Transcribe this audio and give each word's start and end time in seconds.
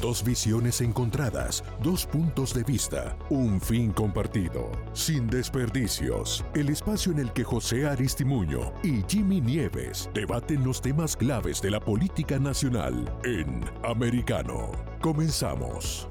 Dos 0.00 0.22
visiones 0.22 0.82
encontradas, 0.82 1.64
dos 1.82 2.04
puntos 2.04 2.52
de 2.52 2.62
vista, 2.64 3.16
un 3.30 3.58
fin 3.58 3.92
compartido. 3.92 4.70
Sin 4.92 5.26
desperdicios, 5.26 6.44
el 6.54 6.68
espacio 6.68 7.12
en 7.12 7.20
el 7.20 7.32
que 7.32 7.44
José 7.44 7.86
Aristimuño 7.86 8.74
y 8.82 9.02
Jimmy 9.08 9.40
Nieves 9.40 10.10
debaten 10.12 10.62
los 10.64 10.82
temas 10.82 11.16
claves 11.16 11.62
de 11.62 11.70
la 11.70 11.80
política 11.80 12.38
nacional 12.38 13.10
en 13.24 13.64
Americano. 13.82 14.70
Comenzamos. 15.00 16.06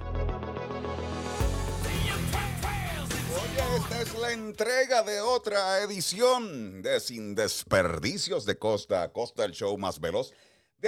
Esta 3.77 4.01
es 4.01 4.15
la 4.19 4.31
entrega 4.31 5.03
de 5.03 5.21
otra 5.21 5.83
edición 5.83 6.81
de 6.81 6.99
Sin 6.99 7.35
Desperdicios 7.35 8.45
de 8.45 8.57
Costa 8.57 9.03
a 9.03 9.11
Costa, 9.11 9.45
el 9.45 9.51
show 9.51 9.77
más 9.77 9.99
veloz 9.99 10.33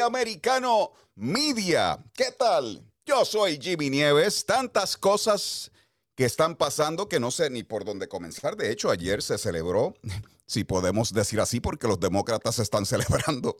Americano 0.01 0.91
Media. 1.15 2.03
¿Qué 2.13 2.31
tal? 2.37 2.83
Yo 3.05 3.25
soy 3.25 3.59
Jimmy 3.61 3.89
Nieves. 3.89 4.45
Tantas 4.45 4.97
cosas 4.97 5.71
que 6.15 6.25
están 6.25 6.55
pasando 6.55 7.07
que 7.07 7.19
no 7.19 7.31
sé 7.31 7.49
ni 7.49 7.63
por 7.63 7.85
dónde 7.85 8.07
comenzar. 8.07 8.55
De 8.55 8.71
hecho, 8.71 8.89
ayer 8.89 9.21
se 9.21 9.37
celebró, 9.37 9.93
si 10.47 10.63
podemos 10.63 11.13
decir 11.13 11.39
así, 11.39 11.59
porque 11.59 11.87
los 11.87 11.99
demócratas 11.99 12.59
están 12.59 12.85
celebrando 12.87 13.57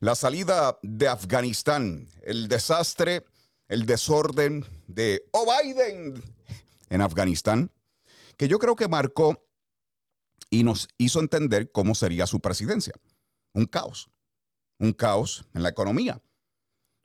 la 0.00 0.14
salida 0.14 0.78
de 0.82 1.08
Afganistán, 1.08 2.08
el 2.22 2.48
desastre, 2.48 3.24
el 3.68 3.86
desorden 3.86 4.64
de 4.86 5.24
O. 5.32 5.46
Biden 5.46 6.22
en 6.88 7.00
Afganistán 7.00 7.70
que 8.40 8.48
yo 8.48 8.58
creo 8.58 8.74
que 8.74 8.88
marcó 8.88 9.44
y 10.48 10.64
nos 10.64 10.88
hizo 10.96 11.20
entender 11.20 11.70
cómo 11.70 11.94
sería 11.94 12.26
su 12.26 12.40
presidencia. 12.40 12.94
Un 13.52 13.66
caos. 13.66 14.08
Un 14.80 14.92
caos 14.92 15.44
en 15.54 15.62
la 15.62 15.68
economía. 15.68 16.20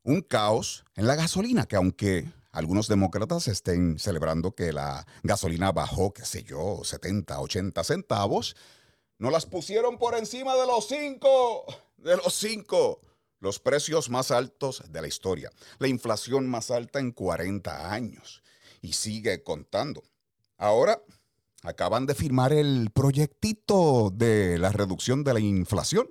Un 0.03 0.21
caos 0.21 0.85
en 0.95 1.05
la 1.05 1.15
gasolina, 1.15 1.65
que 1.65 1.75
aunque 1.75 2.25
algunos 2.51 2.87
demócratas 2.87 3.49
estén 3.49 3.99
celebrando 3.99 4.55
que 4.55 4.71
la 4.71 5.05
gasolina 5.23 5.73
bajó, 5.73 6.13
qué 6.13 6.23
sé 6.25 6.43
yo, 6.43 6.79
70, 6.83 7.39
80 7.39 7.83
centavos, 7.83 8.55
no 9.17 9.29
las 9.29 9.45
pusieron 9.45 9.97
por 9.97 10.15
encima 10.15 10.55
de 10.55 10.65
los 10.65 10.87
cinco, 10.87 11.65
de 11.97 12.15
los 12.15 12.33
cinco, 12.33 13.01
los 13.41 13.59
precios 13.59 14.09
más 14.09 14.31
altos 14.31 14.83
de 14.89 15.01
la 15.01 15.07
historia, 15.07 15.51
la 15.79 15.89
inflación 15.89 16.47
más 16.47 16.71
alta 16.71 16.99
en 16.99 17.11
40 17.11 17.91
años. 17.91 18.41
Y 18.81 18.93
sigue 18.93 19.43
contando. 19.43 20.01
Ahora 20.57 21.01
acaban 21.63 22.05
de 22.05 22.15
firmar 22.15 22.53
el 22.53 22.89
proyectito 22.93 24.11
de 24.13 24.57
la 24.59 24.71
reducción 24.71 25.25
de 25.25 25.33
la 25.33 25.39
inflación, 25.41 26.07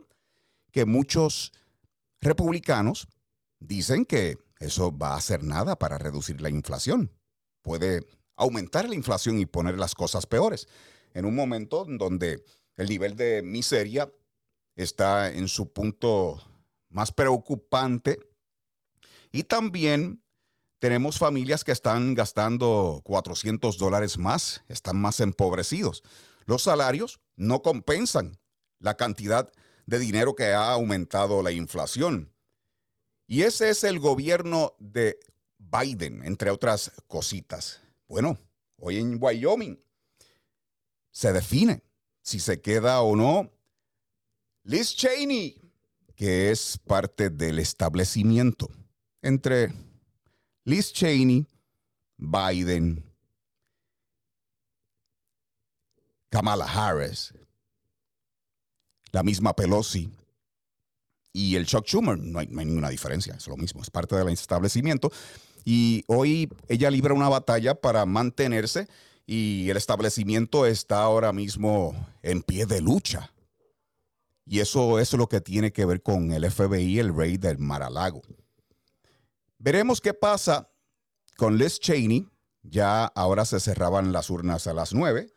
que 0.72 0.84
muchos 0.84 1.52
republicanos 2.24 3.06
dicen 3.60 4.04
que 4.04 4.38
eso 4.58 4.96
va 4.96 5.14
a 5.14 5.16
hacer 5.16 5.42
nada 5.42 5.76
para 5.76 5.98
reducir 5.98 6.40
la 6.40 6.50
inflación. 6.50 7.12
Puede 7.62 8.06
aumentar 8.36 8.88
la 8.88 8.94
inflación 8.94 9.38
y 9.38 9.46
poner 9.46 9.78
las 9.78 9.94
cosas 9.94 10.26
peores. 10.26 10.66
En 11.12 11.24
un 11.24 11.34
momento 11.34 11.86
donde 11.88 12.44
el 12.76 12.88
nivel 12.88 13.16
de 13.16 13.42
miseria 13.42 14.12
está 14.74 15.30
en 15.30 15.48
su 15.48 15.72
punto 15.72 16.42
más 16.88 17.12
preocupante 17.12 18.18
y 19.30 19.44
también 19.44 20.22
tenemos 20.78 21.18
familias 21.18 21.64
que 21.64 21.72
están 21.72 22.14
gastando 22.14 23.00
400 23.04 23.78
dólares 23.78 24.18
más, 24.18 24.62
están 24.68 25.00
más 25.00 25.20
empobrecidos. 25.20 26.02
Los 26.44 26.62
salarios 26.62 27.20
no 27.36 27.62
compensan 27.62 28.38
la 28.80 28.96
cantidad 28.96 29.50
de 29.86 29.98
dinero 29.98 30.34
que 30.34 30.52
ha 30.52 30.72
aumentado 30.72 31.42
la 31.42 31.52
inflación. 31.52 32.32
Y 33.26 33.42
ese 33.42 33.70
es 33.70 33.84
el 33.84 33.98
gobierno 33.98 34.74
de 34.78 35.18
Biden, 35.58 36.24
entre 36.24 36.50
otras 36.50 36.92
cositas. 37.06 37.80
Bueno, 38.08 38.38
hoy 38.76 38.98
en 38.98 39.18
Wyoming 39.20 39.78
se 41.10 41.32
define 41.32 41.82
si 42.22 42.40
se 42.40 42.60
queda 42.60 43.00
o 43.00 43.16
no 43.16 43.50
Liz 44.64 44.94
Cheney, 44.96 45.60
que 46.16 46.50
es 46.50 46.78
parte 46.78 47.28
del 47.28 47.58
establecimiento 47.58 48.70
entre 49.20 49.72
Liz 50.64 50.92
Cheney, 50.92 51.46
Biden, 52.16 53.04
Kamala 56.30 56.64
Harris, 56.64 57.34
la 59.14 59.22
misma 59.22 59.54
Pelosi 59.54 60.10
y 61.32 61.54
el 61.54 61.66
Chuck 61.66 61.86
Schumer. 61.86 62.18
No 62.18 62.40
hay, 62.40 62.48
ninguna 62.48 62.88
diferencia, 62.88 63.34
es 63.34 63.46
lo 63.46 63.56
mismo, 63.56 63.80
es 63.80 63.88
parte 63.88 64.16
del 64.16 64.28
establecimiento. 64.28 65.10
Y 65.64 66.04
hoy 66.08 66.50
ella 66.68 66.90
libra 66.90 67.14
una 67.14 67.28
batalla 67.28 67.76
para 67.76 68.04
mantenerse 68.06 68.88
y 69.24 69.70
el 69.70 69.76
establecimiento 69.76 70.66
está 70.66 71.02
ahora 71.02 71.32
mismo 71.32 71.94
en 72.22 72.42
pie 72.42 72.66
de 72.66 72.80
lucha. 72.80 73.32
Y 74.46 74.58
eso, 74.58 74.98
eso 74.98 75.16
es 75.16 75.18
lo 75.18 75.28
que 75.28 75.40
tiene 75.40 75.72
que 75.72 75.86
ver 75.86 76.02
con 76.02 76.32
el 76.32 76.50
FBI, 76.50 76.98
el 76.98 77.16
rey 77.16 77.38
del 77.38 77.58
Mar-a-Lago. 77.58 78.20
Veremos 79.58 80.00
qué 80.00 80.12
pasa 80.12 80.68
con 81.36 81.56
Liz 81.56 81.78
Cheney. 81.78 82.28
Ya 82.62 83.04
ahora 83.06 83.44
se 83.44 83.60
cerraban 83.60 84.12
las 84.12 84.28
urnas 84.28 84.66
a 84.66 84.74
las 84.74 84.92
9 84.92 85.32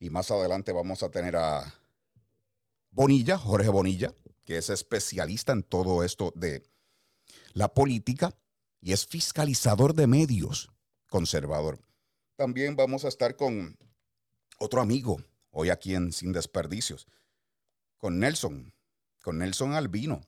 y 0.00 0.10
más 0.10 0.30
adelante 0.30 0.72
vamos 0.72 1.02
a 1.02 1.10
tener 1.10 1.36
a 1.36 1.79
Bonilla, 2.90 3.38
Jorge 3.38 3.68
Bonilla, 3.68 4.14
que 4.44 4.58
es 4.58 4.70
especialista 4.70 5.52
en 5.52 5.62
todo 5.62 6.02
esto 6.02 6.32
de 6.34 6.62
la 7.52 7.72
política 7.72 8.36
y 8.80 8.92
es 8.92 9.06
fiscalizador 9.06 9.94
de 9.94 10.06
medios 10.06 10.70
conservador. 11.08 11.80
También 12.36 12.76
vamos 12.76 13.04
a 13.04 13.08
estar 13.08 13.36
con 13.36 13.76
otro 14.58 14.80
amigo, 14.80 15.22
hoy 15.50 15.70
aquí 15.70 15.94
en 15.94 16.12
Sin 16.12 16.32
Desperdicios, 16.32 17.06
con 17.98 18.18
Nelson, 18.18 18.72
con 19.22 19.38
Nelson 19.38 19.74
Albino, 19.74 20.22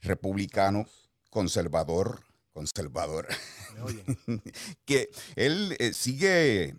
republicano 0.00 0.86
conservador, 1.30 2.24
conservador, 2.52 3.28
que 4.84 5.10
él 5.36 5.76
eh, 5.78 5.92
sigue 5.94 6.76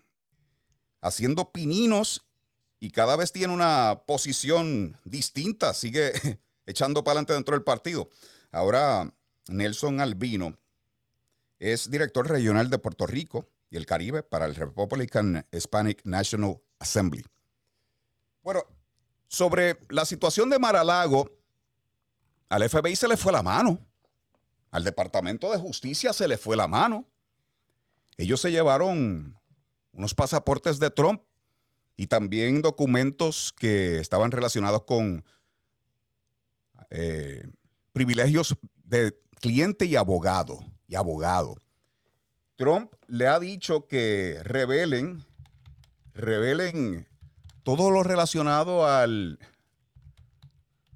haciendo 1.01 1.51
pininos 1.51 2.25
y 2.83 2.91
cada 2.91 3.16
vez 3.16 3.31
tiene 3.31 3.53
una 3.53 4.03
posición 4.05 4.99
distinta, 5.05 5.73
sigue 5.73 6.11
echando 6.66 7.01
para 7.01 7.13
adelante 7.13 7.31
dentro 7.31 7.55
del 7.55 7.63
partido. 7.63 8.09
Ahora, 8.51 9.09
Nelson 9.47 10.01
Albino 10.01 10.57
es 11.59 11.89
director 11.89 12.27
regional 12.27 12.69
de 12.69 12.79
Puerto 12.79 13.07
Rico 13.07 13.47
y 13.69 13.77
el 13.77 13.85
Caribe 13.85 14.21
para 14.21 14.47
el 14.47 14.55
Republican 14.55 15.47
Hispanic 15.53 16.01
National 16.03 16.61
Assembly. 16.77 17.23
Bueno, 18.41 18.66
sobre 19.29 19.79
la 19.88 20.03
situación 20.03 20.50
de 20.50 20.59
Maralago, 20.59 21.31
al 22.50 22.69
FBI 22.69 22.97
se 22.97 23.07
le 23.07 23.15
fue 23.15 23.31
la 23.31 23.44
mano. 23.44 23.79
Al 24.71 24.83
Departamento 24.83 25.50
de 25.53 25.57
Justicia 25.57 26.11
se 26.11 26.27
le 26.27 26.38
fue 26.38 26.57
la 26.57 26.67
mano. 26.67 27.07
Ellos 28.17 28.41
se 28.41 28.51
llevaron 28.51 29.39
unos 29.94 30.13
pasaportes 30.13 30.79
de 30.79 30.89
Trump 30.89 31.21
y 31.95 32.07
también 32.07 32.61
documentos 32.61 33.53
que 33.53 33.99
estaban 33.99 34.31
relacionados 34.31 34.83
con 34.83 35.23
eh, 36.89 37.47
privilegios 37.91 38.55
de 38.83 39.17
cliente 39.39 39.85
y 39.85 39.95
abogado. 39.95 40.59
Y 40.87 40.95
abogado. 40.95 41.57
Trump 42.55 42.93
le 43.07 43.27
ha 43.27 43.39
dicho 43.39 43.87
que 43.87 44.39
revelen, 44.43 45.25
revelen 46.13 47.07
todo 47.63 47.89
lo 47.89 48.03
relacionado 48.03 48.85
al 48.85 49.39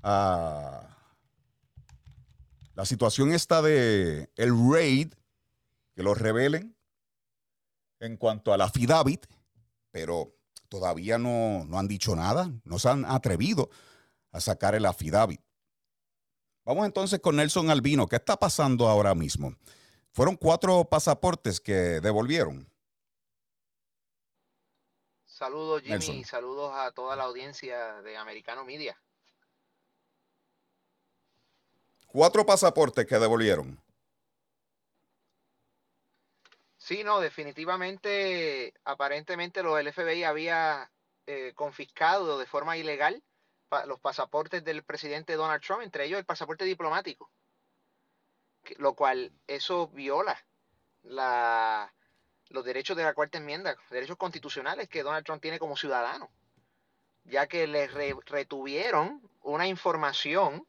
a 0.03 0.97
la 2.77 2.85
situación 2.85 3.33
está 3.33 3.63
de 3.63 4.29
el 4.35 4.51
raid, 4.71 5.13
que 5.95 6.03
lo 6.03 6.13
revelen 6.13 6.77
en 7.99 8.17
cuanto 8.17 8.53
a 8.53 8.57
la 8.57 8.69
FIDAVIT, 8.69 9.25
pero 9.89 10.36
todavía 10.69 11.17
no, 11.17 11.65
no 11.65 11.79
han 11.79 11.87
dicho 11.87 12.15
nada, 12.15 12.51
no 12.63 12.79
se 12.79 12.89
han 12.89 13.05
atrevido 13.05 13.69
a 14.31 14.41
sacar 14.41 14.75
el 14.75 14.85
affidavit. 14.85 15.41
Vamos 16.65 16.85
entonces 16.85 17.19
con 17.19 17.37
Nelson 17.37 17.69
Albino. 17.69 18.07
¿Qué 18.07 18.17
está 18.17 18.37
pasando 18.37 18.87
ahora 18.87 19.15
mismo? 19.15 19.55
Fueron 20.11 20.35
cuatro 20.35 20.83
pasaportes 20.85 21.61
que 21.61 22.01
devolvieron. 22.01 22.69
Saludos 25.25 25.83
Jimmy, 25.83 26.23
saludos 26.23 26.73
a 26.75 26.91
toda 26.91 27.15
la 27.15 27.25
audiencia 27.25 28.01
de 28.01 28.17
Americano 28.17 28.65
Media. 28.65 28.99
Cuatro 32.07 32.45
pasaportes 32.45 33.05
que 33.05 33.19
devolvieron. 33.19 33.79
Sí, 36.87 37.03
no, 37.03 37.19
definitivamente, 37.19 38.73
aparentemente 38.85 39.61
los 39.61 39.77
FBI 39.77 40.23
había 40.23 40.89
eh, 41.25 41.51
confiscado 41.53 42.39
de 42.39 42.45
forma 42.45 42.77
ilegal 42.77 43.21
los 43.87 43.99
pasaportes 43.99 44.63
del 44.63 44.85
presidente 44.85 45.33
Donald 45.33 45.61
Trump, 45.61 45.81
entre 45.81 46.05
ellos 46.05 46.17
el 46.17 46.23
pasaporte 46.23 46.63
diplomático, 46.63 47.29
lo 48.77 48.93
cual 48.93 49.33
eso 49.47 49.89
viola 49.89 50.41
la, 51.03 51.93
los 52.47 52.63
derechos 52.63 52.95
de 52.95 53.03
la 53.03 53.13
cuarta 53.13 53.37
enmienda, 53.37 53.75
derechos 53.89 54.15
constitucionales 54.15 54.87
que 54.87 55.03
Donald 55.03 55.25
Trump 55.25 55.41
tiene 55.41 55.59
como 55.59 55.75
ciudadano, 55.75 56.31
ya 57.25 57.47
que 57.47 57.67
le 57.67 57.87
retuvieron 57.87 59.29
una 59.41 59.67
información 59.67 60.65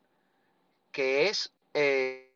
que 0.90 1.28
es... 1.28 1.52
Eh, 1.74 2.27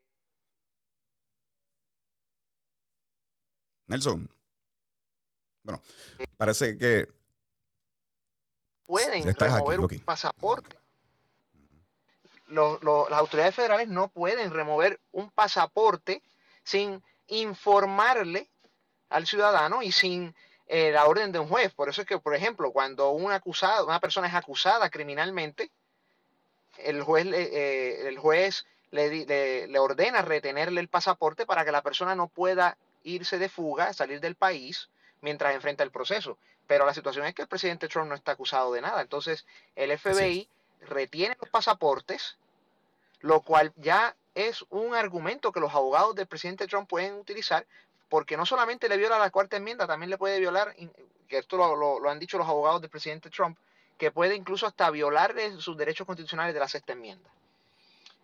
Nelson. 3.93 4.29
Bueno, 5.63 5.83
parece 6.39 6.79
que... 6.79 7.07
Pueden 8.87 9.35
remover 9.35 9.81
un 9.81 10.01
pasaporte. 10.01 10.77
las 12.49 13.19
autoridades 13.19 13.55
federales 13.55 13.89
no 13.89 14.09
pueden 14.09 14.51
remover 14.51 14.99
un 15.13 15.31
pasaporte 15.31 16.23
sin 16.65 17.03
informarle 17.29 18.51
al 19.09 19.27
ciudadano 19.27 19.83
y 19.83 19.93
sin 19.93 20.35
eh, 20.67 20.91
la 20.91 21.07
orden 21.07 21.31
de 21.33 21.39
un 21.39 21.49
juez. 21.49 21.73
Por 21.75 21.89
eso 21.89 22.01
es 22.01 22.07
que, 22.07 22.19
por 22.19 22.35
ejemplo, 22.35 22.73
cuando 22.73 23.11
un 23.11 23.31
acusado, 23.31 23.87
una 23.87 24.01
persona 24.01 24.27
es 24.27 24.35
acusada 24.35 24.91
criminalmente, 24.91 25.71
el 26.79 27.03
juez, 27.03 27.27
eh, 27.27 28.09
el 28.09 28.19
juez 28.19 28.65
le, 28.91 29.67
le, 29.69 29.79
ordena 29.79 30.23
retenerle 30.23 30.81
el 30.81 30.89
pasaporte 30.89 31.47
para 31.47 31.65
que 31.65 31.73
la 31.73 31.83
persona 31.83 32.15
no 32.15 32.29
pueda 32.29 32.77
irse 33.05 33.39
de 33.39 33.49
fuga, 33.49 33.93
salir 33.93 34.21
del 34.21 34.35
país 34.35 34.89
mientras 35.21 35.55
enfrenta 35.55 35.85
el 35.85 35.91
proceso. 35.91 36.39
Pero 36.67 36.87
la 36.87 36.95
situación 36.95 37.27
es 37.27 37.35
que 37.35 37.43
el 37.43 37.49
presidente 37.49 37.89
Trump 37.89 38.09
no 38.09 38.15
está 38.15 38.33
acusado 38.33 38.73
de 38.73 38.81
nada. 38.81 39.01
Entonces, 39.03 39.47
el 39.77 39.97
FBI 39.97 40.49
retiene 40.81 41.37
los 41.41 41.51
pasaportes, 41.51 42.37
lo 43.21 43.41
cual 43.41 43.73
ya 43.77 44.15
es 44.35 44.65
un 44.71 44.95
argumento 44.95 45.53
que 45.53 45.61
los 45.61 45.75
abogados 45.75 46.15
del 46.15 46.27
presidente 46.27 46.67
Trump 46.67 46.89
pueden 46.89 47.15
utilizar 47.15 47.67
porque 48.09 48.37
no 48.37 48.45
solamente 48.45 48.91
le 48.91 48.99
viola 48.99 49.19
la 49.19 49.31
cuarta 49.31 49.57
enmienda, 49.57 49.87
también 49.87 50.11
le 50.11 50.19
puede 50.19 50.39
violar, 50.39 50.77
que 51.29 51.39
esto 51.39 51.57
lo, 51.57 52.11
han 52.11 52.19
dicho 52.19 52.37
los 52.37 52.47
abogados 52.47 52.83
del 52.83 52.91
presidente 52.91 53.31
Trump, 53.31 53.57
que 53.97 54.11
puede 54.11 54.35
incluso 54.35 54.67
hasta 54.67 54.91
violar 54.91 55.35
sus 55.59 55.79
derechos 55.79 56.07
constitucionales 56.07 56.53
de 56.53 56.61
la 56.61 56.69
sexta 56.69 56.93
enmienda. 56.93 57.31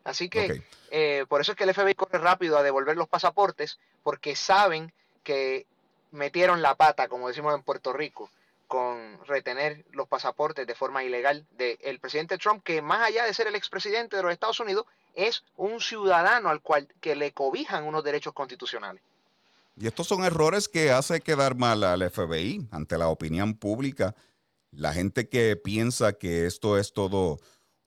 Así 0.04 0.28
que 0.28 0.62
eh, 0.90 1.26
por 1.28 1.40
eso 1.40 1.52
es 1.52 1.58
que 1.58 1.64
el 1.64 1.74
FBI 1.74 1.94
corre 1.94 2.18
rápido 2.18 2.56
a 2.56 2.62
devolver 2.62 2.96
los 2.96 3.08
pasaportes, 3.08 3.78
porque 4.02 4.36
saben 4.36 4.92
que 5.22 5.66
metieron 6.10 6.62
la 6.62 6.74
pata, 6.76 7.08
como 7.08 7.28
decimos 7.28 7.54
en 7.54 7.62
Puerto 7.62 7.92
Rico, 7.92 8.30
con 8.66 9.18
retener 9.26 9.84
los 9.92 10.08
pasaportes 10.08 10.66
de 10.66 10.74
forma 10.74 11.02
ilegal 11.02 11.46
del 11.56 11.98
presidente 12.00 12.38
Trump, 12.38 12.62
que 12.62 12.82
más 12.82 13.02
allá 13.06 13.24
de 13.24 13.34
ser 13.34 13.46
el 13.46 13.54
expresidente 13.54 14.16
de 14.16 14.22
los 14.22 14.32
Estados 14.32 14.60
Unidos, 14.60 14.84
es 15.14 15.42
un 15.56 15.80
ciudadano 15.80 16.50
al 16.50 16.60
cual 16.60 16.86
que 17.00 17.16
le 17.16 17.32
cobijan 17.32 17.84
unos 17.84 18.04
derechos 18.04 18.34
constitucionales. 18.34 19.02
Y 19.80 19.86
estos 19.86 20.06
son 20.06 20.24
errores 20.24 20.68
que 20.68 20.90
hace 20.90 21.20
quedar 21.20 21.54
mal 21.54 21.82
al 21.84 22.08
FBI 22.10 22.68
ante 22.70 22.98
la 22.98 23.08
opinión 23.08 23.54
pública. 23.54 24.14
La 24.70 24.92
gente 24.92 25.28
que 25.28 25.56
piensa 25.56 26.12
que 26.14 26.46
esto 26.46 26.78
es 26.78 26.92
todo 26.92 27.38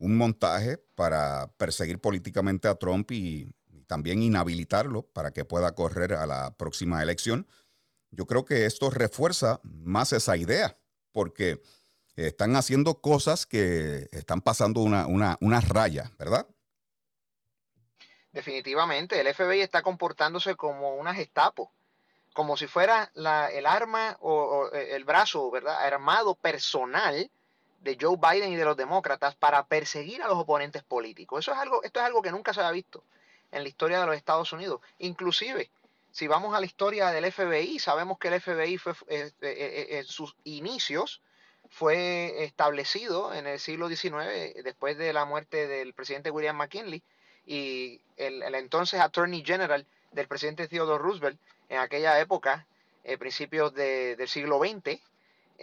un 0.02 0.18
montaje 0.18 0.78
para 0.96 1.52
perseguir 1.58 2.02
políticamente 2.02 2.68
a 2.68 2.76
Trump 2.76 3.12
y, 3.12 3.50
también 3.88 4.24
inhabilitarlo 4.24 5.04
para 5.04 5.32
que 5.32 5.44
pueda 5.44 5.76
correr 5.76 6.14
a 6.14 6.26
la 6.26 6.56
próxima 6.56 7.04
elección. 7.04 7.46
Yo 8.10 8.26
creo 8.26 8.46
que 8.46 8.66
esto 8.66 8.90
refuerza 8.90 9.60
más 9.64 10.14
esa 10.14 10.38
idea, 10.38 10.78
porque 11.12 11.62
están 12.16 12.56
haciendo 12.56 13.02
cosas 13.02 13.46
que 13.46 14.08
están 14.14 14.40
pasando 14.40 14.80
una, 14.80 15.06
una, 15.42 15.60
raya, 15.60 16.10
¿verdad? 16.18 16.48
Definitivamente, 18.32 19.20
el 19.20 19.34
FBI 19.34 19.60
está 19.60 19.82
comportándose 19.82 20.56
como 20.56 20.96
una 20.96 21.14
gestapo 21.14 21.74
como 22.34 22.56
si 22.56 22.68
fuera 22.68 23.12
el 23.14 23.66
arma 23.66 24.18
o, 24.22 24.70
eh, 24.72 24.96
el 24.96 25.04
brazo, 25.04 25.52
¿verdad? 25.52 25.76
Armado 25.86 26.36
personal 26.36 27.30
de 27.82 27.98
Joe 28.00 28.18
Biden 28.18 28.52
y 28.52 28.56
de 28.56 28.66
los 28.66 28.78
demócratas 28.78 29.36
para 29.36 29.66
perseguir 29.66 30.22
a 30.22 30.28
los 30.28 30.38
oponentes 30.38 30.84
políticos. 30.84 31.40
Eso 31.40 31.52
es 31.52 31.58
algo, 31.58 31.84
esto 31.84 32.00
es 32.00 32.06
algo 32.06 32.22
que 32.22 32.32
nunca 32.32 32.54
se 32.54 32.62
ha 32.62 32.72
visto 32.72 33.04
en 33.52 33.64
la 33.64 33.70
historia 33.70 34.00
de 34.00 34.06
los 34.06 34.16
Estados 34.16 34.54
Unidos. 34.54 34.82
Inclusive, 35.00 35.70
si 36.12 36.28
vamos 36.28 36.56
a 36.56 36.60
la 36.60 36.66
historia 36.66 37.10
del 37.10 37.32
FBI, 37.32 37.80
sabemos 37.80 38.18
que 38.18 38.30
el 38.30 38.40
FBI 38.40 38.78
fue 38.78 38.94
eh, 39.08 39.32
eh, 39.42 39.88
en 39.92 40.06
sus 40.06 40.36
inicios 40.44 41.22
fue 41.72 42.44
establecido 42.44 43.34
en 43.34 43.48
el 43.48 43.58
siglo 43.58 43.88
XIX, 43.88 44.54
después 44.62 44.98
de 44.98 45.14
la 45.14 45.24
muerte 45.24 45.68
del 45.68 45.94
presidente 45.94 46.30
William 46.30 46.58
McKinley 46.58 47.02
y 47.46 48.02
el, 48.18 48.44
entonces 48.56 49.00
Attorney 49.00 49.44
General 49.44 49.86
del 50.12 50.28
presidente 50.28 50.68
Theodore 50.68 51.02
Roosevelt 51.02 51.40
en 51.70 51.80
aquella 51.80 52.20
época, 52.20 52.68
eh, 53.06 53.18
principios 53.18 53.74
del 53.74 54.28
siglo 54.28 54.60
XX, 54.60 55.00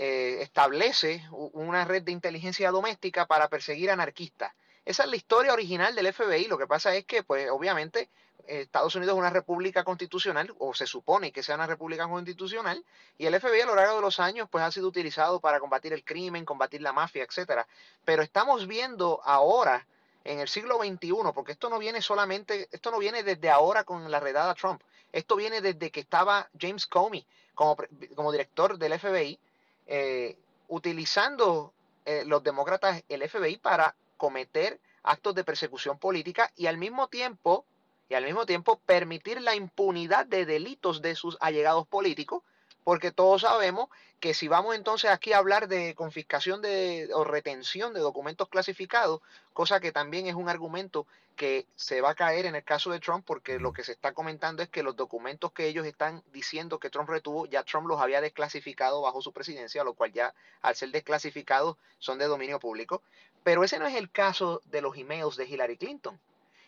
eh, 0.00 0.42
establece 0.42 1.24
una 1.32 1.84
red 1.84 2.04
de 2.04 2.12
inteligencia 2.12 2.70
doméstica 2.70 3.26
para 3.26 3.48
perseguir 3.48 3.90
anarquistas. 3.90 4.52
Esa 4.84 5.02
es 5.02 5.10
la 5.10 5.16
historia 5.16 5.52
original 5.52 5.92
del 5.96 6.12
FBI. 6.12 6.46
Lo 6.46 6.56
que 6.56 6.68
pasa 6.68 6.94
es 6.94 7.04
que, 7.04 7.24
pues, 7.24 7.50
obviamente, 7.50 8.08
Estados 8.46 8.94
Unidos 8.94 9.16
es 9.16 9.18
una 9.18 9.30
república 9.30 9.82
constitucional, 9.82 10.54
o 10.60 10.72
se 10.72 10.86
supone 10.86 11.32
que 11.32 11.42
sea 11.42 11.56
una 11.56 11.66
república 11.66 12.06
constitucional, 12.06 12.84
y 13.18 13.26
el 13.26 13.40
FBI 13.40 13.62
a 13.62 13.66
lo 13.66 13.74
largo 13.74 13.96
de 13.96 14.02
los 14.02 14.20
años, 14.20 14.48
pues, 14.48 14.62
ha 14.62 14.70
sido 14.70 14.86
utilizado 14.86 15.40
para 15.40 15.58
combatir 15.58 15.92
el 15.92 16.04
crimen, 16.04 16.44
combatir 16.44 16.80
la 16.80 16.92
mafia, 16.92 17.24
etcétera. 17.24 17.66
Pero 18.04 18.22
estamos 18.22 18.68
viendo 18.68 19.20
ahora, 19.24 19.84
en 20.22 20.38
el 20.38 20.46
siglo 20.46 20.78
XXI, 20.78 21.32
porque 21.34 21.50
esto 21.50 21.68
no 21.70 21.80
viene 21.80 22.02
solamente, 22.02 22.68
esto 22.70 22.92
no 22.92 23.00
viene 23.00 23.24
desde 23.24 23.50
ahora 23.50 23.82
con 23.82 24.08
la 24.08 24.20
redada 24.20 24.54
Trump. 24.54 24.80
Esto 25.10 25.34
viene 25.34 25.60
desde 25.60 25.90
que 25.90 25.98
estaba 25.98 26.48
James 26.56 26.86
Comey 26.86 27.26
como, 27.56 27.76
como 28.14 28.30
director 28.30 28.78
del 28.78 28.96
FBI, 28.96 29.40
eh, 29.88 30.36
utilizando 30.68 31.72
eh, 32.04 32.24
los 32.26 32.42
demócratas 32.42 33.02
el 33.08 33.28
FBI 33.28 33.56
para 33.56 33.96
cometer 34.16 34.80
actos 35.02 35.34
de 35.34 35.44
persecución 35.44 35.98
política 35.98 36.52
y 36.56 36.66
al 36.66 36.76
mismo 36.76 37.08
tiempo 37.08 37.64
y 38.08 38.14
al 38.14 38.24
mismo 38.24 38.46
tiempo 38.46 38.78
permitir 38.84 39.40
la 39.40 39.54
impunidad 39.54 40.26
de 40.26 40.46
delitos 40.46 41.02
de 41.02 41.14
sus 41.14 41.36
allegados 41.40 41.86
políticos 41.86 42.42
porque 42.88 43.12
todos 43.12 43.42
sabemos 43.42 43.90
que 44.18 44.32
si 44.32 44.48
vamos 44.48 44.74
entonces 44.74 45.10
aquí 45.10 45.34
a 45.34 45.36
hablar 45.36 45.68
de 45.68 45.94
confiscación 45.94 46.62
de, 46.62 47.10
o 47.12 47.22
retención 47.22 47.92
de 47.92 48.00
documentos 48.00 48.48
clasificados, 48.48 49.20
cosa 49.52 49.78
que 49.78 49.92
también 49.92 50.26
es 50.26 50.34
un 50.34 50.48
argumento 50.48 51.06
que 51.36 51.66
se 51.76 52.00
va 52.00 52.12
a 52.12 52.14
caer 52.14 52.46
en 52.46 52.54
el 52.54 52.64
caso 52.64 52.90
de 52.90 52.98
Trump, 52.98 53.26
porque 53.26 53.58
lo 53.58 53.74
que 53.74 53.84
se 53.84 53.92
está 53.92 54.14
comentando 54.14 54.62
es 54.62 54.70
que 54.70 54.82
los 54.82 54.96
documentos 54.96 55.52
que 55.52 55.66
ellos 55.66 55.84
están 55.84 56.22
diciendo 56.32 56.78
que 56.78 56.88
Trump 56.88 57.10
retuvo, 57.10 57.44
ya 57.44 57.62
Trump 57.62 57.86
los 57.86 58.00
había 58.00 58.22
desclasificado 58.22 59.02
bajo 59.02 59.20
su 59.20 59.34
presidencia, 59.34 59.84
lo 59.84 59.92
cual 59.92 60.14
ya 60.14 60.32
al 60.62 60.74
ser 60.74 60.90
desclasificados 60.90 61.76
son 61.98 62.16
de 62.16 62.24
dominio 62.24 62.58
público. 62.58 63.02
Pero 63.44 63.64
ese 63.64 63.78
no 63.78 63.86
es 63.86 63.96
el 63.96 64.10
caso 64.10 64.62
de 64.64 64.80
los 64.80 64.96
emails 64.96 65.36
de 65.36 65.44
Hillary 65.44 65.76
Clinton. 65.76 66.18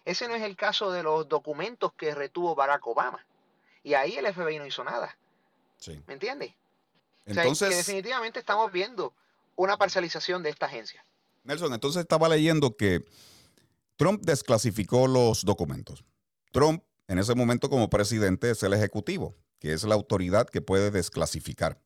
Ese 0.05 0.29
no 0.29 0.35
es 0.35 0.43
el 0.43 0.55
caso 0.55 0.93
de 0.93 1.03
los 1.03 1.27
documentos 1.31 1.95
que 1.95 2.15
retuvo 2.15 2.55
Barack 2.55 2.87
Obama. 2.87 3.25
Y 3.83 3.95
ahí 3.95 4.19
el 4.19 4.31
FBI 4.31 4.59
no 4.59 4.67
hizo 4.67 4.85
nada. 4.85 5.17
¿Me 6.07 6.15
entiendes? 6.15 6.53
Entonces, 7.27 7.69
que 7.69 7.77
definitivamente 7.77 8.41
estamos 8.41 8.73
viendo 8.73 9.15
una 9.57 9.77
parcialización 9.77 10.43
de 10.43 10.51
esta 10.51 10.67
agencia. 10.67 11.05
Nelson, 11.45 11.73
entonces 11.73 12.01
estaba 12.01 12.29
leyendo 12.29 12.77
que 12.77 13.05
Trump 13.97 14.23
desclasificó 14.25 15.07
los 15.07 15.45
documentos. 15.45 16.05
Trump, 16.53 16.83
en 17.09 17.19
ese 17.19 17.35
momento 17.35 17.71
como 17.71 17.91
presidente, 17.91 18.51
es 18.51 18.63
el 18.63 18.73
ejecutivo, 18.73 19.37
que 19.59 19.73
es 19.73 19.85
la 19.85 19.95
autoridad 19.95 20.49
que 20.49 20.61
puede 20.61 20.91
desclasificar. 20.91 21.81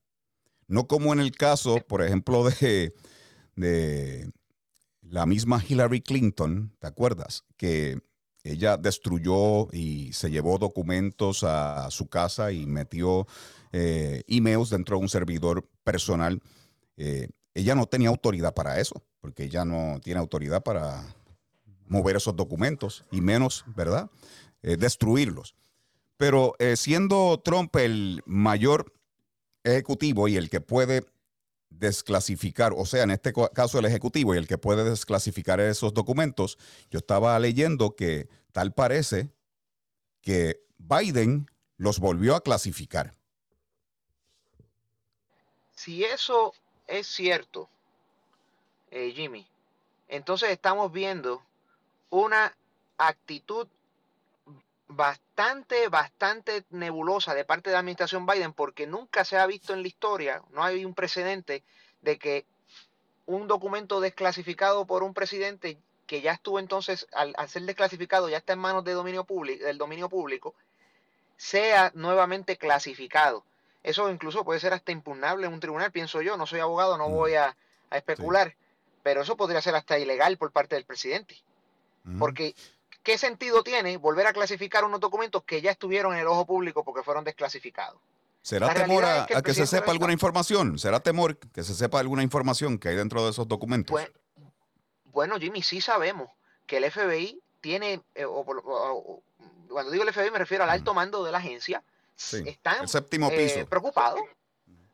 No 0.66 0.86
como 0.86 1.12
en 1.12 1.20
el 1.20 1.32
caso, 1.32 1.76
por 1.86 2.02
ejemplo, 2.02 2.44
de, 2.44 2.94
de 3.54 4.30
la 5.02 5.26
misma 5.26 5.62
Hillary 5.66 6.00
Clinton, 6.00 6.74
¿te 6.78 6.86
acuerdas? 6.86 7.44
Que 7.56 7.98
ella 8.44 8.76
destruyó 8.76 9.68
y 9.72 10.12
se 10.12 10.30
llevó 10.30 10.58
documentos 10.58 11.44
a 11.44 11.90
su 11.90 12.08
casa 12.08 12.52
y 12.52 12.66
metió 12.66 13.26
eh, 13.76 14.22
emails 14.28 14.70
dentro 14.70 14.96
de 14.96 15.02
un 15.02 15.08
servidor 15.08 15.68
personal. 15.82 16.40
Eh, 16.96 17.26
ella 17.54 17.74
no 17.74 17.86
tenía 17.86 18.08
autoridad 18.08 18.54
para 18.54 18.78
eso, 18.78 19.02
porque 19.20 19.42
ella 19.42 19.64
no 19.64 19.98
tiene 20.00 20.20
autoridad 20.20 20.62
para 20.62 21.02
mover 21.88 22.14
esos 22.14 22.36
documentos 22.36 23.04
y 23.10 23.20
menos, 23.20 23.64
¿verdad? 23.74 24.12
Eh, 24.62 24.76
destruirlos. 24.76 25.56
Pero 26.16 26.54
siendo 26.76 27.42
Trump 27.44 27.74
el 27.74 28.22
mayor 28.26 28.92
ejecutivo 29.64 30.28
y 30.28 30.36
el 30.36 30.50
que 30.50 30.60
puede 30.60 31.04
desclasificar, 31.68 32.72
o 32.76 32.86
sea, 32.86 33.02
en 33.02 33.10
este 33.10 33.32
caso 33.52 33.80
el 33.80 33.86
ejecutivo 33.86 34.36
y 34.36 34.38
el 34.38 34.46
que 34.46 34.56
puede 34.56 34.88
desclasificar 34.88 35.58
esos 35.58 35.92
documentos, 35.92 36.58
yo 36.92 36.98
estaba 36.98 37.36
leyendo 37.40 37.96
que 37.96 38.28
tal 38.52 38.72
parece 38.72 39.32
que 40.20 40.60
Biden 40.78 41.50
los 41.76 41.98
volvió 41.98 42.36
a 42.36 42.40
clasificar. 42.40 43.14
Si 45.74 46.04
eso 46.04 46.54
es 46.86 47.06
cierto, 47.06 47.68
eh, 48.90 49.12
Jimmy, 49.14 49.46
entonces 50.08 50.50
estamos 50.50 50.92
viendo 50.92 51.42
una 52.10 52.56
actitud 52.98 53.66
bastante, 54.88 55.88
bastante 55.88 56.64
nebulosa 56.70 57.34
de 57.34 57.44
parte 57.44 57.70
de 57.70 57.74
la 57.74 57.80
administración 57.80 58.26
Biden 58.26 58.52
porque 58.52 58.86
nunca 58.86 59.24
se 59.24 59.36
ha 59.36 59.46
visto 59.46 59.72
en 59.72 59.82
la 59.82 59.88
historia, 59.88 60.42
no 60.50 60.62
hay 60.62 60.84
un 60.84 60.94
precedente 60.94 61.64
de 62.02 62.18
que 62.18 62.46
un 63.26 63.48
documento 63.48 64.00
desclasificado 64.00 64.86
por 64.86 65.02
un 65.02 65.14
presidente 65.14 65.78
que 66.06 66.20
ya 66.20 66.32
estuvo 66.32 66.58
entonces, 66.58 67.06
al, 67.12 67.34
ser 67.48 67.62
desclasificado, 67.62 68.28
ya 68.28 68.36
está 68.36 68.52
en 68.52 68.58
manos 68.58 68.84
de 68.84 68.92
dominio 68.92 69.24
público, 69.24 69.64
del 69.64 69.78
dominio 69.78 70.08
público, 70.08 70.54
sea 71.36 71.90
nuevamente 71.94 72.56
clasificado. 72.58 73.42
Eso 73.84 74.10
incluso 74.10 74.44
puede 74.44 74.60
ser 74.60 74.72
hasta 74.72 74.92
impugnable 74.92 75.46
en 75.46 75.52
un 75.52 75.60
tribunal, 75.60 75.92
pienso 75.92 76.22
yo. 76.22 76.38
No 76.38 76.46
soy 76.46 76.60
abogado, 76.60 76.96
no 76.96 77.10
mm. 77.10 77.12
voy 77.12 77.34
a, 77.34 77.54
especular, 77.90 78.56
pero 79.04 79.22
eso 79.22 79.36
podría 79.36 79.62
ser 79.62 79.76
hasta 79.76 79.96
ilegal 80.00 80.36
por 80.36 80.50
parte 80.50 80.74
del 80.74 80.84
presidente. 80.84 81.36
Mm. 82.02 82.18
Porque, 82.18 82.56
¿qué 83.04 83.18
sentido 83.18 83.62
tiene 83.62 83.98
volver 83.98 84.26
a 84.26 84.32
clasificar 84.32 84.84
unos 84.84 84.98
documentos 84.98 85.44
que 85.44 85.60
ya 85.60 85.70
estuvieron 85.70 86.14
en 86.14 86.20
el 86.20 86.26
ojo 86.26 86.44
público 86.44 86.82
porque 86.82 87.04
fueron 87.04 87.22
desclasificados? 87.22 88.00
¿Será 88.42 88.74
temor 88.74 89.04
a, 89.04 89.26
que, 89.26 89.54
se 89.54 89.66
sepa 89.66 89.92
alguna 89.92 90.12
información? 90.12 90.78
¿Será 90.78 91.00
temor 91.00 91.36
que 91.36 91.62
se 91.62 91.74
sepa 91.74 92.00
alguna 92.00 92.22
información 92.22 92.78
que 92.78 92.88
hay 92.88 92.96
dentro 92.96 93.24
de 93.24 93.30
esos 93.30 93.46
documentos? 93.46 93.92
Pues, 93.92 94.10
bueno, 95.12 95.38
Jimmy, 95.38 95.62
sí 95.62 95.80
sabemos 95.80 96.28
que 96.66 96.78
el 96.78 96.90
FBI 96.90 97.40
tiene, 97.60 98.02
eh, 98.14 98.26
cuando 99.68 99.90
digo 99.92 100.04
el 100.04 100.12
FBI 100.12 100.30
me 100.30 100.38
refiero 100.38 100.64
al 100.64 100.70
alto 100.70 100.92
mando 100.94 101.22
de 101.24 101.32
la 101.32 101.38
agencia, 101.38 101.82
están 102.16 102.88
séptimo 102.88 103.28
eh, 103.30 103.36
piso. 103.36 103.66
preocupados, 103.66 104.20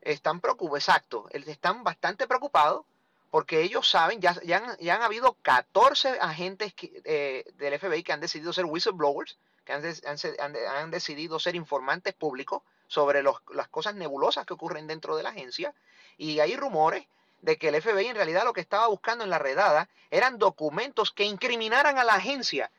están 0.00 0.40
preocupados, 0.40 0.80
exacto, 0.80 1.28
están 1.30 1.84
bastante 1.84 2.26
preocupados 2.26 2.84
porque 3.30 3.62
ellos 3.62 3.88
saben, 3.88 4.20
ya, 4.20 4.36
ya, 4.42 4.56
han, 4.94 5.02
habido 5.02 5.36
14 5.42 6.18
agentes 6.20 6.74
eh, 7.04 7.44
del 7.54 7.78
FBI 7.78 8.02
que 8.02 8.12
han 8.12 8.20
decidido 8.20 8.52
ser 8.52 8.64
whistleblowers, 8.64 9.38
que 9.64 9.72
han, 9.72 10.90
decidido 10.90 11.38
ser 11.38 11.54
informantes 11.54 12.12
públicos 12.14 12.62
sobre 12.88 13.22
las 13.22 13.68
cosas 13.68 13.94
nebulosas 13.94 14.46
que 14.46 14.54
ocurren 14.54 14.88
dentro 14.88 15.16
de 15.16 15.22
la 15.22 15.28
agencia, 15.28 15.72
y 16.18 16.40
hay 16.40 16.56
rumores 16.56 17.06
de 17.42 17.56
que 17.56 17.68
el 17.68 17.80
FBI 17.80 18.06
en 18.06 18.16
realidad 18.16 18.44
lo 18.44 18.52
que 18.52 18.60
estaba 18.60 18.88
buscando 18.88 19.22
en 19.22 19.30
la 19.30 19.38
redada 19.38 19.88
eran 20.10 20.38
documentos 20.38 21.12
que 21.12 21.24
incriminaran 21.24 21.98
a 21.98 22.04
la 22.04 22.14
agencia 22.14 22.70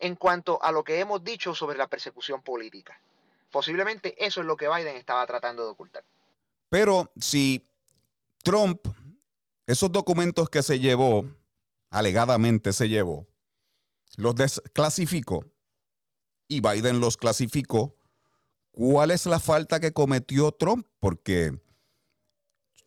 en 0.00 0.16
cuanto 0.16 0.62
a 0.62 0.70
lo 0.70 0.84
que 0.84 1.00
hemos 1.00 1.24
dicho 1.24 1.54
sobre 1.54 1.78
la 1.78 1.86
persecución 1.86 2.42
política. 2.42 3.00
Posiblemente 3.54 4.16
eso 4.18 4.40
es 4.40 4.48
lo 4.48 4.56
que 4.56 4.68
Biden 4.68 4.96
estaba 4.96 5.24
tratando 5.28 5.62
de 5.62 5.70
ocultar. 5.70 6.04
Pero 6.68 7.12
si 7.20 7.70
Trump, 8.42 8.80
esos 9.64 9.92
documentos 9.92 10.50
que 10.50 10.60
se 10.60 10.80
llevó, 10.80 11.24
alegadamente 11.88 12.72
se 12.72 12.88
llevó, 12.88 13.28
los 14.16 14.34
desclasificó 14.34 15.44
y 16.48 16.62
Biden 16.62 16.98
los 16.98 17.16
clasificó, 17.16 17.94
¿cuál 18.72 19.12
es 19.12 19.24
la 19.24 19.38
falta 19.38 19.78
que 19.78 19.92
cometió 19.92 20.50
Trump? 20.50 20.88
Porque 20.98 21.56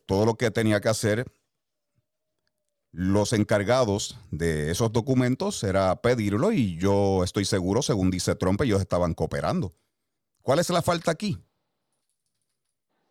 todo 0.04 0.26
lo 0.26 0.34
que 0.34 0.50
tenía 0.50 0.82
que 0.82 0.90
hacer 0.90 1.32
los 2.92 3.32
encargados 3.32 4.18
de 4.30 4.70
esos 4.70 4.92
documentos 4.92 5.64
era 5.64 6.02
pedirlo 6.02 6.52
y 6.52 6.76
yo 6.76 7.24
estoy 7.24 7.46
seguro, 7.46 7.80
según 7.80 8.10
dice 8.10 8.34
Trump, 8.34 8.60
ellos 8.60 8.82
estaban 8.82 9.14
cooperando. 9.14 9.72
¿Cuál 10.48 10.60
es 10.60 10.70
la 10.70 10.80
falta 10.80 11.10
aquí? 11.10 11.38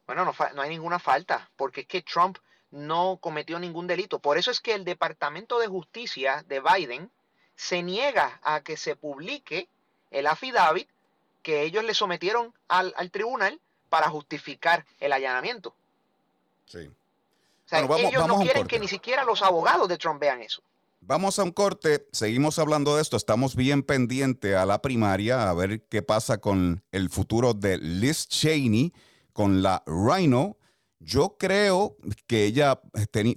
Bueno, 0.07 0.25
no, 0.25 0.61
hay 0.63 0.69
ninguna 0.69 0.97
falta, 0.97 1.51
porque 1.55 1.81
es 1.81 1.87
que 1.87 2.01
Trump 2.01 2.39
no 2.71 3.19
cometió 3.21 3.59
ningún 3.59 3.85
delito. 3.85 4.17
Por 4.17 4.39
eso 4.39 4.49
es 4.49 4.59
que 4.59 4.73
el 4.73 4.83
Departamento 4.83 5.59
de 5.59 5.67
Justicia 5.67 6.43
de 6.47 6.61
Biden 6.61 7.11
se 7.55 7.83
niega 7.83 8.39
a 8.41 8.61
que 8.61 8.75
se 8.75 8.95
publique 8.95 9.69
el 10.09 10.25
affidavit 10.25 10.89
que 11.43 11.61
ellos 11.61 11.83
le 11.83 11.93
sometieron 11.93 12.55
al, 12.69 13.11
tribunal 13.11 13.61
para 13.91 14.09
justificar 14.09 14.87
el 14.99 15.13
allanamiento. 15.13 15.75
Sí. 16.65 16.87
O 16.87 17.69
sea, 17.69 17.81
ellos 17.81 18.27
no 18.27 18.39
quieren 18.39 18.65
que 18.65 18.79
ni 18.79 18.87
siquiera 18.87 19.23
los 19.25 19.43
abogados 19.43 19.87
de 19.87 19.99
Trump 19.99 20.19
vean 20.19 20.41
eso. 20.41 20.63
Vamos 21.07 21.39
a 21.39 21.43
un 21.43 21.51
corte, 21.51 22.05
seguimos 22.11 22.59
hablando 22.59 22.97
de 22.97 23.01
esto, 23.01 23.15
estamos 23.15 23.55
bien 23.55 23.81
pendientes 23.81 24.57
a 24.57 24.65
la 24.65 24.81
primaria, 24.81 25.49
a 25.49 25.53
ver 25.53 25.87
qué 25.87 26.01
pasa 26.01 26.39
con 26.39 26.83
el 26.91 27.09
futuro 27.09 27.53
de 27.53 27.77
Liz 27.77 28.27
Cheney, 28.27 28.91
con 29.31 29.61
la 29.63 29.83
Rhino. 29.85 30.57
Yo 30.99 31.37
creo 31.37 31.95
que 32.25 32.45
ella 32.45 32.81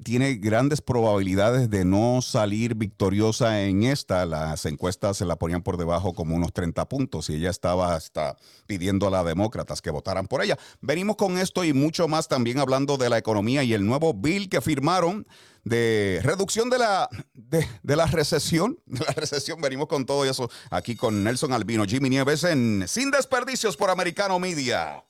tiene 0.02 0.36
grandes 0.36 0.80
probabilidades 0.80 1.68
de 1.68 1.84
no 1.84 2.22
salir 2.22 2.74
victoriosa 2.74 3.62
en 3.62 3.82
esta. 3.82 4.24
Las 4.24 4.64
encuestas 4.64 5.18
se 5.18 5.26
la 5.26 5.36
ponían 5.36 5.62
por 5.62 5.76
debajo 5.76 6.14
como 6.14 6.34
unos 6.34 6.54
30 6.54 6.88
puntos 6.88 7.28
y 7.28 7.34
ella 7.34 7.50
estaba 7.50 7.94
hasta 7.94 8.36
pidiendo 8.66 9.06
a 9.06 9.10
las 9.10 9.26
demócratas 9.26 9.82
que 9.82 9.90
votaran 9.90 10.26
por 10.26 10.42
ella. 10.42 10.58
Venimos 10.80 11.16
con 11.16 11.36
esto 11.36 11.62
y 11.62 11.74
mucho 11.74 12.08
más 12.08 12.28
también 12.28 12.58
hablando 12.60 12.96
de 12.96 13.10
la 13.10 13.18
economía 13.18 13.62
y 13.62 13.74
el 13.74 13.84
nuevo 13.84 14.14
bill 14.14 14.48
que 14.48 14.62
firmaron 14.62 15.26
de 15.62 16.20
reducción 16.22 16.70
de 16.70 16.78
la, 16.78 17.10
de, 17.34 17.68
de, 17.82 17.96
la 17.96 18.06
recesión. 18.06 18.78
De 18.86 19.04
la 19.04 19.12
recesión, 19.12 19.60
venimos 19.60 19.86
con 19.86 20.06
todo 20.06 20.24
eso 20.24 20.50
aquí 20.70 20.96
con 20.96 21.22
Nelson 21.22 21.52
Albino, 21.52 21.84
Jimmy 21.84 22.08
Nieves 22.08 22.44
en 22.44 22.84
Sin 22.88 23.10
Desperdicios 23.10 23.76
por 23.76 23.90
Americano 23.90 24.38
Media. 24.38 25.04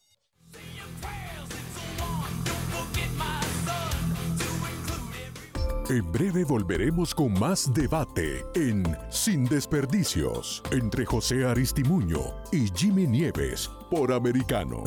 En 5.91 6.13
breve 6.13 6.45
volveremos 6.45 7.13
con 7.13 7.33
más 7.33 7.75
debate 7.75 8.45
en 8.55 8.85
Sin 9.09 9.45
Desperdicios 9.47 10.63
entre 10.71 11.05
José 11.05 11.45
Aristimuño 11.45 12.21
y 12.53 12.69
Jimmy 12.73 13.09
Nieves 13.09 13.69
por 13.91 14.13
Americano. 14.13 14.85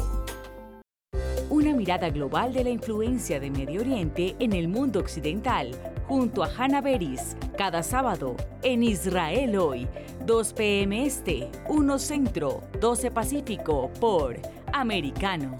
Una 1.49 1.73
mirada 1.73 2.09
global 2.09 2.53
de 2.53 2.63
la 2.63 2.69
influencia 2.69 3.41
de 3.41 3.51
Medio 3.51 3.81
Oriente 3.81 4.37
en 4.39 4.53
el 4.53 4.69
mundo 4.69 5.01
occidental, 5.01 5.71
junto 6.07 6.41
a 6.41 6.47
Hannah 6.47 6.79
Beris, 6.79 7.35
cada 7.57 7.83
sábado 7.83 8.37
en 8.61 8.81
Israel 8.81 9.57
hoy, 9.57 9.89
2 10.25 10.53
p.m. 10.53 11.05
Este, 11.05 11.51
1 11.67 11.99
Centro, 11.99 12.61
12 12.79 13.11
Pacífico, 13.11 13.91
por 13.99 14.39
Americano. 14.71 15.59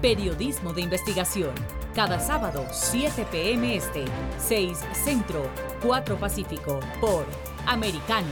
Periodismo 0.00 0.72
de 0.72 0.80
investigación. 0.80 1.52
Cada 1.94 2.18
sábado, 2.20 2.64
7 2.72 3.26
p.m. 3.30 3.76
Este, 3.76 4.06
6 4.38 4.78
Centro, 4.94 5.46
4 5.82 6.16
Pacífico, 6.16 6.80
por 7.02 7.26
Americano. 7.66 8.26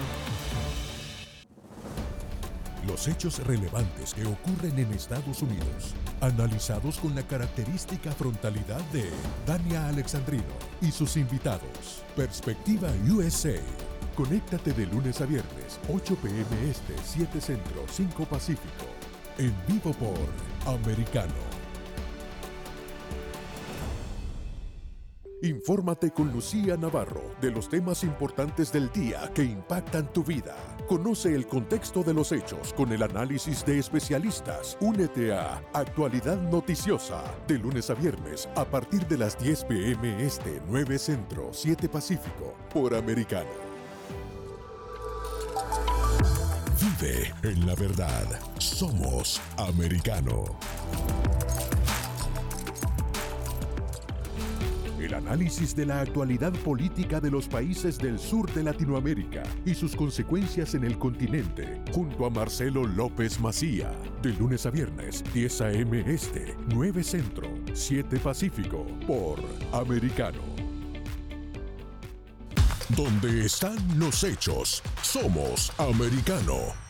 Los 2.86 3.06
hechos 3.06 3.46
relevantes 3.46 4.14
que 4.14 4.24
ocurren 4.24 4.78
en 4.78 4.90
Estados 4.94 5.42
Unidos, 5.42 5.94
analizados 6.22 6.96
con 6.96 7.14
la 7.14 7.22
característica 7.22 8.12
frontalidad 8.12 8.80
de 8.90 9.10
Dania 9.46 9.88
Alexandrino 9.88 10.44
y 10.80 10.90
sus 10.90 11.18
invitados. 11.18 12.02
Perspectiva 12.16 12.88
USA. 13.10 13.60
Conéctate 14.16 14.72
de 14.72 14.86
lunes 14.86 15.20
a 15.20 15.26
viernes, 15.26 15.78
8 15.92 16.16
p.m. 16.22 16.70
Este, 16.70 16.94
7 17.04 17.38
Centro, 17.42 17.84
5 17.90 18.24
Pacífico. 18.24 18.86
En 19.36 19.54
vivo 19.68 19.92
por 19.92 20.72
Americano. 20.74 21.47
Infórmate 25.42 26.10
con 26.10 26.32
Lucía 26.32 26.76
Navarro 26.76 27.22
de 27.40 27.52
los 27.52 27.68
temas 27.68 28.02
importantes 28.02 28.72
del 28.72 28.90
día 28.90 29.30
que 29.32 29.44
impactan 29.44 30.12
tu 30.12 30.24
vida. 30.24 30.56
Conoce 30.88 31.32
el 31.32 31.46
contexto 31.46 32.02
de 32.02 32.12
los 32.12 32.32
hechos 32.32 32.72
con 32.72 32.90
el 32.90 33.04
análisis 33.04 33.64
de 33.64 33.78
especialistas. 33.78 34.76
Únete 34.80 35.32
a 35.32 35.62
Actualidad 35.72 36.40
Noticiosa 36.50 37.22
de 37.46 37.56
lunes 37.56 37.88
a 37.88 37.94
viernes 37.94 38.48
a 38.56 38.64
partir 38.64 39.06
de 39.06 39.18
las 39.18 39.38
10 39.38 39.64
pm 39.64 40.24
este 40.24 40.60
9 40.66 40.98
Centro 40.98 41.50
7 41.52 41.88
Pacífico 41.88 42.56
por 42.74 42.96
Americano. 42.96 43.50
Vive 46.80 47.32
en 47.44 47.64
la 47.64 47.76
verdad. 47.76 48.26
Somos 48.58 49.40
americano. 49.56 50.46
El 55.08 55.14
análisis 55.14 55.74
de 55.74 55.86
la 55.86 56.02
actualidad 56.02 56.52
política 56.52 57.18
de 57.18 57.30
los 57.30 57.48
países 57.48 57.96
del 57.96 58.18
sur 58.18 58.52
de 58.52 58.62
Latinoamérica 58.62 59.42
y 59.64 59.72
sus 59.72 59.96
consecuencias 59.96 60.74
en 60.74 60.84
el 60.84 60.98
continente, 60.98 61.80
junto 61.94 62.26
a 62.26 62.30
Marcelo 62.30 62.86
López 62.86 63.40
Macía, 63.40 63.90
de 64.20 64.34
lunes 64.34 64.66
a 64.66 64.70
viernes, 64.70 65.24
10 65.32 65.60
a.m. 65.62 66.04
Este, 66.06 66.54
9 66.74 67.02
Centro, 67.02 67.48
7 67.72 68.18
Pacífico, 68.18 68.86
por 69.06 69.38
Americano. 69.72 70.42
Donde 72.90 73.46
están 73.46 73.78
los 73.98 74.22
hechos, 74.24 74.82
somos 75.00 75.72
Americano. 75.78 76.87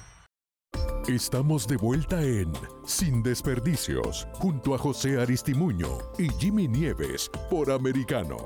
Estamos 1.08 1.66
de 1.66 1.78
vuelta 1.78 2.22
en 2.22 2.52
Sin 2.84 3.22
Desperdicios, 3.22 4.28
junto 4.34 4.74
a 4.74 4.78
José 4.78 5.18
Aristimuño 5.18 5.88
y 6.18 6.28
Jimmy 6.38 6.68
Nieves 6.68 7.30
por 7.48 7.70
Americano. 7.70 8.36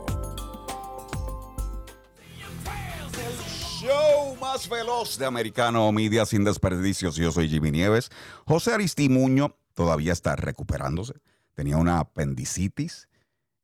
Show 3.81 4.37
más 4.41 4.69
veloz 4.69 5.19
de 5.19 5.27
Americano 5.27 5.91
Media 5.91 6.25
Sin 6.25 6.45
Desperdicios. 6.45 7.17
Yo 7.17 7.33
soy 7.33 7.49
Jimmy 7.49 7.73
Nieves. 7.73 8.11
José 8.47 8.75
Aristimuño 8.75 9.57
todavía 9.75 10.13
está 10.13 10.37
recuperándose. 10.37 11.15
Tenía 11.55 11.79
una 11.79 11.99
apendicitis. 11.99 13.09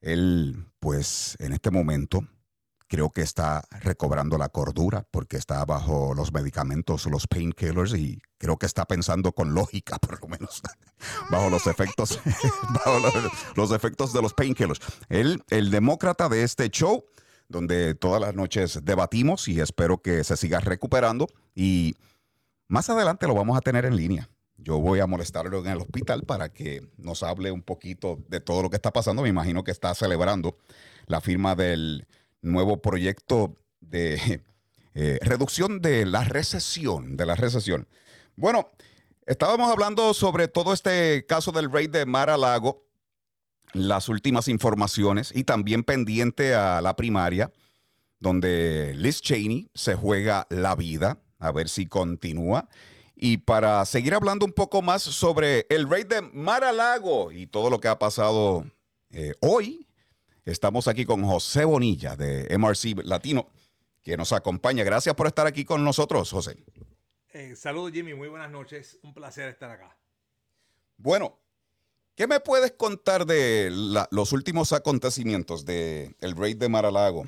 Él, 0.01 0.67
pues, 0.81 1.37
en 1.39 1.53
este 1.53 1.71
momento 1.71 2.27
creo 2.89 3.11
que 3.11 3.21
está 3.21 3.63
recobrando 3.71 4.39
la 4.39 4.49
cordura 4.49 5.07
porque 5.11 5.37
está 5.37 5.65
bajo 5.65 6.15
los 6.15 6.33
medicamentos, 6.33 7.07
los 7.07 7.27
painkillers 7.27 7.95
y 7.95 8.21
creo 8.39 8.59
que 8.59 8.67
está 8.67 8.87
pensando 8.87 9.33
con 9.33 9.55
lógica, 9.55 9.99
por 10.01 10.21
lo 10.21 10.29
menos, 10.29 10.63
bajo 11.31 11.51
los 11.51 11.67
efectos, 11.67 12.21
bajo 12.75 12.99
los, 12.99 13.15
los, 13.55 13.73
efectos 13.73 14.13
de 14.13 14.23
los 14.23 14.35
painkillers. 14.35 14.81
Él, 15.09 15.43
el 15.51 15.71
demócrata 15.71 16.29
de 16.29 16.43
este 16.43 16.71
show, 16.71 17.05
donde 17.49 17.95
todas 17.95 18.21
las 18.21 18.35
noches 18.35 18.81
debatimos 18.83 19.49
y 19.49 19.61
espero 19.61 20.03
que 20.03 20.25
se 20.25 20.37
siga 20.37 20.61
recuperando 20.61 21.29
y 21.55 21.95
más 22.69 22.91
adelante 22.91 23.27
lo 23.27 23.35
vamos 23.35 23.57
a 23.57 23.63
tener 23.63 23.85
en 23.85 23.97
línea. 23.97 24.29
Yo 24.59 24.81
voy 24.81 25.01
a 25.01 25.07
molestarlo 25.07 25.61
en 25.61 25.69
el 25.69 25.79
hospital 25.79 26.23
para 26.23 26.53
que 26.53 26.83
nos 26.97 27.23
hable 27.23 27.53
un 27.53 27.63
poquito 27.63 28.19
de 28.29 28.41
todo 28.41 28.63
lo 28.63 28.71
que 28.71 28.77
está 28.77 28.93
pasando. 28.93 29.23
Me 29.23 29.29
imagino 29.29 29.63
que 29.63 29.71
está 29.71 29.95
celebrando 29.95 30.59
la 31.07 31.21
firma 31.21 31.55
del 31.55 32.07
nuevo 32.43 32.81
proyecto 32.81 33.57
de 33.81 34.43
eh, 34.95 35.19
reducción 35.23 35.81
de 35.81 36.07
la 36.07 36.25
recesión, 36.25 37.17
de 37.17 37.27
la 37.27 37.35
recesión. 37.35 37.89
Bueno, 38.37 38.69
estábamos 39.27 39.71
hablando 39.71 40.15
sobre 40.15 40.49
todo 40.49 40.73
este 40.73 41.27
caso 41.27 41.53
del 41.53 41.71
rey 41.71 41.87
de 41.87 42.07
Mar 42.07 42.31
a 42.31 42.37
Lago, 42.37 42.85
las 43.73 44.09
últimas 44.09 44.49
informaciones 44.49 45.33
y 45.35 45.45
también 45.45 45.85
pendiente 45.85 46.55
a 46.55 46.81
la 46.81 46.97
primaria, 46.97 47.53
donde 48.21 48.95
Liz 48.97 49.21
Cheney 49.21 49.71
se 49.75 49.95
juega 49.95 50.47
la 50.51 50.75
vida, 50.75 51.19
a 51.39 51.53
ver 51.53 51.69
si 51.69 51.87
continúa. 51.87 52.69
Y 53.15 53.39
para 53.39 53.85
seguir 53.85 54.15
hablando 54.15 54.47
un 54.47 54.53
poco 54.53 54.81
más 54.81 55.03
sobre 55.03 55.67
el 55.71 55.89
rey 55.89 56.05
de 56.05 56.23
Mar 56.23 56.63
a 56.63 56.73
Lago 56.73 57.33
y 57.33 57.49
todo 57.49 57.69
lo 57.69 57.81
que 57.81 57.89
ha 57.89 57.99
pasado 57.99 58.65
eh, 59.11 59.35
hoy, 59.41 59.88
Estamos 60.49 60.89
aquí 60.89 61.05
con 61.05 61.23
José 61.25 61.67
Bonilla 61.67 62.17
de 62.17 62.57
MRC 62.57 63.05
Latino, 63.05 63.51
que 64.03 64.17
nos 64.17 64.33
acompaña. 64.33 64.83
Gracias 64.83 65.15
por 65.15 65.27
estar 65.27 65.47
aquí 65.47 65.67
con 65.67 65.85
nosotros, 65.85 66.31
José. 66.31 66.57
Eh, 67.35 67.55
saludos, 67.55 67.93
Jimmy. 67.93 68.15
Muy 68.15 68.29
buenas 68.29 68.51
noches. 68.51 68.99
Un 69.03 69.13
placer 69.13 69.51
estar 69.51 69.71
acá. 69.71 69.95
Bueno, 70.97 71.39
¿qué 72.15 72.27
me 72.27 72.41
puedes 72.41 72.73
contar 72.73 73.27
de 73.27 73.69
la, 73.71 74.09
los 74.11 74.33
últimos 74.33 74.73
acontecimientos 74.73 75.67
del 75.67 76.17
el 76.21 76.35
rey 76.35 76.55
de 76.55 76.71
Maralago? 76.71 77.27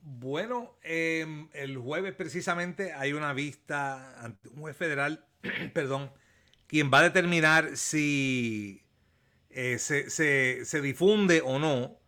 Bueno, 0.00 0.78
eh, 0.82 1.48
el 1.52 1.76
jueves 1.76 2.14
precisamente 2.14 2.94
hay 2.94 3.12
una 3.12 3.34
vista 3.34 4.24
ante 4.24 4.48
un 4.48 4.56
juez 4.62 4.74
federal, 4.74 5.26
perdón, 5.74 6.10
quien 6.66 6.90
va 6.90 7.00
a 7.00 7.02
determinar 7.02 7.76
si 7.76 8.82
eh, 9.54 9.78
se, 9.78 10.80
difunde 10.80 11.42
o 11.44 11.58
no 11.58 11.98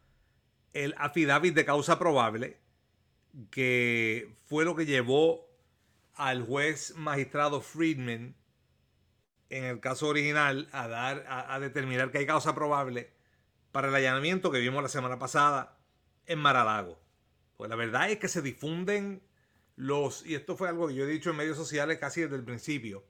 el 0.73 0.95
affidavit 0.97 1.55
de 1.55 1.65
causa 1.65 1.99
probable, 1.99 2.59
que 3.51 4.35
fue 4.47 4.65
lo 4.65 4.75
que 4.75 4.87
llevó 4.87 5.49
al 6.15 6.43
juez 6.43 6.95
magistrado 6.97 7.61
Friedman 7.61 8.35
en 9.51 9.65
el 9.65 9.81
caso 9.81 10.09
original 10.09 10.69
a 10.73 10.89
dar 10.89 11.25
a, 11.29 11.61
determinar 11.61 12.11
que 12.11 12.19
hay 12.19 12.27
causa 12.27 12.55
probable 12.55 13.13
para 13.73 13.89
el 13.89 13.95
allanamiento 13.95 14.51
que 14.51 14.59
vimos 14.59 14.83
la 14.83 14.89
semana 14.89 15.19
pasada 15.19 15.79
en 16.27 16.39
Maralago. 16.39 16.99
Pues 17.57 17.69
la 17.69 17.77
verdad 17.77 18.11
es 18.11 18.19
que 18.19 18.29
se 18.29 18.43
difunden 18.43 19.23
los, 19.77 20.25
y 20.25 20.35
esto 20.35 20.57
fue 20.57 20.69
algo 20.69 20.89
que 20.89 20.95
yo 20.95 21.05
he 21.05 21.09
dicho 21.09 21.31
en 21.31 21.37
medios 21.37 21.57
sociales 21.57 21.99
casi 21.99 22.23
desde 22.23 22.37
el 22.37 22.45
principio, 22.45 23.05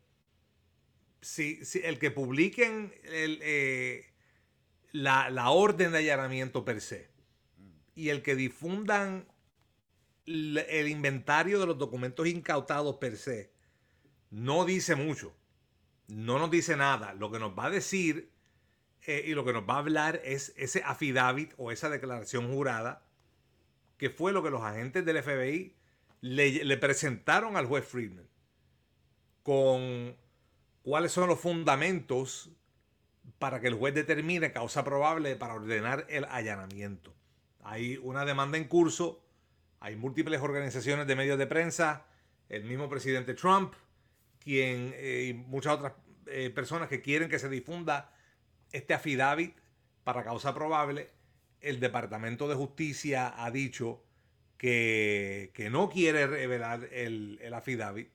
si, 1.20 1.60
el 1.82 1.98
que 1.98 2.10
publiquen 2.10 2.94
el, 3.04 3.38
eh, 3.42 4.13
la, 4.94 5.50
orden 5.50 5.90
de 5.90 5.98
allanamiento 5.98 6.64
per 6.64 6.80
se 6.80 7.10
y 7.96 8.10
el 8.10 8.22
que 8.22 8.36
difundan 8.36 9.26
el 10.24 10.88
inventario 10.88 11.58
de 11.58 11.66
los 11.66 11.76
documentos 11.76 12.26
incautados 12.28 12.96
per 12.96 13.16
se 13.16 13.52
no 14.30 14.64
dice 14.64 14.94
mucho, 14.94 15.34
no 16.06 16.38
nos 16.38 16.50
dice 16.50 16.76
nada. 16.76 17.12
Lo 17.14 17.30
que 17.30 17.38
nos 17.40 17.58
va 17.58 17.66
a 17.66 17.70
decir 17.70 18.30
eh, 19.06 19.24
y 19.26 19.34
lo 19.34 19.44
que 19.44 19.52
nos 19.52 19.68
va 19.68 19.74
a 19.74 19.78
hablar 19.78 20.20
es 20.24 20.54
ese 20.56 20.82
affidavit 20.84 21.52
o 21.56 21.72
esa 21.72 21.90
declaración 21.90 22.52
jurada 22.52 23.04
que 23.96 24.10
fue 24.10 24.32
lo 24.32 24.42
que 24.42 24.50
los 24.50 24.62
agentes 24.62 25.04
del 25.04 25.22
FBI 25.22 25.74
le, 26.20 26.64
le 26.64 26.76
presentaron 26.76 27.56
al 27.56 27.66
juez 27.66 27.84
Friedman 27.84 28.28
con 29.42 30.16
cuáles 30.82 31.10
son 31.12 31.28
los 31.28 31.40
fundamentos 31.40 32.50
para 33.38 33.60
que 33.60 33.68
el 33.68 33.74
juez 33.74 33.94
determine 33.94 34.52
causa 34.52 34.84
probable 34.84 35.36
para 35.36 35.54
ordenar 35.54 36.06
el 36.08 36.24
allanamiento. 36.24 37.14
Hay 37.62 37.98
una 38.02 38.24
demanda 38.24 38.58
en 38.58 38.64
curso, 38.64 39.24
hay 39.80 39.96
múltiples 39.96 40.40
organizaciones 40.40 41.06
de 41.06 41.16
medios 41.16 41.38
de 41.38 41.46
prensa, 41.46 42.06
el 42.48 42.64
mismo 42.64 42.88
presidente 42.88 43.34
Trump, 43.34 43.74
quien 44.38 44.92
eh, 44.96 45.26
y 45.30 45.34
muchas 45.34 45.74
otras 45.74 45.92
eh, 46.26 46.50
personas 46.50 46.88
que 46.88 47.00
quieren 47.00 47.28
que 47.28 47.38
se 47.38 47.48
difunda 47.48 48.12
este 48.72 48.94
affidavit 48.94 49.56
para 50.04 50.24
causa 50.24 50.54
probable. 50.54 51.10
El 51.60 51.80
Departamento 51.80 52.48
de 52.48 52.54
Justicia 52.54 53.32
ha 53.42 53.50
dicho 53.50 54.04
que, 54.58 55.50
no 55.70 55.88
quiere 55.88 56.26
revelar 56.26 56.88
el, 56.92 57.38
el 57.42 57.54
affidavit, 57.54 58.10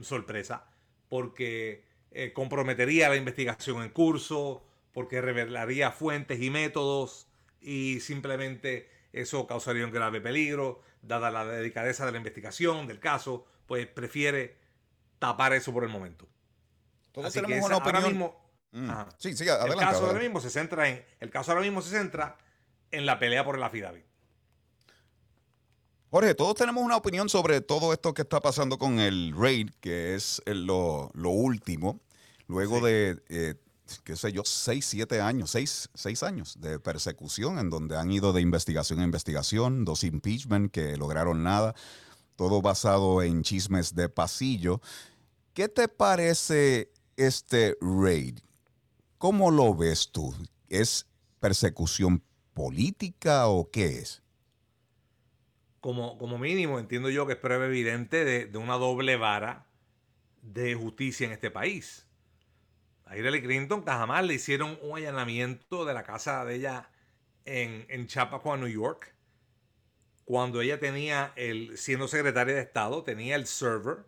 sorpresa, 0.00 0.68
porque 1.08 1.84
eh, 2.14 2.32
comprometería 2.32 3.08
la 3.08 3.16
investigación 3.16 3.82
en 3.82 3.90
curso, 3.90 4.64
porque 4.92 5.20
revelaría 5.20 5.90
fuentes 5.90 6.40
y 6.40 6.50
métodos 6.50 7.26
y 7.60 8.00
simplemente 8.00 8.90
eso 9.12 9.46
causaría 9.46 9.84
un 9.84 9.92
grave 9.92 10.20
peligro, 10.20 10.82
dada 11.02 11.30
la 11.30 11.44
delicadeza 11.44 12.06
de 12.06 12.12
la 12.12 12.18
investigación, 12.18 12.86
del 12.86 13.00
caso, 13.00 13.46
pues 13.66 13.86
prefiere 13.86 14.56
tapar 15.18 15.52
eso 15.52 15.72
por 15.72 15.84
el 15.84 15.90
momento. 15.90 16.28
Entonces 17.06 17.42
tenemos 17.42 17.66
una 17.66 17.76
opinión. 17.76 17.96
Ahora 17.96 18.08
mismo, 18.08 18.50
mm. 18.72 18.90
sí, 19.18 19.36
sí, 19.36 19.48
adelante, 19.48 19.74
el 19.74 19.80
caso 19.80 20.06
ahora 20.06 20.20
mismo 20.20 20.40
se 20.40 20.50
centra 20.50 20.88
en 20.88 21.04
el 21.20 21.30
caso 21.30 21.52
ahora 21.52 21.62
mismo 21.62 21.82
se 21.82 21.90
centra 21.90 22.38
en 22.90 23.06
la 23.06 23.18
pelea 23.18 23.44
por 23.44 23.56
el 23.56 23.62
affidavit. 23.62 24.04
Jorge, 26.12 26.34
todos 26.34 26.56
tenemos 26.56 26.84
una 26.84 26.98
opinión 26.98 27.30
sobre 27.30 27.62
todo 27.62 27.94
esto 27.94 28.12
que 28.12 28.20
está 28.20 28.38
pasando 28.38 28.76
con 28.76 28.98
el 28.98 29.32
raid, 29.34 29.70
que 29.80 30.14
es 30.14 30.42
lo, 30.44 31.10
último, 31.14 32.00
luego 32.48 32.82
de, 32.82 33.22
eh, 33.30 33.54
qué 34.04 34.14
sé 34.14 34.30
yo, 34.30 34.42
seis, 34.44 34.84
siete 34.84 35.22
años, 35.22 35.52
seis, 35.52 35.88
seis, 35.94 36.22
años 36.22 36.60
de 36.60 36.78
persecución 36.78 37.58
en 37.58 37.70
donde 37.70 37.96
han 37.96 38.10
ido 38.10 38.34
de 38.34 38.42
investigación 38.42 39.00
a 39.00 39.04
investigación, 39.04 39.86
dos 39.86 40.04
impeachment 40.04 40.70
que 40.70 40.98
lograron 40.98 41.42
nada, 41.42 41.74
todo 42.36 42.60
basado 42.60 43.22
en 43.22 43.42
chismes 43.42 43.94
de 43.94 44.10
pasillo. 44.10 44.82
¿Qué 45.54 45.70
te 45.70 45.88
parece 45.88 46.92
este 47.16 47.78
raid? 47.80 48.38
¿Cómo 49.16 49.50
lo 49.50 49.74
ves 49.74 50.10
tú? 50.12 50.34
¿Es 50.68 51.06
persecución 51.40 52.22
política 52.52 53.48
o 53.48 53.70
qué 53.70 54.00
es? 54.00 54.22
Como, 55.82 56.16
como 56.16 56.38
mínimo, 56.38 56.78
entiendo 56.78 57.10
yo 57.10 57.26
que 57.26 57.34
es 57.34 57.38
prueba 57.38 57.66
evidente 57.66 58.24
de, 58.24 58.46
de 58.46 58.58
una 58.58 58.76
doble 58.76 59.16
vara 59.16 59.66
de 60.40 60.74
justicia 60.74 61.26
en 61.26 61.32
este 61.32 61.50
país. 61.50 62.08
A 63.04 63.18
Hillary 63.18 63.42
Clinton 63.42 63.84
jamás 63.84 64.24
le 64.24 64.34
hicieron 64.34 64.78
un 64.80 64.96
allanamiento 64.96 65.84
de 65.84 65.92
la 65.92 66.04
casa 66.04 66.46
de 66.46 66.54
ella 66.54 66.88
en, 67.44 67.84
en 67.88 68.06
Chappaqua, 68.06 68.56
New 68.56 68.68
York, 68.68 69.14
cuando 70.24 70.60
ella 70.60 70.78
tenía 70.78 71.32
el, 71.36 71.76
siendo 71.76 72.08
secretaria 72.08 72.54
de 72.54 72.60
Estado, 72.60 73.02
tenía 73.02 73.36
el 73.36 73.46
server 73.46 74.06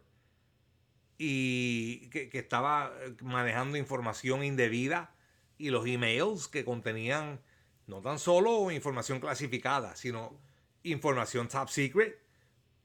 y 1.18 2.08
que, 2.10 2.28
que 2.28 2.38
estaba 2.38 2.94
manejando 3.20 3.76
información 3.76 4.44
indebida 4.44 5.14
y 5.58 5.70
los 5.70 5.86
emails 5.86 6.48
que 6.48 6.64
contenían 6.64 7.40
no 7.86 8.00
tan 8.00 8.18
solo 8.18 8.70
información 8.70 9.20
clasificada, 9.20 9.96
sino 9.96 10.38
información 10.84 11.48
top 11.48 11.68
secret 11.68 12.18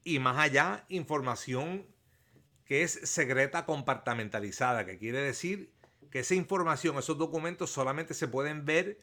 y 0.02 0.18
más 0.18 0.38
allá 0.38 0.84
información 0.88 1.86
que 2.64 2.82
es 2.82 2.92
secreta 3.04 3.66
compartamentalizada, 3.66 4.84
que 4.84 4.98
quiere 4.98 5.20
decir 5.20 5.72
que 6.10 6.20
esa 6.20 6.34
información, 6.34 6.98
esos 6.98 7.18
documentos 7.18 7.70
solamente 7.70 8.14
se 8.14 8.28
pueden 8.28 8.64
ver 8.64 8.98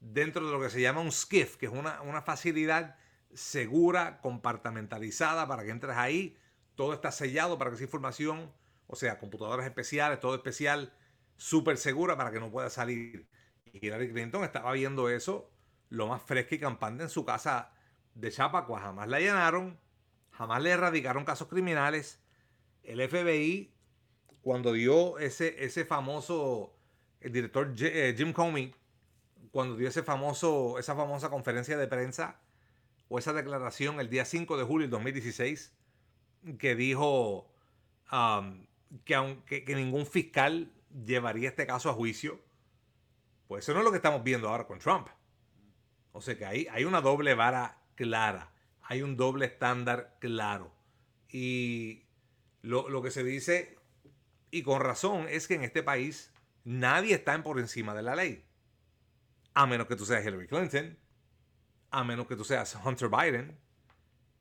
dentro 0.00 0.46
de 0.46 0.52
lo 0.52 0.60
que 0.60 0.70
se 0.70 0.80
llama 0.80 1.00
un 1.00 1.12
SCIF, 1.12 1.56
que 1.56 1.66
es 1.66 1.72
una, 1.72 2.00
una 2.02 2.22
facilidad 2.22 2.96
segura, 3.34 4.20
compartamentalizada, 4.20 5.46
para 5.46 5.64
que 5.64 5.70
entres 5.70 5.96
ahí, 5.96 6.36
todo 6.74 6.94
está 6.94 7.10
sellado 7.10 7.58
para 7.58 7.70
que 7.70 7.76
esa 7.76 7.84
información, 7.84 8.52
o 8.86 8.96
sea, 8.96 9.18
computadoras 9.18 9.66
especiales, 9.66 10.20
todo 10.20 10.34
especial, 10.34 10.92
súper 11.36 11.76
segura 11.78 12.16
para 12.16 12.30
que 12.30 12.40
no 12.40 12.50
pueda 12.50 12.70
salir. 12.70 13.28
Y 13.72 13.86
Hillary 13.86 14.12
Clinton 14.12 14.44
estaba 14.44 14.72
viendo 14.72 15.08
eso 15.08 15.50
lo 15.88 16.06
más 16.06 16.22
fresco 16.22 16.54
y 16.54 16.58
campante 16.58 17.04
en 17.04 17.10
su 17.10 17.24
casa 17.24 17.72
de 18.16 18.30
Chapacua. 18.30 18.80
Jamás 18.80 19.08
la 19.08 19.20
llenaron, 19.20 19.78
jamás 20.32 20.62
le 20.62 20.70
erradicaron 20.70 21.24
casos 21.24 21.48
criminales. 21.48 22.20
El 22.82 23.06
FBI, 23.08 23.72
cuando 24.42 24.72
dio 24.72 25.18
ese, 25.18 25.64
ese 25.64 25.84
famoso, 25.84 26.74
el 27.20 27.32
director 27.32 27.72
eh, 27.78 28.14
Jim 28.16 28.32
Comey, 28.32 28.74
cuando 29.50 29.76
dio 29.76 29.88
ese 29.88 30.02
famoso, 30.02 30.78
esa 30.78 30.94
famosa 30.96 31.30
conferencia 31.30 31.76
de 31.76 31.86
prensa 31.86 32.40
o 33.08 33.18
esa 33.18 33.32
declaración 33.32 34.00
el 34.00 34.10
día 34.10 34.24
5 34.24 34.56
de 34.56 34.64
julio 34.64 34.84
del 34.84 34.90
2016, 34.90 35.72
que 36.58 36.74
dijo 36.74 37.52
um, 38.12 38.66
que, 39.04 39.14
aunque, 39.14 39.64
que 39.64 39.74
ningún 39.74 40.06
fiscal 40.06 40.72
llevaría 41.04 41.48
este 41.48 41.66
caso 41.66 41.90
a 41.90 41.94
juicio, 41.94 42.40
pues 43.46 43.64
eso 43.64 43.74
no 43.74 43.80
es 43.80 43.84
lo 43.84 43.90
que 43.90 43.98
estamos 43.98 44.22
viendo 44.24 44.48
ahora 44.48 44.66
con 44.66 44.78
Trump. 44.78 45.08
O 46.12 46.20
sea 46.20 46.36
que 46.36 46.46
hay 46.46 46.84
una 46.84 47.00
doble 47.00 47.34
vara 47.34 47.85
clara, 47.96 48.52
hay 48.82 49.02
un 49.02 49.16
doble 49.16 49.46
estándar 49.46 50.16
claro. 50.20 50.72
Y 51.28 52.04
lo, 52.62 52.88
lo, 52.88 53.02
que 53.02 53.10
se 53.10 53.24
dice, 53.24 53.76
y 54.52 54.62
con 54.62 54.80
razón, 54.80 55.26
es 55.28 55.48
que 55.48 55.54
en 55.54 55.64
este 55.64 55.82
país 55.82 56.32
nadie 56.64 57.14
está 57.14 57.42
por 57.42 57.58
encima 57.58 57.94
de 57.94 58.02
la 58.02 58.14
ley. 58.14 58.44
A 59.54 59.66
menos 59.66 59.88
que 59.88 59.96
tú 59.96 60.06
seas 60.06 60.24
Hillary 60.24 60.46
Clinton, 60.46 60.96
a 61.90 62.04
menos 62.04 62.26
que 62.26 62.36
tú 62.36 62.44
seas 62.44 62.78
Hunter 62.84 63.08
Biden, 63.08 63.58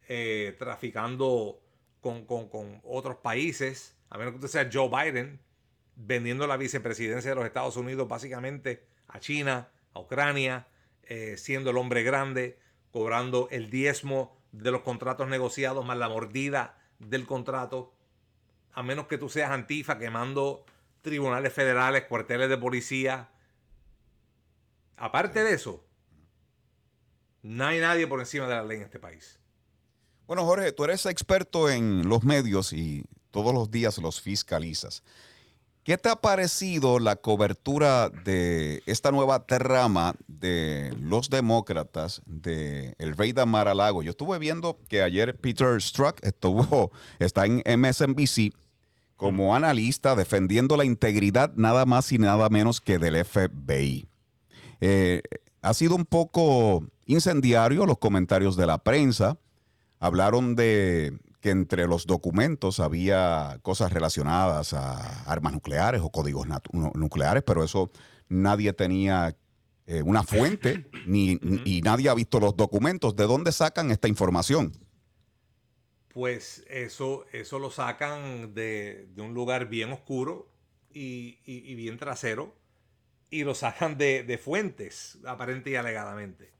eh, 0.08 0.56
traficando 0.60 1.62
con, 2.02 2.26
con, 2.26 2.50
con 2.50 2.82
otros 2.84 3.18
países, 3.18 3.98
a 4.10 4.18
menos 4.18 4.34
que 4.34 4.39
tú 4.39 4.48
seas 4.48 4.68
Joe 4.72 4.89
Biden, 4.89 5.39
vendiendo 5.96 6.46
la 6.46 6.58
vicepresidencia 6.58 7.32
de 7.32 7.36
los 7.36 7.46
Estados 7.46 7.78
Unidos 7.78 8.08
básicamente 8.08 8.86
a 9.08 9.20
China, 9.20 9.70
a 9.94 10.00
Ucrania, 10.00 10.68
eh, 11.04 11.38
siendo 11.38 11.70
el 11.70 11.78
hombre 11.78 12.04
grande, 12.04 12.60
cobrando 12.95 13.49
el 13.51 13.69
diezmo 13.69 14.38
de 14.53 14.71
los 14.71 14.81
contratos 14.81 15.27
negociados 15.27 15.86
más 15.86 15.97
la 15.97 16.08
mordida 16.08 16.77
del 16.97 17.25
contrato, 17.25 17.93
a 18.71 18.84
menos 18.84 19.08
que 19.08 19.17
tú 19.17 19.27
seas 19.27 19.51
antifa 19.51 19.97
quemando 19.99 20.63
tribunales 21.01 21.51
federales, 21.51 22.05
cuarteles 22.05 22.47
de 22.47 22.58
policía. 22.58 23.31
Aparte 24.95 25.43
de 25.43 25.55
eso, 25.55 25.84
no 27.41 27.65
hay 27.65 27.81
nadie 27.81 28.08
por 28.08 28.21
encima 28.21 28.47
de 28.47 28.55
la 28.55 28.63
ley 28.63 28.77
en 28.77 28.84
este 28.84 28.99
país. 28.99 29.41
Bueno, 30.25 30.45
Jorge, 30.45 30.71
tú 30.71 30.86
eres 30.86 31.05
experto 31.05 31.69
en 31.69 32.08
los 32.08 32.23
medios 32.23 32.71
y 32.71 33.03
todos 33.29 33.53
los 33.53 33.71
días 33.71 33.97
los 33.97 34.21
fiscalizas. 34.21 35.03
¿Qué 35.86 36.00
te 36.00 36.10
ha 36.10 36.15
parecido 36.15 36.98
la 36.98 37.15
cobertura 37.15 38.10
de 38.10 38.82
esta 38.88 39.12
nueva 39.12 39.45
trama 39.45 40.15
de 40.28 40.91
los 41.00 41.30
demócratas 41.30 42.24
de 42.26 42.95
el 42.98 43.15
rey 43.15 43.34
de 43.34 43.45
Mar 43.45 43.74
Lago? 43.76 44.02
Yo 44.02 44.10
estuve 44.10 44.39
viendo 44.39 44.80
que 44.89 45.04
ayer 45.04 45.38
Peter 45.38 45.80
Strzok 45.80 46.26
estuvo, 46.26 46.91
está 47.19 47.45
en 47.45 47.62
MSNBC 47.80 48.56
como 49.15 49.56
analista 49.56 50.15
defendiendo 50.15 50.76
la 50.76 50.86
integridad 50.86 51.54
nada 51.56 51.86
más 51.86 52.12
y 52.12 52.17
nada 52.17 52.50
menos 52.50 52.82
que 52.82 52.98
del 52.98 53.24
FBI. 53.24 54.08
Eh, 54.82 55.21
ha 55.62 55.74
sido 55.76 55.95
un 55.95 56.06
poco 56.06 56.84
incendiario 57.06 57.86
los 57.86 58.00
comentarios 58.00 58.56
de 58.56 58.65
la 58.65 58.80
prensa. 58.80 59.38
Hablaron 60.00 60.56
de 60.56 61.19
que 61.45 61.51
entre 61.51 61.86
los 61.86 62.08
documentos 62.08 62.79
había 62.79 63.60
cosas 63.62 63.93
relacionadas 63.93 64.73
a 64.73 65.31
armas 65.31 65.53
nucleares 65.53 66.01
o 66.01 66.10
códigos 66.10 66.47
nucleares, 66.95 67.43
pero 67.43 67.63
eso 67.63 67.91
nadie 68.29 68.73
tenía 68.73 69.38
eh, 69.86 70.01
una 70.01 70.23
fuente 70.23 70.89
ni, 71.05 71.38
y 71.63 71.84
nadie 71.84 72.10
ha 72.10 72.15
visto 72.15 72.39
los 72.39 72.58
documentos. 72.58 73.15
¿De 73.15 73.25
dónde 73.25 73.51
sacan 73.51 73.91
esta 73.91 74.08
información? 74.08 74.71
Pues 76.08 76.65
eso, 76.67 77.27
eso 77.31 77.60
lo 77.60 77.69
sacan 77.69 78.55
de, 78.55 79.08
un 79.17 79.36
lugar 79.36 79.69
bien 79.69 79.91
oscuro 79.91 80.51
y, 80.91 81.75
bien 81.75 81.99
trasero 81.99 82.55
y 83.29 83.43
lo 83.43 83.53
sacan 83.53 83.99
de, 83.99 84.23
de 84.23 84.39
fuentes, 84.39 85.19
aparente 85.27 85.69
y 85.69 85.75
alegadamente. 85.75 86.51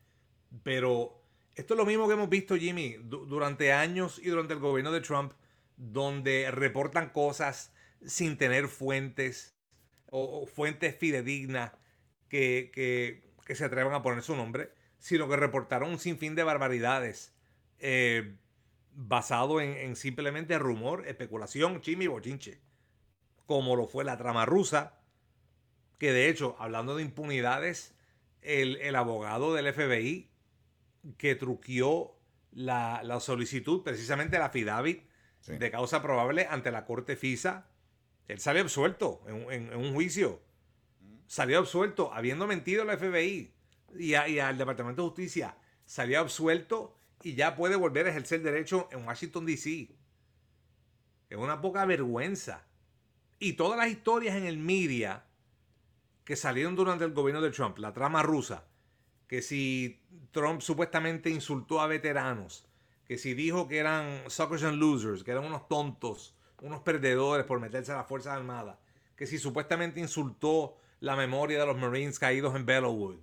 Pero 0.62 1.25
esto 1.56 1.74
es 1.74 1.78
lo 1.78 1.86
mismo 1.86 2.08
que 2.08 2.14
hemos 2.14 2.30
visto, 2.30 2.58
Jimmy, 2.58 2.98
durante 3.02 3.72
años 3.72 4.20
y 4.22 4.28
durante 4.28 4.54
el 4.54 4.60
gobierno 4.60 4.92
de 4.92 5.02
Trump, 5.02 5.32
donde 5.78 6.52
reportan 6.52 7.10
cosas 7.10 7.74
sin 8.06 8.38
tener 8.38 8.68
fuentes 8.68 9.56
o, 10.08 10.46
fuentes 10.46 10.96
fidedignas 10.98 11.72
que, 12.28 12.72
que, 12.74 13.56
se 13.56 13.64
atrevan 13.64 13.94
a 13.94 14.02
poner 14.02 14.22
su 14.22 14.36
nombre, 14.36 14.72
sino 14.98 15.30
que 15.30 15.38
reportaron 15.38 15.92
un 15.92 16.00
sinfín 16.00 16.36
de 16.36 16.44
barbaridades 16.44 17.34
eh, 17.80 18.36
basado 18.92 19.62
en, 19.62 19.96
simplemente 19.96 20.60
rumor, 20.60 21.08
especulación, 21.08 21.82
Jimmy 21.82 22.08
bochinche, 22.08 22.60
como 23.46 23.78
lo 23.78 23.88
fue 23.88 24.04
la 24.04 24.18
trama 24.18 24.46
rusa, 24.46 25.00
que 26.00 26.12
de 26.12 26.28
hecho, 26.28 26.58
hablando 26.60 26.98
de 26.98 27.04
impunidades, 27.04 27.96
el, 28.42 28.76
el 28.78 28.96
abogado 28.96 29.54
del 29.54 29.74
FBI 29.74 30.35
que 31.18 31.36
truqueó 31.36 32.16
la, 32.52 33.20
solicitud, 33.20 33.84
precisamente 33.84 34.40
la 34.40 34.50
FIDAVIT, 34.50 35.04
de 35.48 35.72
causa 35.72 36.02
probable 36.02 36.48
ante 36.50 36.72
la 36.72 36.86
Corte 36.86 37.16
FISA. 37.16 37.68
Él 38.28 38.40
salió 38.40 38.64
absuelto 38.64 39.22
en, 39.28 39.76
un 39.76 39.94
juicio. 39.94 40.42
Salió 41.28 41.60
absuelto 41.60 42.12
habiendo 42.14 42.48
mentido 42.48 42.82
al 42.82 42.98
FBI 42.98 43.54
y, 44.00 44.14
al 44.16 44.58
Departamento 44.58 45.04
de 45.04 45.10
Justicia. 45.10 45.58
Salió 45.86 46.20
absuelto 46.20 46.96
y 47.22 47.36
ya 47.36 47.56
puede 47.56 47.76
volver 47.76 48.08
a 48.08 48.10
ejercer 48.10 48.42
derecho 48.42 48.90
en 48.92 49.06
Washington, 49.06 49.46
D.C. 49.46 49.90
Es 51.30 51.38
una 51.38 51.62
poca 51.62 51.86
vergüenza. 51.86 52.64
Y 53.38 53.54
todas 53.54 53.78
las 53.78 53.90
historias 53.90 54.36
en 54.36 54.46
el 54.46 54.58
media 54.58 55.26
que 56.24 56.36
salieron 56.36 56.76
durante 56.76 57.06
el 57.06 57.14
gobierno 57.14 57.42
de 57.42 57.52
Trump, 57.52 57.78
la 57.78 57.94
trama 57.94 58.24
rusa, 58.24 58.66
que 59.28 59.42
si 59.42 60.02
Trump 60.32 60.62
supuestamente 60.62 61.30
insultó 61.30 61.82
a 61.82 61.88
veteranos, 61.88 62.66
que 63.06 63.18
si 63.18 63.34
dijo 63.34 63.68
que 63.68 63.78
eran 63.78 64.30
suckers 64.30 64.64
and 64.64 64.80
losers, 64.80 65.24
que 65.24 65.32
eran 65.32 65.46
unos 65.46 65.68
tontos, 65.68 66.36
unos 66.62 66.82
perdedores 66.82 67.46
por 67.46 67.60
meterse 67.60 67.92
a 67.92 67.98
las 67.98 68.08
Fuerzas 68.08 68.34
Armadas, 68.34 68.78
que 69.16 69.28
si 69.28 69.38
supuestamente 69.38 70.00
insultó 70.00 70.78
la 71.00 71.16
memoria 71.16 71.60
de 71.60 71.66
los 71.66 71.78
Marines 71.78 72.20
caídos 72.20 72.56
en 72.56 72.66
Bellowwood, 72.66 73.18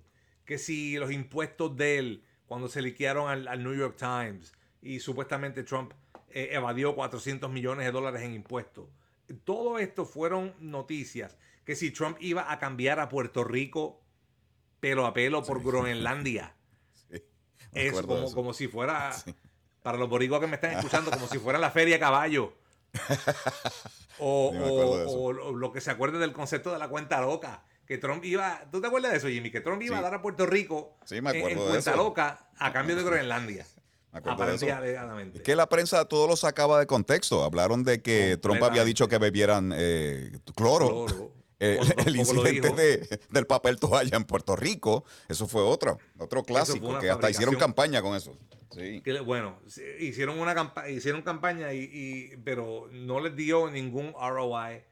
que 0.45 0.57
si 0.57 0.97
los 0.97 1.11
impuestos 1.11 1.75
de 1.75 1.97
él 1.97 2.23
cuando 2.47 2.67
se 2.67 2.81
liquearon 2.81 3.29
al, 3.29 3.63
New 3.63 3.75
York 3.75 3.95
Times 3.97 4.53
y 4.81 4.99
supuestamente 4.99 5.63
Trump 5.63 5.93
eh, 6.29 6.49
evadió 6.51 6.95
400 6.95 7.49
millones 7.49 7.85
de 7.85 7.91
dólares 7.91 8.21
en 8.21 8.33
impuestos. 8.33 8.87
Todo 9.45 9.79
esto 9.79 10.05
fueron 10.05 10.53
noticias 10.59 11.37
que 11.65 11.75
si 11.75 11.91
Trump 11.91 12.17
iba 12.19 12.51
a 12.51 12.59
cambiar 12.59 12.99
a 12.99 13.09
Puerto 13.09 13.43
Rico 13.43 14.02
pelo 14.83 15.05
a 15.05 15.13
pelo 15.13 15.41
por 15.43 15.63
Groenlandia. 15.63 16.53
es 17.73 18.01
como, 18.01 18.29
como, 18.33 18.53
si 18.53 18.67
fuera, 18.67 19.15
para 19.81 19.97
los 19.97 20.09
boricuas 20.09 20.41
que 20.41 20.47
me 20.47 20.55
están 20.55 20.71
escuchando, 20.71 21.09
como 21.09 21.25
si 21.29 21.39
fuera 21.39 21.57
la 21.57 21.71
feria 21.71 21.97
caballo. 21.97 22.53
o, 24.19 25.31
lo 25.31 25.71
que 25.71 25.79
se 25.79 25.89
acuerde 25.89 26.19
del 26.19 26.33
concepto 26.33 26.73
de 26.73 26.79
la 26.79 26.89
cuenta 26.89 27.21
loca, 27.21 27.63
que 27.87 27.97
Trump 27.97 28.25
iba, 28.25 28.65
¿tú 28.73 28.81
te 28.81 28.87
acuerdas 28.87 29.13
de 29.13 29.19
eso, 29.19 29.29
Jimmy? 29.29 29.51
Que 29.51 29.61
Trump 29.61 29.81
iba 29.81 29.97
a 29.99 30.01
dar 30.01 30.15
a 30.15 30.21
Puerto 30.21 30.45
Rico 30.45 30.97
acuerdo 31.01 31.47
en, 31.47 31.57
de 31.57 31.63
Cuenta 31.63 31.95
Loca 31.95 32.49
a 32.57 32.73
cambio 32.73 32.97
de 32.97 33.03
Groenlandia. 33.03 33.65
Es 35.33 35.41
que 35.41 35.55
la 35.55 35.67
prensa 35.69 36.05
todo 36.05 36.27
lo 36.27 36.35
sacaba 36.35 36.77
de 36.79 36.85
contexto. 36.85 37.43
Hablaron 37.43 37.83
de 37.83 38.01
que 38.01 38.37
Trump 38.37 38.61
había 38.61 38.83
dicho 38.83 39.07
que 39.07 39.17
bebieran 39.17 39.73
eh, 39.75 40.39
cloro. 40.55 41.07
Eh, 41.65 41.79
el 42.05 42.15
incidente 42.17 43.07
del 43.29 43.47
papel 43.47 43.79
toalla 43.79 44.17
en 44.17 44.25
Puerto 44.25 44.57
Rico, 44.57 45.05
eso 45.29 45.47
fue 45.47 45.61
otro, 45.61 45.97
otro 46.17 46.43
clásico, 46.43 46.99
que 46.99 47.09
hasta 47.09 47.29
hicieron 47.29 47.55
campaña 47.55 48.01
con 48.01 48.17
eso. 48.17 48.37
bueno, 49.23 49.61
hicieron 49.99 50.39
una 50.39 50.53
campaña, 50.53 50.89
hicieron 50.89 51.21
campaña 51.21 51.73
y, 51.73 52.35
pero 52.43 52.89
no 52.91 53.21
les 53.21 53.33
dio 53.37 53.71
ningún 53.71 54.13
ROI. 54.13 54.83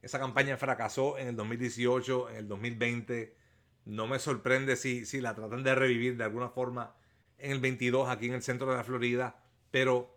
Esa 0.00 0.18
campaña 0.18 0.56
fracasó 0.56 1.18
en 1.18 1.28
el 1.28 1.36
2018, 1.36 2.30
en 2.30 2.36
el 2.36 2.48
2020. 2.48 3.36
No 3.84 4.06
me 4.06 4.18
sorprende 4.18 4.76
si, 4.76 5.04
si 5.04 5.20
la 5.20 5.34
tratan 5.34 5.62
de 5.62 5.74
revivir 5.74 6.16
de 6.16 6.24
alguna 6.24 6.48
forma 6.48 6.94
en 7.36 7.52
el 7.52 7.60
22 7.60 8.08
aquí 8.08 8.26
en 8.26 8.34
el 8.34 8.42
centro 8.42 8.70
de 8.70 8.78
la 8.78 8.84
Florida. 8.84 9.36
Pero 9.70 10.16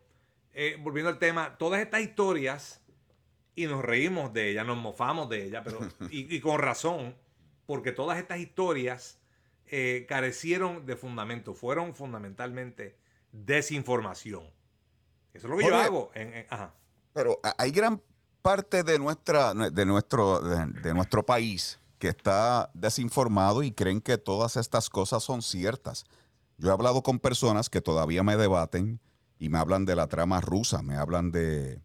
eh, 0.54 0.78
volviendo 0.80 1.10
al 1.10 1.20
tema, 1.20 1.58
todas 1.58 1.82
estas 1.82 2.02
historias, 2.02 2.82
y 3.58 3.66
nos 3.66 3.84
reímos 3.84 4.32
de 4.34 4.52
ella, 4.52 4.64
nos 4.64 4.78
mofamos 4.78 5.28
de 5.30 5.44
ella, 5.44 5.64
pero 5.64 5.80
y, 6.12 6.40
con 6.40 6.60
razón, 6.60 7.16
porque 7.66 7.92
todas 7.92 8.20
estas 8.20 8.38
historias 8.38 9.18
eh, 9.66 10.06
carecieron 10.08 10.86
de 10.86 10.96
fundamento, 10.96 11.56
fueron 11.56 11.96
fundamentalmente 11.96 12.96
desinformación. 13.32 14.44
Eso 15.34 15.48
es 15.48 15.52
lo 15.52 15.58
que 15.58 15.66
yo 15.66 15.76
hago. 15.76 16.12
Pero 17.14 17.40
hay 17.58 17.72
gran 17.72 18.00
parte 18.44 18.84
de, 18.84 19.00
nuestra, 19.00 19.56
de, 19.56 19.86
nuestro, 19.86 20.40
de 20.40 20.94
nuestro 20.94 21.26
país 21.26 21.80
que 21.98 22.10
está 22.10 22.70
desinformado 22.76 23.64
y 23.64 23.72
creen 23.72 24.02
que 24.02 24.20
todas 24.20 24.56
estas 24.56 24.88
cosas 24.88 25.24
son 25.24 25.42
ciertas. 25.42 26.06
Yo 26.60 26.70
he 26.70 26.72
hablado 26.72 27.02
con 27.02 27.18
personas 27.18 27.72
que 27.72 27.82
todavía 27.82 28.22
me 28.22 28.38
debaten 28.38 29.00
y 29.40 29.50
me 29.50 29.58
hablan 29.58 29.86
de 29.86 29.96
la 29.96 30.06
trama 30.06 30.42
rusa, 30.42 30.84
me 30.84 30.96
hablan 30.96 31.32
de, 31.32 31.82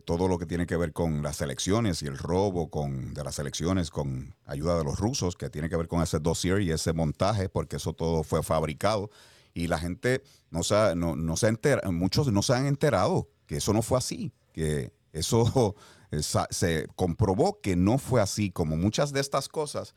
todo 0.00 0.26
lo 0.26 0.38
que 0.38 0.46
tiene 0.46 0.66
que 0.66 0.76
ver 0.76 0.92
con 0.92 1.22
las 1.22 1.40
elecciones 1.42 2.02
y 2.02 2.06
el 2.06 2.16
robo 2.16 2.70
con, 2.70 3.12
de 3.12 3.22
las 3.22 3.38
elecciones 3.38 3.90
con 3.90 4.34
ayuda 4.46 4.78
de 4.78 4.84
los 4.84 4.98
rusos, 4.98 5.36
que 5.36 5.50
tiene 5.50 5.68
que 5.68 5.76
ver 5.76 5.88
con 5.88 6.02
ese 6.02 6.18
dossier 6.18 6.62
y 6.62 6.70
ese 6.70 6.92
montaje, 6.92 7.48
porque 7.48 7.76
eso 7.76 7.92
todo 7.92 8.22
fue 8.22 8.42
fabricado. 8.42 9.10
Y 9.54 9.66
la 9.66 9.78
gente 9.78 10.22
no 10.50 10.62
se, 10.62 10.96
no, 10.96 11.14
no 11.14 11.36
se 11.36 11.52
muchos 11.90 12.32
no 12.32 12.42
se 12.42 12.54
han 12.54 12.66
enterado 12.66 13.28
que 13.46 13.58
eso 13.58 13.74
no 13.74 13.82
fue 13.82 13.98
así, 13.98 14.32
que 14.52 14.94
eso 15.12 15.76
se 16.50 16.86
comprobó 16.96 17.60
que 17.60 17.76
no 17.76 17.98
fue 17.98 18.22
así, 18.22 18.50
como 18.50 18.76
muchas 18.76 19.12
de 19.12 19.20
estas 19.20 19.48
cosas 19.48 19.94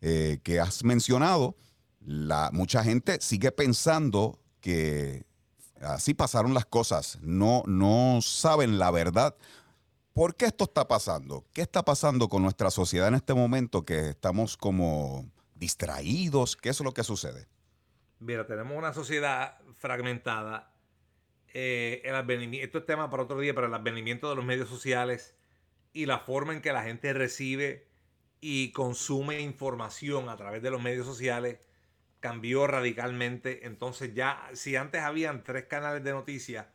eh, 0.00 0.40
que 0.42 0.58
has 0.58 0.82
mencionado 0.84 1.56
la, 2.00 2.50
mucha 2.52 2.82
gente 2.82 3.18
sigue 3.20 3.52
pensando 3.52 4.40
que 4.60 5.26
así 5.82 6.14
pasaron 6.14 6.54
las 6.54 6.66
cosas, 6.66 7.18
no, 7.22 7.62
no 7.66 8.20
saben 8.22 8.78
la 8.78 8.90
verdad. 8.90 9.36
¿Por 10.12 10.34
qué 10.34 10.46
esto 10.46 10.64
está 10.64 10.88
pasando? 10.88 11.44
¿Qué 11.52 11.62
está 11.62 11.84
pasando 11.84 12.28
con 12.28 12.42
nuestra 12.42 12.70
sociedad 12.70 13.08
en 13.08 13.14
este 13.14 13.34
momento 13.34 13.84
que 13.84 14.10
estamos 14.10 14.56
como 14.56 15.30
distraídos? 15.54 16.56
¿Qué 16.56 16.70
es 16.70 16.80
lo 16.80 16.92
que 16.92 17.04
sucede? 17.04 17.46
Mira, 18.18 18.46
tenemos 18.46 18.76
una 18.76 18.92
sociedad 18.92 19.58
fragmentada. 19.74 20.74
Eh, 21.54 22.02
el 22.04 22.54
esto 22.54 22.78
es 22.78 22.86
tema 22.86 23.10
para 23.10 23.22
otro 23.22 23.38
día, 23.38 23.54
pero 23.54 23.68
el 23.68 23.74
advenimiento 23.74 24.28
de 24.28 24.36
los 24.36 24.44
medios 24.44 24.68
sociales 24.68 25.36
y 25.92 26.06
la 26.06 26.18
forma 26.18 26.52
en 26.52 26.62
que 26.62 26.72
la 26.72 26.82
gente 26.82 27.12
recibe 27.12 27.88
y 28.40 28.72
consume 28.72 29.40
información 29.40 30.28
a 30.28 30.36
través 30.36 30.62
de 30.62 30.70
los 30.70 30.82
medios 30.82 31.06
sociales 31.06 31.60
cambió 32.20 32.66
radicalmente. 32.66 33.66
Entonces 33.66 34.14
ya, 34.14 34.48
si 34.54 34.76
antes 34.76 35.02
habían 35.02 35.44
tres 35.44 35.64
canales 35.64 36.02
de 36.04 36.12
noticias 36.12 36.66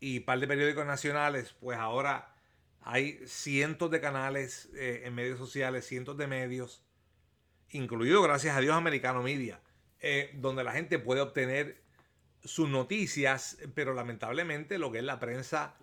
y 0.00 0.18
un 0.18 0.24
par 0.24 0.40
de 0.40 0.46
periódicos 0.46 0.86
nacionales, 0.86 1.54
pues 1.60 1.78
ahora 1.78 2.34
hay 2.80 3.20
cientos 3.26 3.90
de 3.90 4.00
canales 4.00 4.70
eh, 4.74 5.02
en 5.04 5.14
medios 5.14 5.38
sociales, 5.38 5.86
cientos 5.86 6.16
de 6.16 6.26
medios, 6.26 6.84
incluido, 7.70 8.22
gracias 8.22 8.56
a 8.56 8.60
Dios, 8.60 8.76
Americano 8.76 9.22
Media, 9.22 9.60
eh, 10.00 10.30
donde 10.34 10.62
la 10.62 10.72
gente 10.72 10.98
puede 10.98 11.20
obtener 11.20 11.82
sus 12.44 12.68
noticias, 12.68 13.58
pero 13.74 13.92
lamentablemente 13.92 14.78
lo 14.78 14.92
que 14.92 14.98
es 14.98 15.04
la 15.04 15.18
prensa 15.18 15.74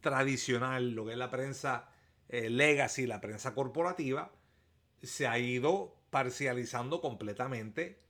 tradicional, 0.00 0.92
lo 0.92 1.04
que 1.04 1.12
es 1.12 1.18
la 1.18 1.30
prensa 1.30 1.88
eh, 2.28 2.48
legacy, 2.50 3.06
la 3.06 3.20
prensa 3.20 3.54
corporativa, 3.54 4.30
se 5.02 5.26
ha 5.26 5.38
ido 5.38 5.96
parcializando 6.10 7.00
completamente 7.00 8.03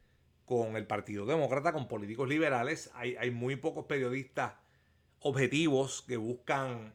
con 0.44 0.76
el 0.76 0.86
Partido 0.86 1.26
Demócrata, 1.26 1.72
con 1.72 1.88
políticos 1.88 2.28
liberales. 2.28 2.90
Hay, 2.94 3.30
muy 3.30 3.56
pocos 3.56 3.86
periodistas 3.86 4.54
objetivos 5.20 6.02
que 6.06 6.16
buscan 6.16 6.94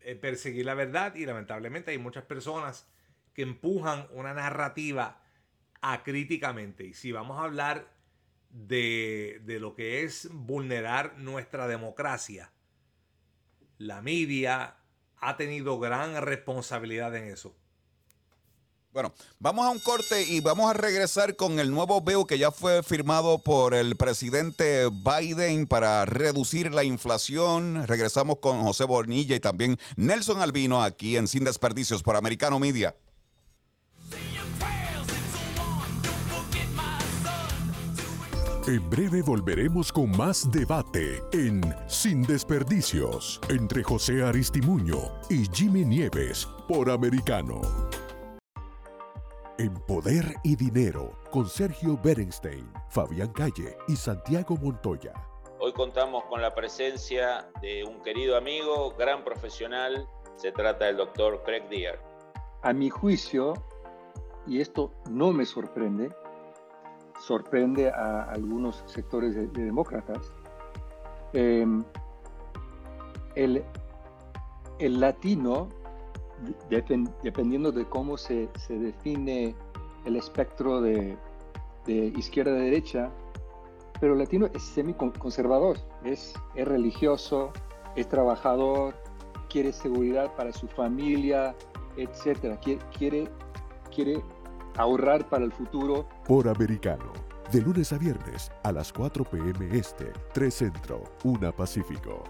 eh, 0.00 0.14
perseguir 0.14 0.66
la 0.66 0.74
verdad 0.74 1.14
y 1.14 1.26
lamentablemente 1.26 1.90
hay 1.90 1.98
muchas 1.98 2.24
personas 2.24 2.88
que 3.34 3.42
empujan 3.42 4.06
una 4.12 4.34
narrativa 4.34 5.22
acríticamente. 5.80 6.84
Y 6.84 6.94
si 6.94 7.12
vamos 7.12 7.38
a 7.38 7.44
hablar 7.44 7.92
de, 8.50 9.40
de 9.44 9.60
lo 9.60 9.74
que 9.74 10.04
es 10.04 10.28
vulnerar 10.32 11.18
nuestra 11.18 11.66
democracia, 11.66 12.52
la 13.78 14.00
media 14.00 14.76
ha 15.18 15.36
tenido 15.36 15.78
gran 15.78 16.20
responsabilidad 16.22 17.14
en 17.16 17.24
eso. 17.24 17.56
Bueno, 18.96 19.12
vamos 19.38 19.66
a 19.66 19.68
un 19.68 19.78
corte 19.78 20.22
y 20.22 20.40
vamos 20.40 20.70
a 20.70 20.72
regresar 20.72 21.36
con 21.36 21.58
el 21.58 21.70
nuevo 21.70 22.00
veo 22.00 22.26
que 22.26 22.38
ya 22.38 22.50
fue 22.50 22.82
firmado 22.82 23.36
por 23.36 23.74
el 23.74 23.94
presidente 23.94 24.88
Biden 24.88 25.66
para 25.66 26.06
reducir 26.06 26.72
la 26.72 26.82
inflación. 26.82 27.86
Regresamos 27.86 28.38
con 28.38 28.62
José 28.62 28.84
Bornilla 28.84 29.36
y 29.36 29.40
también 29.40 29.78
Nelson 29.96 30.40
Albino 30.40 30.82
aquí 30.82 31.18
en 31.18 31.28
Sin 31.28 31.44
Desperdicios 31.44 32.02
por 32.02 32.16
Americano 32.16 32.58
Media. 32.58 32.96
En 38.66 38.88
breve 38.88 39.20
volveremos 39.20 39.92
con 39.92 40.10
más 40.16 40.50
debate 40.50 41.22
en 41.34 41.60
Sin 41.86 42.22
Desperdicios 42.22 43.42
entre 43.50 43.84
José 43.84 44.22
Aristimuño 44.22 45.12
y 45.28 45.44
Jimmy 45.52 45.84
Nieves 45.84 46.48
por 46.66 46.90
Americano. 46.90 47.60
En 49.58 49.72
Poder 49.72 50.34
y 50.44 50.54
Dinero, 50.54 51.18
con 51.30 51.48
Sergio 51.48 51.98
Berenstein, 52.04 52.70
Fabián 52.90 53.32
Calle 53.32 53.78
y 53.88 53.96
Santiago 53.96 54.54
Montoya. 54.58 55.14
Hoy 55.58 55.72
contamos 55.72 56.24
con 56.24 56.42
la 56.42 56.54
presencia 56.54 57.48
de 57.62 57.82
un 57.82 58.02
querido 58.02 58.36
amigo, 58.36 58.94
gran 58.98 59.24
profesional, 59.24 60.06
se 60.36 60.52
trata 60.52 60.84
del 60.84 60.98
doctor 60.98 61.42
Craig 61.42 61.70
Deer. 61.70 61.98
A 62.60 62.74
mi 62.74 62.90
juicio, 62.90 63.54
y 64.46 64.60
esto 64.60 64.92
no 65.08 65.32
me 65.32 65.46
sorprende, 65.46 66.10
sorprende 67.18 67.88
a 67.88 68.24
algunos 68.24 68.84
sectores 68.84 69.34
de, 69.34 69.46
demócratas, 69.46 70.34
em, 71.32 71.82
el, 73.34 73.64
el 74.80 75.00
latino 75.00 75.70
dependiendo 76.70 77.72
de 77.72 77.84
cómo 77.86 78.16
se, 78.16 78.48
se, 78.58 78.78
define 78.78 79.54
el 80.04 80.16
espectro 80.16 80.80
de, 80.80 81.16
de 81.86 82.12
izquierda 82.16 82.52
a 82.52 82.54
derecha, 82.54 83.10
pero 84.00 84.12
el 84.12 84.18
latino 84.18 84.46
es 84.54 84.62
semi-conservador, 84.62 85.78
es, 86.04 86.34
es 86.54 86.68
religioso, 86.68 87.52
es 87.96 88.08
trabajador, 88.08 88.94
quiere 89.48 89.72
seguridad 89.72 90.34
para 90.36 90.52
su 90.52 90.68
familia, 90.68 91.54
etc. 91.96 92.58
Quiere, 92.62 92.80
quiere, 92.96 93.28
quiere 93.94 94.22
ahorrar 94.76 95.28
para 95.28 95.44
el 95.44 95.52
futuro. 95.52 96.06
Por 96.26 96.48
americano, 96.48 97.12
de 97.52 97.62
lunes 97.62 97.92
a 97.92 97.98
viernes 97.98 98.52
a 98.62 98.72
las 98.72 98.92
4 98.92 99.24
p.m. 99.24 99.68
Este, 99.72 100.12
3 100.34 100.54
Centro, 100.54 101.04
1 101.24 101.52
Pacífico. 101.52 102.22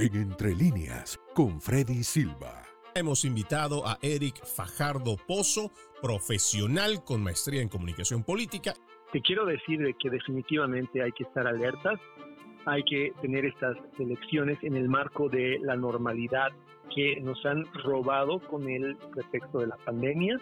En 0.00 0.16
Entre 0.16 0.54
Líneas 0.54 1.20
con 1.34 1.60
Freddy 1.60 2.02
Silva. 2.02 2.62
Hemos 2.94 3.26
invitado 3.26 3.86
a 3.86 3.98
Eric 4.00 4.42
Fajardo 4.46 5.16
Pozo, 5.28 5.70
profesional 6.00 7.04
con 7.04 7.22
maestría 7.22 7.60
en 7.60 7.68
comunicación 7.68 8.24
política. 8.24 8.72
Te 9.12 9.20
quiero 9.20 9.44
decir 9.44 9.78
de 9.78 9.92
que 10.00 10.08
definitivamente 10.08 11.02
hay 11.02 11.12
que 11.12 11.24
estar 11.24 11.46
alertas, 11.46 12.00
hay 12.64 12.82
que 12.84 13.12
tener 13.20 13.44
estas 13.44 13.76
elecciones 13.98 14.56
en 14.62 14.74
el 14.74 14.88
marco 14.88 15.28
de 15.28 15.58
la 15.60 15.76
normalidad 15.76 16.48
que 16.94 17.20
nos 17.20 17.44
han 17.44 17.66
robado 17.84 18.40
con 18.48 18.70
el 18.70 18.96
pretexto 19.12 19.58
de 19.58 19.66
la 19.66 19.76
pandemia 19.84 20.38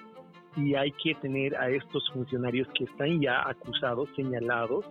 y 0.56 0.76
hay 0.76 0.92
que 1.02 1.16
tener 1.16 1.56
a 1.56 1.68
estos 1.68 2.08
funcionarios 2.12 2.68
que 2.78 2.84
están 2.84 3.20
ya 3.20 3.48
acusados, 3.48 4.08
señalados 4.14 4.84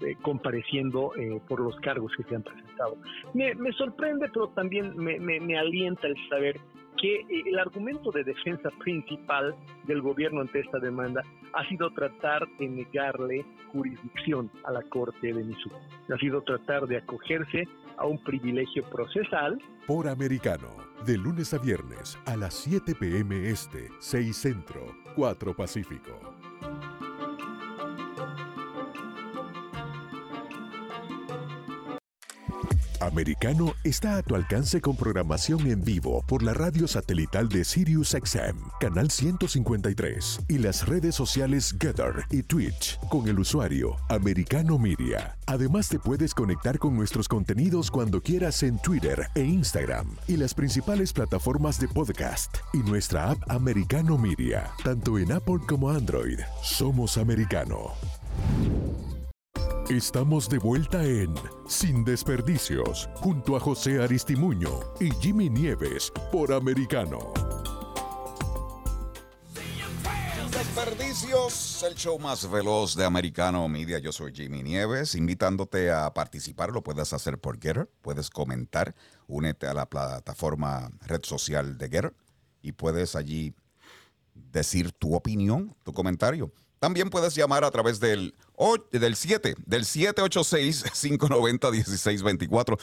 eh, 0.00 0.16
compareciendo 0.22 1.12
eh, 1.16 1.40
por 1.48 1.60
los 1.60 1.74
cargos 1.80 2.12
que 2.16 2.22
se 2.24 2.36
han 2.36 2.42
presentado. 2.42 2.96
Me, 3.34 3.72
sorprende, 3.72 4.28
pero 4.32 4.48
también 4.48 4.96
me, 4.96 5.58
alienta 5.58 6.06
el 6.06 6.16
saber 6.28 6.60
que 7.00 7.16
eh, 7.16 7.42
el 7.46 7.58
argumento 7.58 8.12
de 8.12 8.24
defensa 8.24 8.70
principal 8.78 9.54
del 9.86 10.00
gobierno 10.00 10.40
ante 10.40 10.60
esta 10.60 10.78
demanda 10.78 11.22
ha 11.52 11.68
sido 11.68 11.90
tratar 11.90 12.46
de 12.58 12.68
negarle 12.68 13.44
jurisdicción 13.72 14.50
a 14.64 14.72
la 14.72 14.82
Corte 14.82 15.32
de 15.32 15.44
Missouri. 15.44 15.76
Ha 16.12 16.18
sido 16.18 16.42
tratar 16.42 16.86
de 16.86 16.98
acogerse 16.98 17.66
a 17.96 18.06
un 18.06 18.22
privilegio 18.22 18.84
procesal. 18.84 19.60
Por 19.86 20.08
americano, 20.08 20.68
de 21.04 21.18
lunes 21.18 21.52
a 21.54 21.58
viernes 21.58 22.18
a 22.26 22.36
las 22.36 22.54
7 22.54 22.94
p.m. 22.94 23.48
Este, 23.48 23.88
6 23.98 24.36
Centro, 24.36 24.86
4 25.16 25.54
Pacífico. 25.54 26.37
Americano 33.08 33.74
está 33.84 34.16
a 34.18 34.22
tu 34.22 34.34
alcance 34.34 34.82
con 34.82 34.94
programación 34.94 35.66
en 35.66 35.82
vivo 35.82 36.22
por 36.28 36.42
la 36.42 36.52
radio 36.52 36.86
satelital 36.86 37.48
de 37.48 37.64
SiriusXM, 37.64 38.56
canal 38.80 39.10
153, 39.10 40.40
y 40.46 40.58
las 40.58 40.86
redes 40.86 41.14
sociales 41.14 41.74
Gather 41.78 42.26
y 42.30 42.42
Twitch 42.42 42.98
con 43.08 43.26
el 43.26 43.38
usuario 43.38 43.96
Americano 44.10 44.78
Media. 44.78 45.36
Además 45.46 45.88
te 45.88 45.98
puedes 45.98 46.34
conectar 46.34 46.78
con 46.78 46.94
nuestros 46.94 47.28
contenidos 47.28 47.90
cuando 47.90 48.20
quieras 48.20 48.62
en 48.62 48.78
Twitter 48.78 49.28
e 49.34 49.42
Instagram 49.42 50.16
y 50.26 50.36
las 50.36 50.52
principales 50.52 51.14
plataformas 51.14 51.80
de 51.80 51.88
podcast 51.88 52.58
y 52.74 52.78
nuestra 52.78 53.30
app 53.30 53.38
Americano 53.50 54.18
Media, 54.18 54.70
tanto 54.84 55.18
en 55.18 55.32
Apple 55.32 55.60
como 55.66 55.90
Android. 55.90 56.40
Somos 56.62 57.16
Americano. 57.16 57.94
Estamos 59.90 60.50
de 60.50 60.58
vuelta 60.58 61.02
en 61.02 61.34
Sin 61.66 62.04
Desperdicios, 62.04 63.08
junto 63.14 63.56
a 63.56 63.60
José 63.60 64.02
Aristimuño 64.02 64.80
y 65.00 65.10
Jimmy 65.12 65.48
Nieves 65.48 66.12
por 66.30 66.52
Americano. 66.52 67.32
Desperdicios, 70.52 71.82
el 71.84 71.94
show 71.94 72.18
más 72.18 72.50
veloz 72.50 72.96
de 72.96 73.06
Americano 73.06 73.66
Media. 73.66 73.98
Yo 73.98 74.12
soy 74.12 74.34
Jimmy 74.34 74.62
Nieves, 74.62 75.14
invitándote 75.14 75.90
a 75.90 76.12
participar. 76.12 76.70
Lo 76.70 76.82
puedes 76.82 77.14
hacer 77.14 77.38
por 77.38 77.58
Getter, 77.58 77.88
puedes 78.02 78.28
comentar, 78.28 78.94
únete 79.26 79.68
a 79.68 79.72
la 79.72 79.88
plataforma 79.88 80.90
red 81.06 81.22
social 81.24 81.78
de 81.78 81.88
Getter 81.88 82.14
y 82.60 82.72
puedes 82.72 83.16
allí 83.16 83.54
decir 84.34 84.92
tu 84.92 85.14
opinión, 85.14 85.74
tu 85.82 85.94
comentario. 85.94 86.52
También 86.78 87.08
puedes 87.08 87.34
llamar 87.34 87.64
a 87.64 87.70
través 87.70 87.98
del, 87.98 88.34
del 88.90 89.14
7, 89.14 89.54
del 89.66 89.84
786-590-1624, 89.84 92.76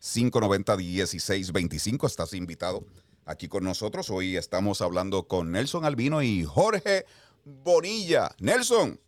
786-590-1625. 0.00 2.06
Estás 2.06 2.32
invitado 2.34 2.84
aquí 3.24 3.46
con 3.48 3.62
nosotros. 3.62 4.10
Hoy 4.10 4.36
estamos 4.36 4.80
hablando 4.80 5.28
con 5.28 5.52
Nelson 5.52 5.84
Albino 5.84 6.22
y 6.22 6.42
Jorge 6.44 7.06
Bonilla. 7.44 8.34
Nelson, 8.40 8.98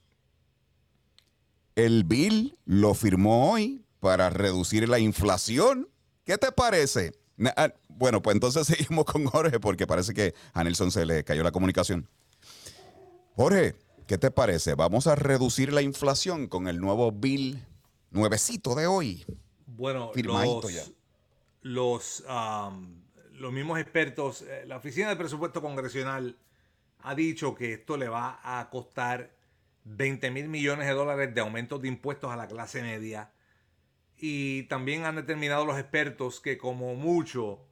el 1.74 2.04
bill 2.04 2.56
lo 2.64 2.94
firmó 2.94 3.50
hoy 3.50 3.84
para 3.98 4.30
reducir 4.30 4.88
la 4.88 5.00
inflación. 5.00 5.88
¿Qué 6.24 6.38
te 6.38 6.52
parece? 6.52 7.12
Ah, 7.56 7.72
bueno, 7.88 8.22
pues 8.22 8.36
entonces 8.36 8.66
seguimos 8.68 9.04
con 9.04 9.26
Jorge 9.26 9.58
porque 9.58 9.88
parece 9.88 10.14
que 10.14 10.32
a 10.52 10.62
Nelson 10.62 10.92
se 10.92 11.04
le 11.06 11.24
cayó 11.24 11.42
la 11.42 11.50
comunicación. 11.50 12.08
Jorge, 13.34 13.74
¿qué 14.10 14.18
te 14.18 14.30
parece? 14.32 14.74
Vamos 14.74 15.06
a 15.06 15.14
reducir 15.14 15.72
la 15.72 15.82
inflación 15.82 16.48
con 16.48 16.66
el 16.66 16.80
nuevo 16.80 17.12
bill 17.12 17.64
nuevecito 18.10 18.74
de 18.74 18.88
hoy. 18.88 19.24
Bueno, 19.66 20.10
los, 20.16 20.92
los, 21.62 22.24
los 23.34 23.52
mismos 23.52 23.78
expertos, 23.78 24.42
eh, 24.42 24.64
la 24.66 24.78
Oficina 24.78 25.10
de 25.10 25.14
Presupuesto 25.14 25.62
Congresional 25.62 26.36
ha 26.98 27.14
dicho 27.14 27.54
que 27.54 27.74
esto 27.74 27.96
le 27.96 28.08
va 28.08 28.40
a 28.42 28.68
costar 28.68 29.30
20 29.84 30.32
mil 30.32 30.48
millones 30.48 30.88
de 30.88 30.94
dólares 30.94 31.32
de 31.32 31.42
aumentos 31.42 31.80
de 31.80 31.86
impuestos 31.86 32.32
a 32.32 32.36
la 32.36 32.48
clase 32.48 32.82
media. 32.82 33.30
Y 34.16 34.64
también 34.64 35.04
han 35.04 35.14
determinado 35.14 35.64
los 35.64 35.78
expertos 35.78 36.40
que 36.40 36.58
como 36.58 36.96
mucho 36.96 37.64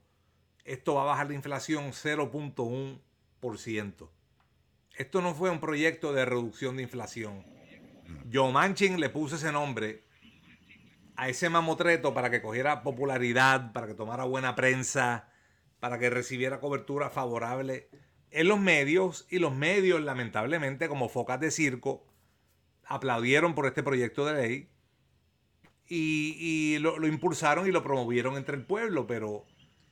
esto 0.63 0.93
va 0.93 1.01
a 1.01 1.07
bajar 1.07 1.27
la 1.27 1.33
inflación 1.33 1.91
0.1% 1.91 4.09
esto 4.97 5.21
no 5.21 5.33
fue 5.33 5.49
un 5.49 5.59
proyecto 5.59 6.13
de 6.13 6.25
reducción 6.25 6.77
de 6.77 6.83
inflación. 6.83 7.45
Joe 8.31 8.51
Manchin 8.51 8.99
le 8.99 9.09
puso 9.09 9.35
ese 9.35 9.51
nombre 9.51 10.03
a 11.15 11.29
ese 11.29 11.49
mamotreto 11.49 12.13
para 12.13 12.29
que 12.29 12.41
cogiera 12.41 12.83
popularidad, 12.83 13.73
para 13.73 13.87
que 13.87 13.93
tomara 13.93 14.23
buena 14.23 14.55
prensa, 14.55 15.29
para 15.79 15.99
que 15.99 16.09
recibiera 16.09 16.59
cobertura 16.59 17.09
favorable 17.09 17.89
en 18.31 18.47
los 18.47 18.59
medios. 18.59 19.27
Y 19.29 19.39
los 19.39 19.53
medios 19.53 20.01
lamentablemente 20.01 20.87
como 20.87 21.09
focas 21.09 21.39
de 21.39 21.51
circo 21.51 22.05
aplaudieron 22.85 23.53
por 23.55 23.67
este 23.67 23.83
proyecto 23.83 24.25
de 24.25 24.33
ley 24.33 24.69
y, 25.87 26.77
lo, 26.79 27.05
impulsaron 27.07 27.67
y 27.67 27.71
lo 27.71 27.83
promovieron 27.83 28.37
entre 28.37 28.55
el 28.55 28.65
pueblo, 28.65 29.07
pero 29.07 29.45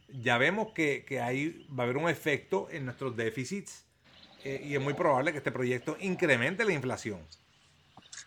ya 0.10 0.38
vemos 0.38 0.74
que, 0.74 1.06
que 1.06 1.20
ahí 1.20 1.68
va 1.78 1.84
a 1.84 1.86
haber 1.86 1.98
un 1.98 2.10
efecto 2.10 2.68
en 2.72 2.86
nuestros 2.86 3.16
déficits 3.16 3.87
eh, 4.48 4.62
y 4.64 4.76
es 4.76 4.82
muy 4.82 4.94
probable 4.94 5.34
que 5.34 5.40
este 5.40 5.52
proyecto 5.52 5.98
incremente 6.00 6.64
la 6.64 6.72
inflación. 6.72 7.20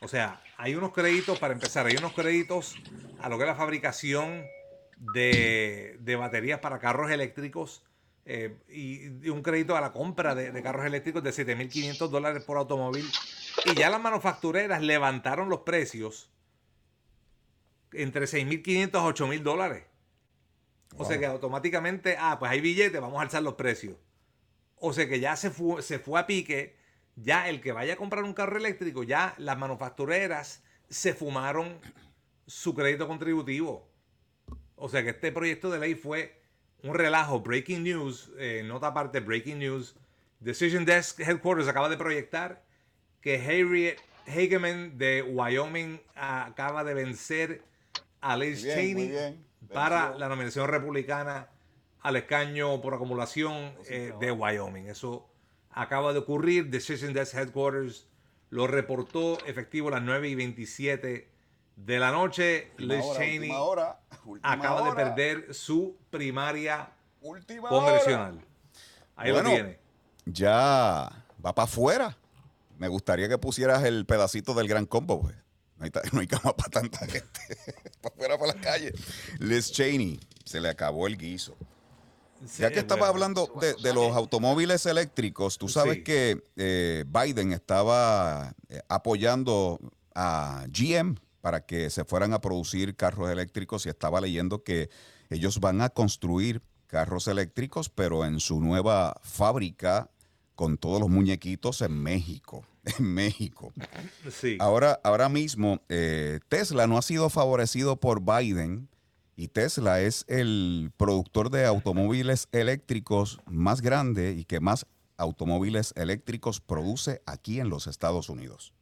O 0.01 0.09
sea, 0.09 0.43
hay 0.59 0.75
unos 0.75 0.93
créditos, 0.93 1.39
para 1.39 1.55
empezar, 1.55 1.87
hay 1.87 1.97
unos 1.97 2.13
créditos 2.13 2.77
a 3.21 3.31
lo 3.31 3.39
que 3.39 3.45
es 3.45 3.49
la 3.49 3.55
fabricación 3.55 4.45
de, 4.99 5.99
baterías 6.19 6.61
para 6.61 6.79
carros 6.79 7.11
eléctricos 7.11 7.83
eh, 8.27 8.55
y, 8.69 9.31
un 9.31 9.43
crédito 9.43 9.79
a 9.79 9.81
la 9.81 9.93
compra 9.95 10.35
de, 10.35 10.63
carros 10.63 10.85
eléctricos 10.85 11.23
de 11.23 11.31
7.500 11.31 12.09
dólares 12.09 12.45
por 12.45 12.59
automóvil. 12.59 13.11
Y 13.65 13.75
ya 13.75 13.89
las 13.89 14.01
manufactureras 14.03 14.83
levantaron 14.83 15.49
los 15.49 15.61
precios 15.61 16.31
entre 17.95 18.27
6.500 18.27 18.95
a 18.95 19.09
8.000 19.09 19.43
dólares. 19.43 19.85
O 20.99 21.07
sea 21.07 21.19
que 21.19 21.25
automáticamente, 21.25 22.17
ah, 22.19 22.37
pues 22.39 22.53
hay 22.53 22.61
billetes, 22.61 23.01
vamos 23.01 23.21
a 23.21 23.23
alzar 23.23 23.43
los 23.43 23.55
precios. 23.55 23.97
O 24.81 24.93
sea 24.93 25.09
que 25.09 25.21
ya 25.21 25.37
se 25.37 25.51
fue, 25.51 25.83
se 25.83 25.99
fue 25.99 26.19
a 26.19 26.27
pique. 26.27 26.77
Ya 27.17 27.49
el 27.49 27.61
que 27.61 27.73
vaya 27.73 27.95
a 27.95 27.97
comprar 27.97 28.25
un 28.25 28.33
carro 28.33 28.57
eléctrico, 28.57 29.03
ya 29.03 29.35
las 29.37 29.59
manufactureras 29.59 30.63
se 30.89 31.13
fumaron 31.13 31.79
su 32.47 32.75
crédito 32.75 33.07
contributivo. 33.07 33.89
O 34.77 34.89
sea 34.89 35.03
que 35.03 35.11
este 35.11 35.31
proyecto 35.31 35.71
de 35.71 35.79
ley 35.79 35.95
fue 35.95 36.41
un 36.83 36.95
relajo. 36.95 37.41
Breaking 37.41 37.85
news, 37.85 38.33
eh, 38.39 38.63
nota 38.65 38.89
aparte, 38.89 39.21
breaking 39.21 39.59
news. 39.59 39.95
Decision 40.41 40.87
Desk 40.87 41.21
Headquarters 41.21 41.69
acaba 41.69 41.91
de 41.91 41.99
proyectar 41.99 42.65
que 43.21 43.37
Harriet 43.37 43.99
Hageman 44.27 44.97
de 44.97 45.23
Wyoming 45.23 46.01
acaba 46.15 46.85
de 46.85 46.95
vencer 46.95 47.63
a 48.23 48.37
Liz 48.37 48.63
Cheney 48.63 49.39
para 49.73 50.17
la 50.17 50.29
nominación 50.29 50.69
republicana 50.69 51.49
al 52.03 52.17
escaño 52.17 52.81
por 52.81 52.95
acumulación 52.95 53.75
eh, 53.89 54.13
de 54.19 54.33
Wyoming. 54.33 54.87
Eso 54.87 55.29
acaba 55.71 56.13
de 56.13 56.21
ocurrir. 56.21 56.71
Decision 56.71 57.13
Desk 57.13 57.35
Headquarters 57.35 58.07
lo 58.51 58.67
reportó 58.67 59.39
efectivo 59.47 59.89
a 59.89 59.93
las 59.93 60.03
9 60.03 60.29
y 60.29 60.35
27 60.35 61.29
de 61.77 61.99
la 61.99 62.11
noche. 62.11 62.73
Liz 62.79 63.05
Cheney 63.17 63.53
acaba 64.43 64.89
de 64.89 64.93
perder 64.97 65.55
su 65.55 65.97
primaria 66.11 66.91
congresional. 67.21 68.41
Ahí 69.17 69.33
lo 69.33 69.43
tiene. 69.43 69.79
Ya 70.25 71.11
va 71.45 71.55
para 71.55 71.65
afuera. 71.65 72.17
Me 72.79 72.89
gustaría 72.89 73.29
que 73.29 73.37
pusieras 73.37 73.85
el 73.85 74.07
pedacito 74.07 74.55
del 74.55 74.67
gran 74.67 74.87
combo. 74.87 75.21
Pues. 75.21 75.37
No, 75.77 75.85
hay, 75.85 75.91
no 76.13 76.21
hay, 76.21 76.27
cama 76.27 76.57
para 76.57 76.71
tanta 76.71 76.99
gente. 77.01 77.41
para 78.01 78.15
afuera, 78.15 78.39
para 78.39 78.55
la 78.55 78.61
calle. 78.61 78.93
Liz 79.39 79.71
Cheney, 79.71 80.19
se 80.45 80.61
le 80.61 80.71
acabó 80.71 81.07
el 81.07 81.19
guiso 81.19 81.57
ya 82.59 82.71
que 82.71 82.81
estaba 82.81 83.09
hablando 83.09 83.51
de, 83.61 83.95
los 83.95 84.17
automóviles 84.17 84.87
eléctricos, 84.87 85.59
tú 85.59 85.69
sabes 85.69 86.03
que 86.03 86.43
eh, 86.57 87.05
Biden 87.07 87.53
estaba 87.53 88.55
eh, 88.69 88.81
apoyando 88.89 89.79
a 90.15 90.65
GM 90.69 91.17
para 91.41 91.65
que 91.65 91.91
se 91.91 92.05
fueran 92.05 92.33
a 92.33 92.41
producir 92.41 92.97
carros 92.97 93.31
eléctricos 93.31 93.87
y 93.87 93.89
estaba 93.89 94.21
leyendo 94.21 94.63
que 94.63 94.91
ellos 95.31 95.61
van 95.61 95.81
a 95.81 95.91
construir 95.91 96.63
carros 96.87 97.29
eléctricos, 97.29 97.89
pero 97.89 98.25
en 98.25 98.41
su 98.41 98.61
nueva 98.61 99.17
fábrica 99.23 100.11
con 100.55 100.77
todos 100.77 101.01
los 101.01 101.09
muñequitos 101.09 101.81
en 101.83 102.03
México. 102.03 102.65
En 102.99 103.13
México. 103.13 103.75
Ahora, 104.59 104.99
ahora 105.05 105.29
mismo, 105.29 105.83
eh, 105.91 106.41
Tesla 106.49 106.87
no 106.87 106.97
ha 106.97 107.03
sido 107.03 107.29
favorecido 107.29 108.01
por 108.01 108.23
Biden 108.23 108.89
y 109.41 109.49
Tesla 109.49 110.03
es 110.03 110.27
el 110.29 110.93
productor 110.99 111.49
de 111.49 111.65
automóviles 111.65 112.47
eléctricos 112.53 113.41
más 113.47 113.81
grande 113.81 114.33
y 114.33 114.45
que 114.45 114.61
más 114.61 114.85
automóviles 115.17 115.95
eléctricos 115.97 116.61
produce 116.61 117.23
aquí 117.25 117.59
en 117.59 117.71
los 117.71 117.87
Estados 117.87 118.29
Unidos. 118.29 118.75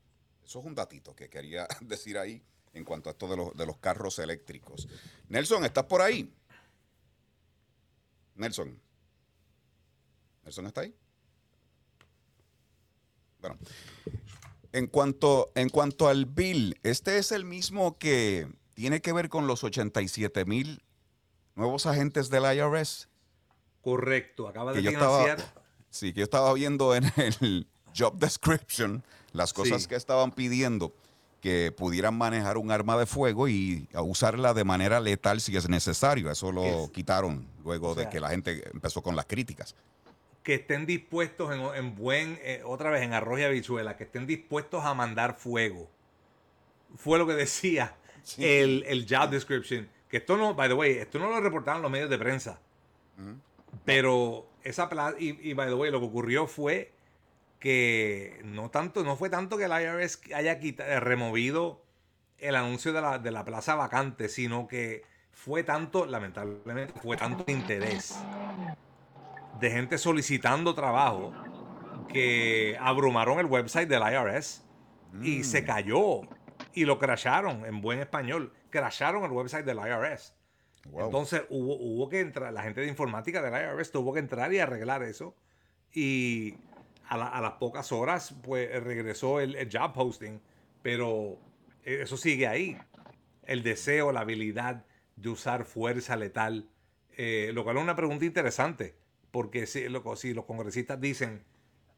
Eso 0.44 0.58
es 0.58 0.66
un 0.66 0.74
datito 0.74 1.14
que 1.14 1.30
quería 1.30 1.68
decir 1.80 2.18
ahí 2.18 2.42
en 2.72 2.84
cuanto 2.84 3.08
a 3.08 3.12
esto 3.12 3.28
de 3.28 3.36
los, 3.36 3.56
de 3.56 3.66
los 3.66 3.78
carros 3.78 4.18
eléctricos. 4.18 4.88
Nelson, 5.28 5.64
¿estás 5.64 5.84
por 5.84 6.02
ahí? 6.02 6.28
Nelson. 8.34 8.80
¿Nelson 10.42 10.66
está 10.66 10.80
ahí? 10.80 10.92
Bueno, 13.40 13.56
en 14.72 14.88
cuanto, 14.88 15.52
en 15.54 15.68
cuanto 15.68 16.08
al 16.08 16.26
bill, 16.26 16.76
este 16.82 17.18
es 17.18 17.30
el 17.30 17.44
mismo 17.44 17.96
que 17.96 18.48
tiene 18.78 19.00
que 19.00 19.12
ver 19.12 19.28
con 19.28 19.48
los 19.48 19.64
87 19.64 20.44
mil 20.44 20.80
nuevos 21.56 21.84
agentes 21.86 22.30
del 22.30 22.44
IRS. 22.56 23.08
Correcto, 23.82 24.46
acaba 24.46 24.72
de 24.72 24.78
financiar. 24.78 25.38
estaba, 25.40 25.62
sí, 25.90 26.12
que 26.12 26.20
yo 26.20 26.24
estaba 26.24 26.52
viendo 26.54 26.94
en 26.94 27.04
el 27.16 27.66
job 27.98 28.16
description 28.18 29.02
las 29.32 29.52
cosas 29.52 29.82
Sí. 29.82 29.88
que 29.88 29.96
estaban 29.96 30.30
pidiendo 30.30 30.94
que 31.40 31.72
pudieran 31.76 32.16
manejar 32.16 32.56
un 32.56 32.70
arma 32.70 32.96
de 32.96 33.06
fuego 33.06 33.48
y 33.48 33.88
usarla 33.94 34.54
de 34.54 34.62
manera 34.62 35.00
letal 35.00 35.40
si 35.40 35.56
es 35.56 35.68
necesario. 35.68 36.30
Eso 36.30 36.52
lo 36.52 36.64
Es- 36.84 36.90
quitaron 36.90 37.48
luego 37.64 37.88
o 37.90 37.94
sea- 37.96 38.04
de 38.04 38.10
que 38.10 38.20
la 38.20 38.30
gente 38.30 38.62
empezó 38.72 39.02
con 39.02 39.16
las 39.16 39.26
críticas. 39.26 39.74
que 40.44 40.54
estén 40.54 40.86
dispuestos 40.86 41.52
en, 41.52 41.60
en 41.74 41.96
buen, 41.96 42.38
eh, 42.42 42.62
otra 42.64 42.90
vez 42.90 43.02
en 43.02 43.12
arroz 43.12 43.40
y 43.40 43.42
habichuela, 43.42 43.96
que 43.96 44.04
estén 44.04 44.26
dispuestos 44.26 44.84
a 44.84 44.94
mandar 44.94 45.36
fuego. 45.36 45.90
Fue 46.96 47.18
lo 47.18 47.26
que 47.26 47.34
decía 47.46 47.94
Sí. 48.28 48.44
el, 48.44 48.84
el 48.86 49.06
job 49.08 49.30
description. 49.30 49.88
Que 50.08 50.18
esto 50.18 50.36
no, 50.36 50.54
by 50.54 50.68
the 50.68 50.74
way, 50.74 50.92
esto 50.98 51.18
no 51.18 51.28
lo 51.28 51.40
reportaron 51.40 51.80
los 51.82 51.90
medios 51.90 52.10
de 52.10 52.18
prensa. 52.18 52.58
Pero 53.84 54.46
esa 54.62 54.88
y, 55.18 55.50
y 55.50 55.54
by 55.54 55.68
the 55.68 55.74
way, 55.74 55.90
lo 55.90 56.00
que 56.00 56.06
ocurrió 56.06 56.46
fue 56.46 56.92
que 57.58 58.40
no 58.44 58.70
tanto, 58.70 59.02
no 59.02 59.16
fue 59.16 59.30
tanto 59.30 59.56
que 59.56 59.64
el 59.64 59.72
IRS 59.72 60.20
haya 60.34 60.58
quita- 60.60 60.86
eh, 60.86 61.00
removido 61.00 61.82
el 62.38 62.54
anuncio 62.54 62.92
de 62.92 63.00
la, 63.00 63.18
de 63.18 63.30
la 63.30 63.44
plaza 63.44 63.74
vacante, 63.74 64.28
sino 64.28 64.68
que 64.68 65.02
fue 65.32 65.64
tanto, 65.64 66.06
lamentablemente, 66.06 66.92
fue 67.00 67.16
tanto 67.16 67.50
interés 67.50 68.16
de 69.60 69.70
gente 69.70 69.98
solicitando 69.98 70.74
trabajo 70.74 71.32
que 72.08 72.76
abrumaron 72.80 73.38
el 73.40 73.46
website 73.46 73.88
del 73.88 74.02
IRS 74.02 74.62
y 75.22 75.42
se 75.44 75.64
cayó 75.64 76.20
y 76.80 76.84
lo 76.84 76.98
crasharon 76.98 77.64
en 77.66 77.80
buen 77.80 77.98
español. 78.00 78.52
Crasharon 78.70 79.24
el 79.24 79.30
website 79.32 79.64
del 79.64 79.78
IRS. 79.78 80.34
Wow. 80.90 81.06
Entonces 81.06 81.42
hubo, 81.50 81.74
hubo 81.76 82.08
que 82.08 82.20
entrar, 82.20 82.52
la 82.52 82.62
gente 82.62 82.80
de 82.80 82.86
informática 82.88 83.42
del 83.42 83.52
IRS 83.52 83.90
tuvo 83.90 84.12
que 84.12 84.20
entrar 84.20 84.52
y 84.52 84.58
arreglar 84.58 85.02
eso. 85.02 85.34
Y 85.92 86.54
a, 87.08 87.16
la- 87.16 87.28
a 87.28 87.40
las 87.40 87.52
pocas 87.52 87.92
horas, 87.92 88.34
pues 88.42 88.70
regresó 88.82 89.40
el, 89.40 89.54
el 89.56 89.68
job 89.72 89.92
posting. 89.92 90.40
Pero 90.82 91.38
eh, 91.84 92.00
eso 92.02 92.16
sigue 92.16 92.46
ahí. 92.46 92.78
El 93.44 93.62
deseo, 93.62 94.12
la 94.12 94.20
habilidad 94.20 94.84
de 95.16 95.28
usar 95.30 95.64
fuerza 95.64 96.16
letal. 96.16 96.68
eh, 97.16 97.50
lo 97.52 97.64
cual 97.64 97.78
es 97.78 97.82
una 97.82 97.96
pregunta 97.96 98.24
interesante. 98.24 98.94
Porque 99.30 99.66
si, 99.66 99.88
lo- 99.88 100.16
si 100.16 100.32
los 100.34 100.44
congresistas 100.44 101.00
dicen 101.00 101.44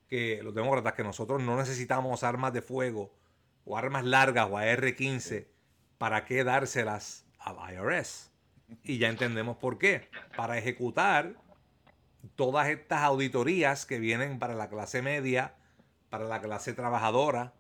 que 0.09 0.43
los 0.43 0.55
demócratas 0.55 0.95
que 0.95 1.05
nosotros 1.05 1.41
no 1.43 1.57
necesitamos 1.57 2.25
armas 2.25 2.53
de 2.53 2.63
fuego 2.63 3.13
o 3.65 3.77
armas 3.77 4.05
largas 4.05 4.49
o 4.51 4.57
AR-15, 4.57 5.47
¿para 5.99 6.25
qué 6.25 6.45
dárselas 6.45 7.27
al 7.39 7.57
IRS? 7.73 8.31
Y 8.83 8.99
ya 8.99 9.09
entendemos 9.09 9.57
por 9.57 9.79
qué. 9.79 10.09
Para 10.37 10.59
ejecutar 10.59 11.35
todas 12.37 12.69
estas 12.69 13.03
auditorías 13.03 13.87
que 13.87 13.99
vienen 13.99 14.39
para 14.39 14.55
la 14.55 14.69
clase 14.69 15.03
media, 15.03 15.55
para 16.09 16.25
la 16.25 16.41
clase 16.41 16.73
trabajadora, 16.73 17.53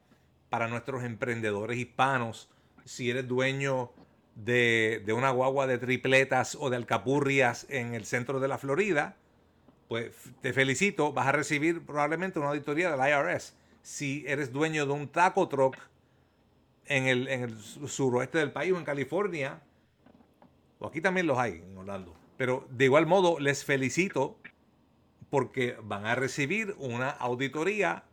para 0.48 0.68
nuestros 0.68 1.05
emprendedores 1.05 1.78
hispanos. 1.78 2.51
Si 2.84 3.11
eres 3.11 3.28
dueño 3.28 3.92
de, 4.34 5.03
de 5.05 5.12
una 5.12 5.30
guagua 5.30 5.66
de 5.66 5.78
tripletas 5.78 6.57
o 6.59 6.70
de 6.70 6.76
alcapurrias 6.76 7.66
en 7.70 7.94
el 7.94 8.05
centro 8.05 8.40
de 8.40 8.48
la 8.48 8.59
Florida, 8.59 9.16
pues 9.88 10.12
te 10.40 10.53
felicito, 10.53 11.12
vas 11.12 11.26
a 11.26 11.32
recibir 11.32 11.84
probablemente 11.84 12.38
una 12.38 12.51
auditoría 12.51 12.94
del 12.94 13.01
IRS. 13.09 13.57
Si 13.83 14.24
eres 14.26 14.53
dueño 14.53 14.87
de 14.87 14.93
un 14.93 15.09
taco 15.09 15.49
truck 15.49 15.76
en 16.87 17.07
el, 17.07 17.28
en 17.28 17.43
el 17.45 17.59
su- 17.61 17.89
suroeste 17.89 18.39
del 18.39 18.53
país 18.53 18.72
o 18.72 18.78
en 18.78 18.85
California, 18.85 19.61
o 20.78 20.87
aquí 20.87 21.01
también 21.01 21.26
los 21.26 21.39
hay 21.39 21.62
en 21.66 21.76
Orlando. 21.78 22.14
Pero 22.37 22.66
de 22.70 22.87
igual 22.87 23.07
modo 23.07 23.39
les 23.39 23.64
felicito 23.64 24.39
porque 25.28 25.76
van 25.83 26.07
a 26.07 26.14
recibir 26.14 26.74
una 26.78 27.11
auditoría 27.11 28.05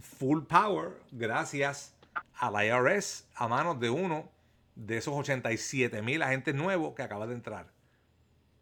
full 0.00 0.42
power 0.44 0.92
gracias 1.10 1.94
al 2.34 2.54
IRS 2.64 3.26
a 3.34 3.48
manos 3.48 3.80
de 3.80 3.90
uno 3.90 4.30
de 4.74 4.98
esos 4.98 5.14
87 5.14 6.02
mil 6.02 6.22
agentes 6.22 6.54
nuevos 6.54 6.94
que 6.94 7.02
acaba 7.02 7.26
de 7.26 7.34
entrar. 7.34 7.71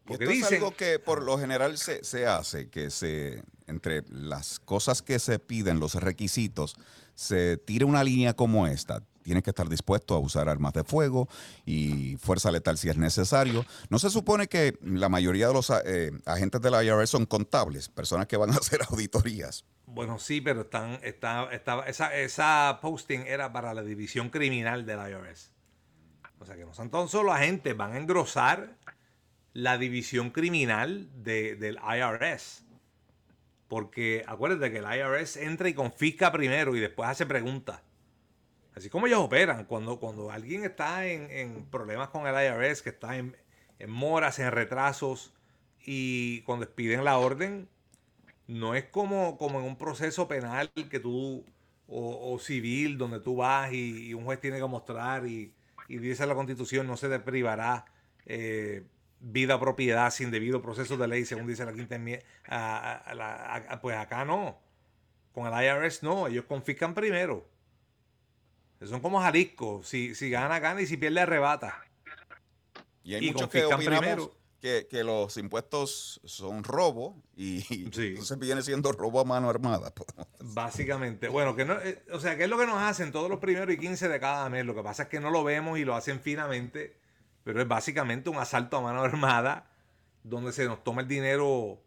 Porque 0.05 0.25
esto 0.25 0.47
es 0.47 0.53
algo 0.53 0.75
que 0.75 0.99
por 0.99 1.23
lo 1.23 1.39
general 1.39 1.79
se, 1.79 2.03
se 2.05 2.27
hace, 2.27 2.69
que 2.69 2.91
se 2.91 3.43
entre 3.67 4.03
las 4.09 4.59
cosas 4.59 5.03
que 5.03 5.19
se 5.21 5.39
piden, 5.39 5.79
los 5.79 5.95
requisitos, 5.95 6.75
se 7.15 7.57
tira 7.57 7.87
una 7.87 8.03
línea 8.03 8.35
como 8.35 8.67
esta. 8.67 9.03
Tienes 9.23 9.45
que 9.45 9.51
estar 9.51 9.69
dispuesto 9.69 10.15
a 10.15 10.19
usar 10.19 10.49
armas 10.49 10.73
de 10.73 10.83
fuego 10.83 11.29
y 11.67 12.17
fuerza 12.17 12.51
letal 12.51 12.79
si 12.79 12.89
es 12.89 12.97
necesario. 12.97 13.65
No 13.91 13.99
se 13.99 14.11
supone 14.11 14.49
que 14.49 14.77
la 14.83 15.09
mayoría 15.09 15.47
de 15.47 15.53
los 15.53 15.71
eh, 15.85 16.11
agentes 16.25 16.61
de 16.63 16.71
la 16.71 16.83
IRS 16.83 17.11
son 17.11 17.27
contables, 17.27 17.89
personas 17.91 18.27
que 18.27 18.37
van 18.39 18.51
a 18.51 18.55
hacer 18.55 18.81
auditorías. 18.89 19.65
Bueno, 19.87 20.19
sí, 20.19 20.41
pero 20.41 20.63
están, 20.63 20.99
está, 21.03 21.53
está- 21.53 21.87
esa, 21.87 22.15
esa 22.17 22.79
posting 22.81 23.21
era 23.27 23.53
para 23.53 23.75
la 23.75 23.83
división 23.83 24.31
criminal 24.31 24.87
del 24.87 24.99
IRS. 25.11 25.51
O 26.39 26.47
sea 26.47 26.57
que 26.57 26.65
no 26.65 26.73
son 26.73 26.91
tan 26.91 27.07
solo 27.09 27.33
agentes, 27.35 27.77
van 27.77 27.93
a 27.93 27.99
engrosar 27.99 28.79
la 29.53 29.79
división 29.79 30.31
criminal 30.31 31.09
de- 31.23 31.57
del 31.57 31.77
IRS. 31.77 32.65
Porque 33.69 34.25
acuérdate 34.27 34.73
que 34.73 34.79
el 34.79 34.85
IRS 34.85 35.37
entra 35.45 35.69
y 35.69 35.75
confisca 35.75 36.33
primero 36.33 36.75
y 36.77 36.81
después 36.81 37.09
hace 37.09 37.27
preguntas. 37.27 37.83
Así 38.75 38.89
como 38.91 39.07
ellos 39.07 39.21
operan. 39.21 39.65
Cuando, 39.65 39.99
cuando 40.01 40.31
alguien 40.31 40.65
está 40.65 41.07
en, 41.07 41.31
en 41.31 41.67
problemas 41.67 42.09
con 42.09 42.27
el 42.27 42.35
IRS, 42.35 42.83
que 42.83 42.91
está 42.91 43.17
en, 43.17 43.37
en 43.79 43.91
moras, 43.91 44.39
en 44.39 44.51
retrasos, 44.51 45.33
y 45.85 46.43
cuando 46.43 46.65
expiden 46.65 47.05
la 47.05 47.19
orden, 47.19 47.69
no 48.47 48.75
es 48.75 48.85
como, 48.87 49.39
como 49.39 49.61
en 49.61 49.67
un 49.67 49.77
proceso 49.79 50.29
penal 50.29 50.71
que 50.91 51.01
tú, 51.01 51.45
o, 51.89 52.39
civil, 52.39 52.99
donde 52.99 53.21
tú 53.21 53.37
vas 53.37 53.73
y, 53.73 54.09
y 54.09 54.15
un 54.15 54.25
juez 54.25 54.41
tiene 54.41 54.59
que 54.59 54.67
mostrar 54.67 55.27
y, 55.27 55.53
y 55.89 55.99
dice 55.99 56.27
la 56.27 56.35
constitución, 56.37 56.87
no 56.87 56.97
se 56.97 57.09
te 57.09 57.19
privará 57.21 57.85
eh, 58.27 58.85
vida 59.21 59.61
propiedad 59.61 60.11
sin 60.11 60.31
debido 60.31 60.63
proceso 60.63 60.97
de 60.97 61.07
ley, 61.09 61.25
según 61.25 61.47
dice 61.47 61.65
la 61.65 61.73
quinta 61.73 61.95
enmienda. 61.97 62.25
Pues 63.81 63.97
acá 63.97 64.25
no. 64.25 64.59
Con 65.33 65.47
el 65.47 65.65
IRS 65.65 66.03
no, 66.03 66.27
ellos 66.27 66.45
confiscan 66.47 66.95
primero. 66.95 67.47
Son 68.85 69.01
como 69.01 69.21
Jalisco. 69.21 69.83
Si, 69.85 70.15
si 70.15 70.31
gana, 70.31 70.59
gana 70.59 70.81
y 70.81 70.87
si 70.87 70.97
pierde, 70.97 71.21
arrebata. 71.21 71.85
Y 73.05 73.15
hay 73.15 73.27
Y 73.29 73.33
muchos 73.33 73.49
que 73.49 73.63
confiscan 73.65 73.97
opinamos 73.99 74.01
primero. 74.01 74.37
que, 74.61 74.87
que 74.91 75.05
los 75.05 75.37
impuestos 75.37 76.21
son 76.25 76.65
robo 76.65 77.23
y 77.37 77.61
Sí. 77.61 77.69
entonces 78.09 78.39
viene 78.39 78.63
siendo 78.63 78.91
robo 78.93 79.21
a 79.21 79.25
mano 79.25 79.49
armada. 79.51 79.93
Básicamente. 80.41 81.29
Bueno, 81.29 81.55
que 81.55 81.65
no, 81.65 81.79
eh, 81.81 82.03
o 82.13 82.19
sea, 82.21 82.37
que 82.37 82.45
es 82.45 82.51
lo 82.51 82.59
que 82.59 82.67
nos 82.67 82.79
hacen 82.83 83.13
todos 83.13 83.29
los 83.31 83.39
primeros 83.39 83.73
y 83.73 83.79
15 83.79 84.09
de 84.09 84.19
cada 84.21 84.49
mes. 84.49 84.65
Lo 84.65 84.75
que 84.75 84.83
pasa 84.83 85.05
es 85.05 85.09
que 85.11 85.21
no 85.21 85.31
lo 85.31 85.45
vemos 85.45 85.79
y 85.79 85.85
lo 85.85 85.95
hacen 85.95 86.21
finamente, 86.21 86.97
pero 87.45 87.61
es 87.61 87.69
básicamente 87.69 88.31
un 88.31 88.37
asalto 88.37 88.77
a 88.77 88.81
mano 88.81 89.03
armada 89.03 89.71
donde 90.23 90.53
se 90.53 90.67
nos 90.67 90.85
toma 90.85 91.03
el 91.03 91.09
dinero 91.09 91.83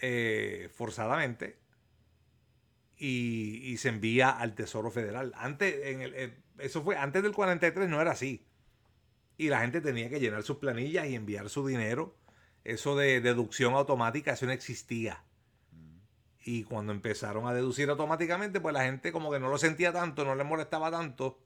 eh, 0.00 0.68
forzadamente 0.74 1.58
y, 2.96 3.60
y 3.64 3.78
se 3.78 3.88
envía 3.88 4.30
al 4.30 4.54
Tesoro 4.54 4.90
Federal. 4.90 5.32
Antes, 5.36 5.86
en 5.86 6.02
el, 6.02 6.14
eh, 6.14 6.42
eso 6.58 6.82
fue 6.82 6.96
antes 6.96 7.22
del 7.22 7.32
43, 7.32 7.88
no 7.88 8.00
era 8.00 8.12
así. 8.12 8.46
Y 9.36 9.48
la 9.48 9.60
gente 9.60 9.80
tenía 9.80 10.08
que 10.08 10.20
llenar 10.20 10.42
sus 10.42 10.58
planillas 10.58 11.06
y 11.06 11.14
enviar 11.14 11.48
su 11.48 11.66
dinero. 11.66 12.16
Eso 12.64 12.94
de 12.96 13.20
deducción 13.20 13.74
automática, 13.74 14.32
eso 14.32 14.46
no 14.46 14.52
existía. 14.52 15.24
Y 16.44 16.64
cuando 16.64 16.92
empezaron 16.92 17.46
a 17.46 17.54
deducir 17.54 17.88
automáticamente, 17.90 18.60
pues 18.60 18.72
la 18.72 18.84
gente 18.84 19.12
como 19.12 19.30
que 19.30 19.40
no 19.40 19.48
lo 19.48 19.58
sentía 19.58 19.92
tanto, 19.92 20.24
no 20.24 20.34
le 20.34 20.44
molestaba 20.44 20.90
tanto. 20.90 21.40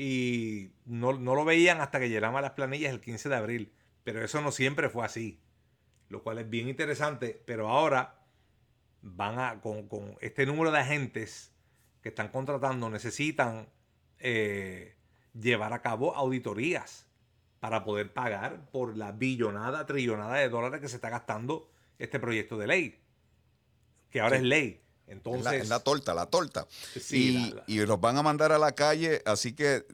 Y 0.00 0.70
no, 0.84 1.18
no 1.18 1.34
lo 1.34 1.44
veían 1.44 1.80
hasta 1.80 1.98
que 1.98 2.08
llenaban 2.08 2.42
las 2.42 2.52
planillas 2.52 2.92
el 2.92 3.00
15 3.00 3.28
de 3.28 3.34
abril. 3.34 3.72
Pero 4.04 4.24
eso 4.24 4.40
no 4.40 4.52
siempre 4.52 4.88
fue 4.88 5.04
así. 5.04 5.40
Lo 6.08 6.22
cual 6.22 6.38
es 6.38 6.48
bien 6.48 6.68
interesante. 6.68 7.42
Pero 7.46 7.68
ahora 7.68 8.24
van 9.02 9.40
a, 9.40 9.60
con, 9.60 9.88
con 9.88 10.16
este 10.20 10.46
número 10.46 10.70
de 10.70 10.78
agentes 10.78 11.52
que 12.00 12.10
están 12.10 12.28
contratando, 12.28 12.88
necesitan 12.90 13.68
eh, 14.20 14.96
llevar 15.34 15.72
a 15.72 15.82
cabo 15.82 16.14
auditorías 16.14 17.08
para 17.58 17.82
poder 17.84 18.12
pagar 18.12 18.70
por 18.70 18.96
la 18.96 19.10
billonada, 19.10 19.84
trillonada 19.84 20.36
de 20.36 20.48
dólares 20.48 20.80
que 20.80 20.88
se 20.88 20.96
está 20.96 21.10
gastando 21.10 21.72
este 21.98 22.20
proyecto 22.20 22.56
de 22.56 22.66
ley 22.68 23.00
que 24.10 24.20
ahora 24.20 24.36
Sí. 24.36 24.42
es 24.42 24.48
ley. 24.48 24.82
Es 25.08 25.12
Entonces, 25.12 25.68
la, 25.68 25.76
la 25.76 25.80
torta, 25.80 26.14
la 26.14 26.26
torta. 26.26 26.66
Sí, 27.00 27.16
y, 27.16 27.32
la- 27.50 27.54
la- 27.56 27.64
y 27.66 27.78
los 27.86 28.00
van 28.00 28.18
a 28.18 28.22
mandar 28.22 28.52
a 28.52 28.58
la 28.58 28.72
calle, 28.72 29.22
así 29.24 29.52
que 29.54 29.86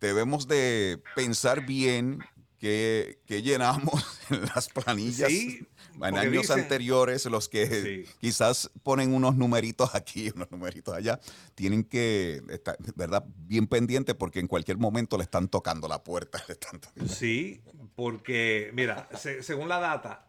debemos 0.00 0.46
de 0.48 1.02
pensar 1.14 1.66
bien 1.66 2.20
que, 2.58 3.20
que 3.26 3.42
llenamos 3.42 4.04
en 4.30 4.42
las 4.54 4.68
planillas 4.68 5.28
Sí, 5.28 5.66
en 5.94 6.04
años 6.04 6.32
dicen- 6.46 6.60
anteriores, 6.60 7.24
los 7.26 7.48
que 7.48 8.04
Sí. 8.04 8.12
quizás 8.20 8.70
ponen 8.82 9.12
unos 9.14 9.34
numeritos 9.36 9.94
aquí, 9.94 10.30
unos 10.34 10.50
numeritos 10.50 10.94
allá, 10.94 11.18
tienen 11.54 11.84
que 11.84 12.42
estar, 12.50 12.76
¿verdad? 12.94 13.24
Bien 13.26 13.66
pendientes 13.66 14.14
porque 14.14 14.40
en 14.40 14.46
cualquier 14.46 14.78
momento 14.78 15.16
le 15.16 15.24
están 15.24 15.48
tocando 15.48 15.88
la 15.88 16.02
puerta. 16.04 16.42
le 16.48 16.52
están 16.54 16.80
tocando- 16.80 17.12
Sí, 17.12 17.62
porque, 17.94 18.70
mira, 18.74 19.08
se- 19.18 19.42
según 19.42 19.68
la 19.68 19.80
data, 19.80 20.25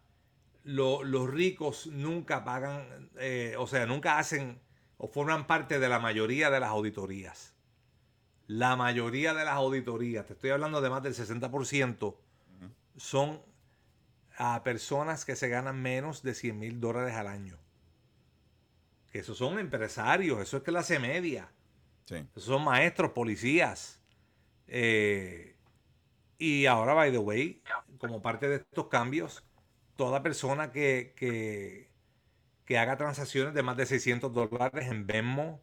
lo- 0.67 1.03
los 1.03 1.29
ricos 1.29 1.87
nunca 1.87 2.43
pagan, 2.43 3.09
eh, 3.19 3.55
o 3.57 3.67
sea, 3.67 3.85
nunca 3.85 4.19
hacen 4.19 4.61
o 4.97 5.07
forman 5.07 5.47
parte 5.47 5.79
de 5.79 5.89
la 5.89 5.99
mayoría 5.99 6.49
de 6.49 6.59
las 6.59 6.69
auditorías. 6.69 7.55
La 8.47 8.75
mayoría 8.75 9.33
de 9.33 9.45
las 9.45 9.55
auditorías, 9.55 10.25
te 10.27 10.33
estoy 10.33 10.51
hablando 10.51 10.81
de 10.81 10.89
más 10.89 11.03
del 11.03 11.13
60%, 11.15 12.21
son 12.97 13.41
a 14.37 14.63
personas 14.63 15.25
que 15.25 15.35
se 15.35 15.49
ganan 15.49 15.81
menos 15.81 16.23
de 16.23 16.33
100 16.33 16.59
mil 16.59 16.79
dólares 16.79 17.15
al 17.15 17.27
año. 17.27 17.57
Que 19.11 19.19
esos 19.19 19.37
son 19.37 19.59
empresarios, 19.59 20.39
eso 20.41 20.57
es 20.57 20.63
clase 20.63 20.99
media. 20.99 21.51
Sí. 22.05 22.15
Esos 22.35 22.45
son 22.45 22.63
maestros, 22.63 23.11
policías. 23.11 24.01
Eh, 24.67 25.57
y 26.39 26.67
ahora, 26.67 26.93
by 26.93 27.11
the 27.11 27.19
way, 27.19 27.63
como 27.99 28.21
parte 28.21 28.49
de 28.49 28.57
estos 28.57 28.87
cambios, 28.87 29.43
toda 29.97 30.23
persona 30.23 30.71
que, 30.71 31.13
que, 31.17 32.77
haga 32.77 32.97
transacciones 32.97 33.53
de 33.53 33.63
más 33.63 33.75
de 33.75 33.85
600 33.85 34.33
dólares 34.33 34.87
en 34.87 35.07
Venmo, 35.07 35.61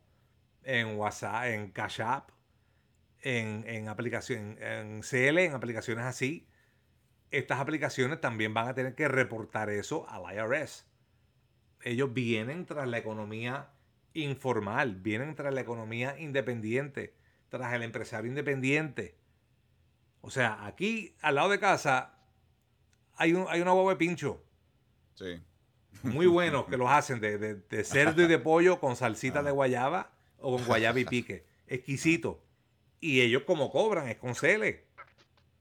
en 0.63 0.97
WhatsApp, 0.97 1.45
en 1.47 1.71
Cash 1.71 2.03
App, 2.03 2.31
en, 3.23 3.65
en 3.67 3.89
en 3.89 5.01
CL, 5.01 5.39
en 5.39 5.55
aplicaciones 5.55 6.05
así, 6.05 6.47
estas 7.31 7.61
aplicaciones 7.61 8.21
también 8.21 8.55
van 8.55 8.69
a 8.69 8.75
tener 8.75 8.95
que 8.95 9.09
reportar 9.09 9.71
eso 9.71 10.09
al 10.09 10.23
IRS. 10.35 10.87
Ellos 11.83 12.13
vienen 12.13 12.67
tras 12.67 12.89
la 12.89 12.99
economía 12.99 13.71
informal, 14.15 14.97
vienen 14.97 15.35
tras 15.35 15.53
la 15.53 15.61
economía 15.61 16.19
independiente, 16.19 17.15
tras 17.49 17.73
el 17.73 17.83
empresario 17.83 18.29
independiente. 18.29 19.17
O 20.21 20.31
sea, 20.31 20.65
aquí 20.65 21.17
al 21.21 21.35
lado 21.35 21.51
de 21.51 21.59
casa 21.59 22.14
hay, 23.17 23.33
un, 23.35 23.47
hay 23.49 23.61
una 23.61 23.73
huevo 23.73 23.91
de 23.91 23.97
pincho 23.97 24.43
Sí. 25.15 25.41
muy 26.03 26.27
buenos 26.27 26.67
que 26.67 26.77
los 26.77 26.91
hacen 26.91 27.21
de, 27.21 27.39
de- 27.39 27.55
de 27.55 27.85
cerdo 27.85 28.23
y 28.23 28.27
de 28.27 28.39
pollo 28.39 28.81
con 28.81 28.97
salsita 28.97 29.43
de 29.43 29.51
guayaba 29.53 30.11
o 30.39 30.57
con 30.57 30.67
guayaba 30.67 30.99
y 31.01 31.05
pique. 31.05 31.47
Exquisito. 31.67 32.43
Y 33.01 33.21
ellos 33.21 33.43
como 33.47 33.71
cobran 33.71 34.09
es 34.09 34.17
con 34.17 34.35
CL. 34.35 34.65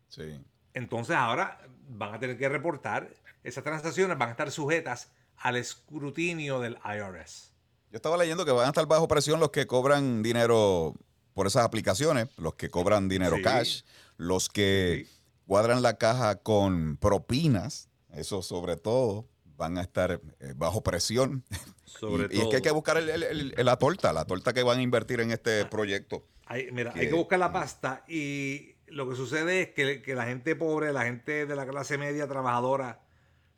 Sí. 0.07 0.39
Entonces 0.73 1.15
ahora 1.15 1.59
van 1.89 2.15
a 2.15 2.19
tener 2.19 2.37
que 2.37 2.49
reportar, 2.49 3.09
esas 3.43 3.63
transacciones 3.63 4.17
van 4.17 4.29
a 4.29 4.31
estar 4.31 4.49
sujetas 4.51 5.11
al 5.37 5.55
escrutinio 5.57 6.59
del 6.59 6.77
IRS. 6.85 7.51
Yo 7.91 7.97
estaba 7.97 8.17
leyendo 8.17 8.45
que 8.45 8.51
van 8.51 8.65
a 8.65 8.69
estar 8.69 8.85
bajo 8.87 9.07
presión 9.07 9.39
los 9.39 9.51
que 9.51 9.67
cobran 9.67 10.23
dinero 10.23 10.95
por 11.33 11.45
esas 11.47 11.63
aplicaciones, 11.63 12.27
los 12.37 12.55
que 12.55 12.69
cobran 12.69 13.07
dinero 13.09 13.35
Sí. 13.37 13.41
cash, 13.43 13.81
los 14.17 14.49
que 14.49 15.05
Sí. 15.07 15.19
Cuadran 15.47 15.81
la 15.81 15.97
caja 15.97 16.35
con 16.37 16.97
propinas, 16.97 17.89
eso 18.13 18.41
sobre 18.41 18.75
todo, 18.77 19.27
van 19.55 19.77
a 19.77 19.81
estar 19.81 20.19
eh, 20.39 20.53
bajo 20.55 20.81
presión. 20.83 21.43
Sobre 21.85 22.33
y, 22.35 22.39
y 22.39 22.41
es 22.41 22.47
que 22.47 22.55
hay 22.57 22.61
que 22.63 22.71
buscar 22.71 22.97
el- 22.97 23.09
el- 23.09 23.53
el- 23.55 23.65
la 23.65 23.77
torta, 23.77 24.11
la 24.13 24.25
torta 24.25 24.51
que 24.51 24.63
van 24.63 24.79
a 24.79 24.81
invertir 24.81 25.19
en 25.21 25.29
este 25.31 25.63
proyecto. 25.65 26.25
Hay, 26.47 26.71
mira, 26.71 26.91
que- 26.91 27.01
hay 27.01 27.07
que 27.09 27.13
buscar 27.13 27.37
la 27.37 27.51
pasta 27.53 28.03
y 28.07 28.75
lo 28.87 29.07
que 29.07 29.15
sucede 29.15 29.61
es 29.61 29.69
que, 29.69 30.01
que 30.01 30.15
la 30.15 30.25
gente 30.25 30.55
pobre, 30.55 30.91
la 30.91 31.03
gente 31.03 31.45
de 31.45 31.55
la 31.55 31.67
clase 31.67 31.97
media 31.99 32.27
trabajadora, 32.27 33.01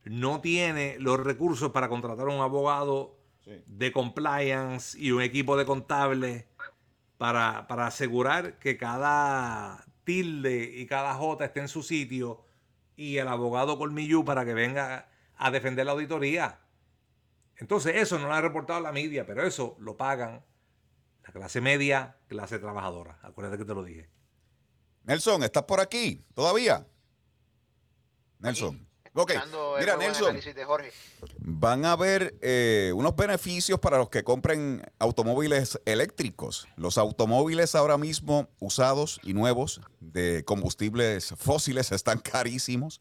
no 0.04 0.42
tiene 0.42 0.98
los 1.00 1.18
recursos 1.20 1.72
para 1.72 1.88
contratar 1.90 2.28
un 2.28 2.42
abogado 2.42 3.18
Sí. 3.46 3.52
de 3.68 3.92
compliance 3.92 4.98
y 5.00 5.12
un 5.12 5.22
equipo 5.22 5.56
de 5.56 5.66
contables 5.66 6.46
para, 7.18 7.68
para 7.68 7.86
asegurar 7.88 8.58
que 8.60 8.76
cada 8.76 9.86
tilde 10.06 10.64
y 10.64 10.86
cada 10.86 11.14
J 11.16 11.46
esté 11.46 11.60
en 11.60 11.68
su 11.68 11.84
sitio 11.84 12.46
y 12.96 13.18
el 13.18 13.28
abogado 13.28 13.78
colmillú 13.78 14.24
para 14.24 14.46
que 14.46 14.54
venga 14.54 15.10
a 15.36 15.52
defender 15.52 15.86
la 15.86 15.92
auditoría. 15.92 16.62
Entonces 17.58 17.96
eso 17.98 18.18
no 18.20 18.28
lo 18.28 18.34
ha 18.34 18.42
reportado 18.42 18.80
la 18.80 18.92
media, 18.92 19.26
pero 19.26 19.44
eso 19.44 19.76
lo 19.80 19.98
pagan 19.98 20.44
la 21.24 21.34
clase 21.34 21.60
media, 21.60 22.18
clase 22.28 22.60
trabajadora. 22.60 23.20
Acuérdate 23.24 23.58
que 23.58 23.66
te 23.66 23.74
lo 23.74 23.84
dije. 23.84 24.10
Nelson, 25.04 25.44
¿estás 25.44 25.64
por 25.64 25.80
aquí 25.80 26.24
todavía? 26.34 26.88
Nelson. 28.40 28.88
Ok, 29.18 29.32
mira 29.80 29.96
Nelson, 29.96 30.36
de 30.36 30.66
Jorge. 30.66 30.92
van 31.38 31.86
a 31.86 31.94
haber 31.94 32.36
eh, 32.42 32.92
unos 32.94 33.16
beneficios 33.16 33.80
para 33.80 33.98
los 33.98 34.10
que 34.10 34.26
compren 34.26 34.84
automóviles 35.00 35.80
eléctricos. 35.86 36.68
Los 36.76 36.98
automóviles 36.98 37.76
ahora 37.76 37.98
mismo 37.98 38.50
usados 38.60 39.22
y 39.24 39.34
nuevos 39.34 39.80
de 40.02 40.44
combustibles 40.44 41.34
fósiles 41.38 41.94
están 41.94 42.20
carísimos. 42.32 43.00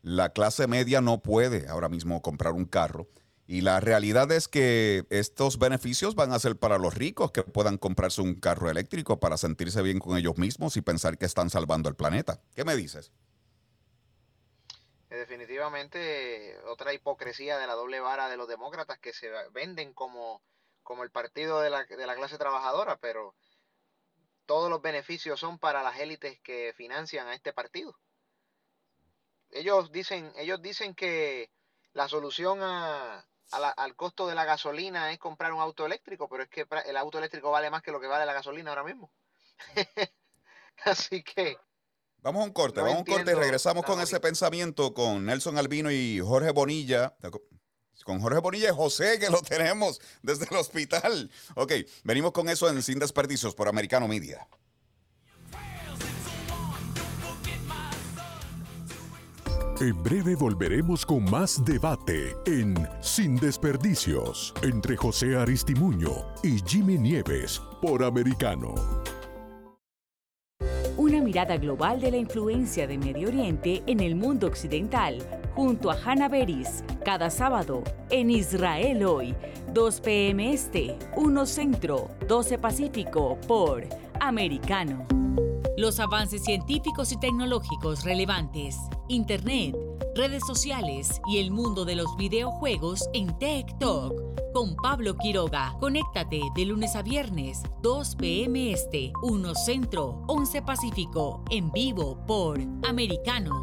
La 0.00 0.30
clase 0.30 0.66
media 0.66 1.02
no 1.02 1.20
puede 1.20 1.68
ahora 1.68 1.90
mismo 1.90 2.22
comprar 2.22 2.54
un 2.54 2.64
carro. 2.64 3.06
Y 3.46 3.60
la 3.60 3.78
realidad 3.80 4.32
es 4.32 4.48
que 4.48 5.04
estos 5.10 5.58
beneficios 5.58 6.14
van 6.14 6.32
a 6.32 6.38
ser 6.38 6.56
para 6.56 6.78
los 6.78 6.94
ricos 6.94 7.30
que 7.30 7.42
puedan 7.42 7.76
comprarse 7.76 8.22
un 8.22 8.36
carro 8.36 8.70
eléctrico 8.70 9.20
para 9.20 9.36
sentirse 9.36 9.82
bien 9.82 9.98
con 9.98 10.16
ellos 10.16 10.38
mismos 10.38 10.78
y 10.78 10.80
pensar 10.80 11.18
que 11.18 11.26
están 11.26 11.50
salvando 11.50 11.90
el 11.90 11.94
planeta. 11.94 12.40
¿Qué 12.54 12.64
me 12.64 12.74
dices? 12.74 13.12
Definitivamente 15.18 16.58
otra 16.64 16.92
hipocresía 16.92 17.58
de 17.58 17.66
la 17.66 17.74
doble 17.74 18.00
vara 18.00 18.28
de 18.28 18.36
los 18.36 18.48
demócratas 18.48 18.98
que 18.98 19.12
se 19.12 19.30
venden 19.50 19.92
como, 19.94 20.42
como 20.82 21.04
el 21.04 21.10
partido 21.10 21.60
de 21.60 21.70
la, 21.70 21.84
de 21.84 22.06
la 22.06 22.16
clase 22.16 22.38
trabajadora, 22.38 22.96
pero 22.98 23.34
todos 24.46 24.70
los 24.70 24.80
beneficios 24.80 25.40
son 25.40 25.58
para 25.58 25.82
las 25.82 25.98
élites 25.98 26.40
que 26.42 26.72
financian 26.76 27.26
a 27.26 27.34
este 27.34 27.52
partido. 27.52 27.98
Ellos 29.50 29.92
dicen, 29.92 30.32
ellos 30.36 30.60
dicen 30.62 30.94
que 30.94 31.50
la 31.92 32.08
solución 32.08 32.60
a, 32.62 33.20
a 33.52 33.60
la- 33.60 33.68
al 33.70 33.94
costo 33.96 34.26
de 34.26 34.34
la 34.34 34.44
gasolina 34.44 35.12
es 35.12 35.18
comprar 35.18 35.52
un 35.52 35.60
auto 35.60 35.84
eléctrico, 35.86 36.28
pero 36.28 36.42
es 36.44 36.48
que 36.48 36.66
el 36.86 36.96
auto 36.96 37.18
eléctrico 37.18 37.50
vale 37.50 37.70
más 37.70 37.82
que 37.82 37.92
lo 37.92 38.00
que 38.00 38.06
vale 38.08 38.26
la 38.26 38.32
gasolina 38.32 38.70
ahora 38.70 38.84
mismo. 38.84 39.12
Así 40.84 41.22
que 41.22 41.56
Vamos 42.22 42.42
a 42.42 42.44
un 42.44 42.52
corte, 42.52 42.80
No 42.80 42.86
vamos 42.86 42.98
a 42.98 43.00
un 43.00 43.04
corte 43.04 43.32
y 43.32 43.34
regresamos 43.34 43.84
con 43.84 44.00
ese 44.00 44.20
pensamiento 44.20 44.94
con 44.94 45.26
Nelson 45.26 45.58
Albino 45.58 45.90
y 45.90 46.20
Jorge 46.20 46.52
Bonilla. 46.52 47.16
Con 48.04 48.20
Jorge 48.20 48.40
Bonilla 48.40 48.70
y 48.70 48.74
José, 48.74 49.18
que 49.18 49.28
lo 49.28 49.42
tenemos 49.42 50.00
desde 50.22 50.46
el 50.50 50.56
hospital. 50.56 51.30
Ok, 51.54 51.72
venimos 52.04 52.32
con 52.32 52.48
eso 52.48 52.68
en 52.68 52.82
Sin 52.82 52.98
Desperdicios 52.98 53.54
por 53.54 53.68
Americano 53.68 54.08
Media. 54.08 54.46
En 59.80 60.00
breve 60.00 60.36
volveremos 60.36 61.04
con 61.04 61.28
más 61.28 61.64
debate 61.64 62.36
en 62.46 62.88
Sin 63.00 63.36
Desperdicios 63.36 64.54
entre 64.62 64.96
José 64.96 65.36
Aristimuño 65.36 66.24
y 66.44 66.60
Jimmy 66.64 66.98
Nieves 66.98 67.60
por 67.80 68.04
Americano. 68.04 68.74
Mirada 71.32 71.56
global 71.56 71.98
de 71.98 72.10
la 72.10 72.18
influencia 72.18 72.86
de 72.86 72.98
Medio 72.98 73.28
Oriente 73.28 73.82
en 73.86 74.00
el 74.00 74.16
mundo 74.16 74.46
occidental, 74.46 75.16
junto 75.54 75.90
a 75.90 75.96
Hannah 75.96 76.28
Beris, 76.28 76.84
cada 77.06 77.30
sábado 77.30 77.82
en 78.10 78.28
Israel 78.28 79.02
hoy, 79.06 79.34
2 79.72 80.00
p.m. 80.02 80.52
Este, 80.52 80.94
1 81.16 81.46
Centro, 81.46 82.10
12 82.28 82.58
Pacífico, 82.58 83.38
por 83.48 83.88
Americano. 84.20 85.06
Los 85.78 86.00
avances 86.00 86.44
científicos 86.44 87.12
y 87.12 87.18
tecnológicos 87.18 88.04
relevantes, 88.04 88.76
Internet, 89.08 89.74
redes 90.14 90.42
sociales 90.46 91.22
y 91.26 91.38
el 91.38 91.50
mundo 91.50 91.86
de 91.86 91.96
los 91.96 92.14
videojuegos 92.18 93.08
en 93.14 93.28
Talk 93.38 94.41
con 94.52 94.76
Pablo 94.76 95.16
Quiroga. 95.16 95.76
Conéctate 95.80 96.40
de 96.54 96.64
lunes 96.64 96.94
a 96.96 97.02
viernes, 97.02 97.62
2 97.82 98.16
p.m. 98.16 98.72
Este, 98.72 99.12
1 99.22 99.54
Centro, 99.54 100.22
11 100.28 100.62
Pacífico, 100.62 101.42
en 101.50 101.70
vivo 101.72 102.24
por 102.26 102.60
Americano. 102.86 103.62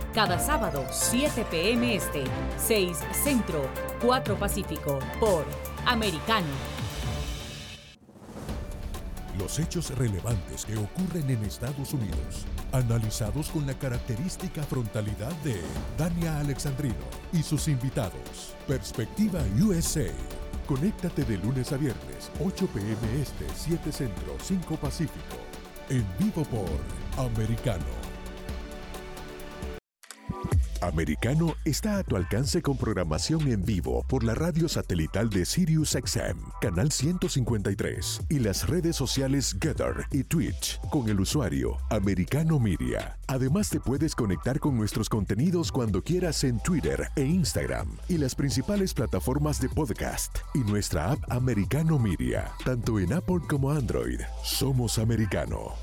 Cada 0.13 0.37
sábado, 0.39 0.85
7 0.91 1.45
p.m. 1.49 1.95
Este, 1.95 2.25
6 2.57 2.97
Centro, 3.23 3.65
4 4.01 4.35
Pacífico, 4.35 4.99
por 5.21 5.45
Americano. 5.85 6.47
Los 9.39 9.57
hechos 9.57 9.97
relevantes 9.97 10.65
que 10.65 10.75
ocurren 10.75 11.29
en 11.29 11.41
Estados 11.45 11.93
Unidos, 11.93 12.45
analizados 12.73 13.47
con 13.51 13.65
la 13.65 13.73
característica 13.73 14.63
frontalidad 14.63 15.31
de 15.45 15.61
Dania 15.97 16.41
Alexandrino 16.41 17.07
y 17.31 17.41
sus 17.41 17.69
invitados. 17.69 18.53
Perspectiva 18.67 19.39
USA. 19.61 20.11
Conéctate 20.67 21.23
de 21.23 21.37
lunes 21.37 21.71
a 21.71 21.77
viernes, 21.77 22.29
8 22.43 22.67
p.m. 22.73 23.21
Este, 23.21 23.45
7 23.55 23.89
Centro, 23.93 24.35
5 24.43 24.75
Pacífico. 24.75 25.37
En 25.89 26.05
vivo 26.19 26.43
por 26.43 26.69
Americano. 27.25 28.10
Americano 30.81 31.55
está 31.63 31.97
a 31.97 32.03
tu 32.03 32.15
alcance 32.15 32.61
con 32.61 32.75
programación 32.75 33.47
en 33.47 33.63
vivo 33.63 34.03
por 34.07 34.23
la 34.23 34.33
radio 34.33 34.67
satelital 34.67 35.29
de 35.29 35.45
SiriusXM, 35.45 36.37
canal 36.59 36.91
153, 36.91 38.21
y 38.29 38.39
las 38.39 38.67
redes 38.67 38.95
sociales 38.95 39.55
Getter 39.61 40.05
y 40.11 40.23
Twitch 40.23 40.79
con 40.89 41.07
el 41.09 41.19
usuario 41.19 41.77
Americano 41.89 42.59
Media. 42.59 43.17
Además 43.27 43.69
te 43.69 43.79
puedes 43.79 44.15
conectar 44.15 44.59
con 44.59 44.75
nuestros 44.75 45.07
contenidos 45.07 45.71
cuando 45.71 46.03
quieras 46.03 46.43
en 46.43 46.59
Twitter 46.59 47.09
e 47.15 47.23
Instagram 47.23 47.97
y 48.09 48.17
las 48.17 48.35
principales 48.35 48.93
plataformas 48.93 49.61
de 49.61 49.69
podcast 49.69 50.39
y 50.53 50.59
nuestra 50.59 51.11
app 51.11 51.19
Americano 51.31 51.99
Media, 51.99 52.51
tanto 52.65 52.99
en 52.99 53.13
Apple 53.13 53.39
como 53.47 53.71
Android. 53.71 54.19
Somos 54.43 54.97
Americano. 54.97 55.73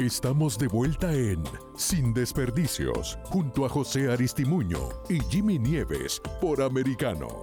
Estamos 0.00 0.58
de 0.58 0.66
vuelta 0.66 1.12
en 1.12 1.44
Sin 1.76 2.12
Desperdicios, 2.14 3.18
junto 3.24 3.66
a 3.66 3.68
José 3.68 4.10
Aristimuño 4.10 4.88
y 5.10 5.20
Jimmy 5.28 5.58
Nieves 5.58 6.22
por 6.40 6.62
Americano. 6.62 7.42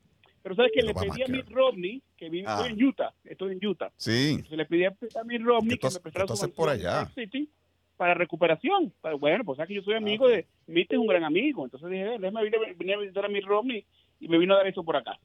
Pero 0.42 0.55
sabes 0.55 0.70
que 0.72 0.82
le 0.82 0.94
pedí 0.94 1.22
a. 1.22 1.26
Mitt 1.26 1.51
Romney, 1.51 2.01
que 2.16 2.28
vive 2.30 2.44
Ah. 2.47 2.59
estoy 2.62 2.72
en 2.78 2.84
Utah, 2.84 3.12
estoy 3.24 3.53
en 3.61 3.66
Utah. 3.66 3.90
Sí. 3.97 4.30
Entonces 4.36 4.57
le 4.57 4.64
pedí 4.66 4.84
a 4.84 4.94
Mitt 5.24 5.42
Romney 5.42 5.70
¿Qué 5.70 5.76
tú 5.78 5.88
que 5.88 5.94
me 5.94 6.01
prestara 6.01 6.36
su 6.36 6.53
por 6.53 6.68
allá? 6.68 7.11
City 7.16 7.51
para 7.97 8.14
recuperación. 8.14 8.94
Bueno, 9.18 9.42
pues 9.44 9.57
sabes 9.57 9.68
que 9.68 9.74
yo 9.74 9.82
soy 9.82 9.94
amigo 9.94 10.28
de 10.28 10.47
Mitt 10.68 10.92
es 10.92 10.99
un 10.99 11.09
gran 11.09 11.24
amigo. 11.24 11.64
Entonces 11.64 11.90
dije, 11.90 12.14
"Eh, 12.14 12.18
déjame 12.20 12.44
venir, 12.44 12.61
a- 12.61 12.72
venir 12.78 12.94
a 12.94 12.99
visitar 12.99 13.24
a 13.24 13.28
Mitt 13.28 13.44
Romney 13.44 13.84
y 14.20 14.28
me 14.28 14.38
vino 14.38 14.54
a 14.54 14.58
dar 14.58 14.66
eso 14.66 14.82
por 14.82 14.96
acá. 14.96 15.18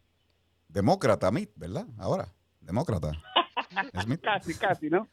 Demócrata, 0.67 1.31
Mitt, 1.31 1.51
¿verdad? 1.55 1.85
Ahora, 1.97 2.27
demócrata. 2.59 3.11
Casi, 4.21 4.53
casi, 4.55 4.89
¿no? 4.89 5.07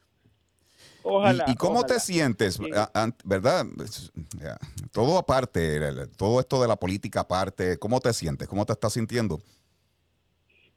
Ojalá. 1.03 1.45
¿Y, 1.47 1.53
y 1.53 1.55
cómo 1.55 1.79
ojalá. 1.81 1.95
te 1.95 2.01
sientes, 2.01 2.59
verdad? 3.25 3.65
Todo 4.93 5.19
aparte, 5.19 5.79
todo 6.17 6.41
esto 6.41 6.61
de 6.61 6.69
la 6.69 6.77
política 6.77 7.21
aparte, 7.21 7.79
¿cómo 7.79 8.01
te 8.01 8.13
sientes? 8.13 8.49
¿Cómo 8.49 8.67
te 8.67 8.73
estás 8.73 8.93
sintiendo? 8.95 9.39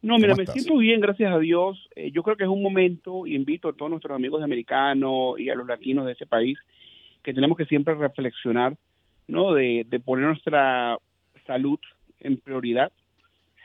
No, 0.01 0.17
mira, 0.17 0.29
¿Cómo 0.29 0.37
me 0.37 0.43
estás? 0.43 0.53
siento 0.53 0.77
bien, 0.77 0.99
gracias 0.99 1.31
a 1.33 1.39
Dios. 1.39 1.89
Eh, 1.95 2.11
yo 2.11 2.23
creo 2.23 2.35
que 2.37 2.43
es 2.43 2.49
un 2.49 2.63
momento, 2.63 3.25
y 3.27 3.35
invito 3.35 3.69
a 3.69 3.73
todos 3.73 3.89
nuestros 3.91 4.15
amigos 4.15 4.43
americanos 4.43 5.39
y 5.39 5.49
a 5.49 5.55
los 5.55 5.67
latinos 5.67 6.05
de 6.05 6.13
ese 6.13 6.25
país, 6.25 6.57
que 7.23 7.33
tenemos 7.33 7.57
que 7.57 7.65
siempre 7.65 7.93
reflexionar, 7.95 8.75
¿no? 9.27 9.53
De, 9.53 9.85
de 9.87 9.99
poner 9.99 10.25
nuestra 10.25 10.97
salud 11.45 11.79
en 12.21 12.37
prioridad, 12.37 12.91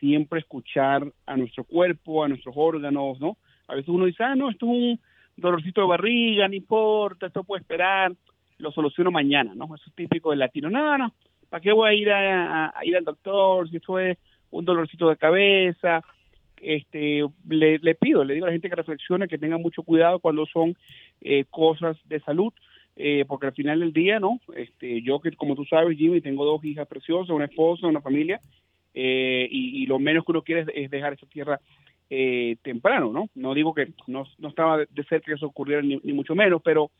siempre 0.00 0.40
escuchar 0.40 1.10
a 1.26 1.36
nuestro 1.36 1.64
cuerpo, 1.64 2.24
a 2.24 2.28
nuestros 2.28 2.54
órganos, 2.56 3.20
¿no? 3.20 3.36
A 3.68 3.74
veces 3.74 3.88
uno 3.88 4.06
dice, 4.06 4.22
ah, 4.22 4.34
no, 4.34 4.50
esto 4.50 4.66
es 4.66 4.72
un 4.72 5.00
dolorcito 5.36 5.80
de 5.80 5.86
barriga, 5.86 6.48
no 6.48 6.54
importa, 6.54 7.26
esto 7.26 7.44
puede 7.44 7.60
esperar, 7.60 8.12
lo 8.58 8.72
soluciono 8.72 9.10
mañana, 9.10 9.54
¿no? 9.54 9.66
Eso 9.66 9.84
es 9.86 9.94
típico 9.94 10.30
del 10.30 10.38
latino. 10.38 10.70
No, 10.70 10.96
no, 10.98 11.12
¿para 11.48 11.60
qué 11.60 11.72
voy 11.72 11.90
a 11.90 11.94
ir 11.94 12.10
a, 12.10 12.72
ir 12.82 12.96
al 12.96 13.04
doctor 13.04 13.68
si 13.68 13.76
esto 13.76 13.98
es 13.98 14.18
un 14.50 14.64
dolorcito 14.64 15.08
de 15.08 15.16
cabeza? 15.16 16.02
este 16.62 17.22
le, 17.48 17.78
le 17.78 17.94
pido, 17.94 18.24
le 18.24 18.32
digo 18.32 18.46
a 18.46 18.48
la 18.48 18.54
gente 18.54 18.70
que 18.70 18.76
reflexione, 18.76 19.28
que 19.28 19.36
tenga 19.36 19.58
mucho 19.58 19.82
cuidado 19.82 20.20
cuando 20.20 20.46
son 20.46 20.74
eh, 21.20 21.44
cosas 21.50 21.96
de 22.06 22.18
salud, 22.20 22.52
eh, 22.96 23.24
porque 23.28 23.46
al 23.46 23.52
final 23.52 23.80
del 23.80 23.92
día, 23.92 24.18
¿no? 24.18 24.40
Este, 24.56 25.02
yo 25.02 25.20
que 25.20 25.32
como 25.32 25.54
tú 25.54 25.64
sabes, 25.64 25.96
Jimmy, 25.96 26.20
tengo 26.20 26.44
dos 26.44 26.64
hijas 26.64 26.88
preciosas, 26.88 27.30
una 27.30 27.44
esposa, 27.44 27.86
una 27.86 28.00
familia, 28.00 28.40
eh, 28.94 29.46
y, 29.50 29.84
lo 29.86 29.98
menos 29.98 30.24
que 30.24 30.32
uno 30.32 30.42
quiere 30.42 30.62
es, 30.62 30.68
es 30.74 30.90
dejar 30.90 31.12
esa 31.12 31.26
tierra 31.26 31.60
eh, 32.08 32.56
temprano, 32.62 33.12
¿no? 33.12 33.28
No 33.34 33.52
digo 33.52 33.74
que 33.74 33.88
no, 34.06 34.24
no 34.38 34.48
estaba 34.48 34.78
de 34.78 35.04
cerca 35.08 35.26
que 35.26 35.34
eso 35.34 35.46
ocurriera 35.46 35.82
ni, 35.82 36.00
ni 36.02 36.12
mucho 36.14 36.34
menos, 36.34 36.62
pero 36.64 36.90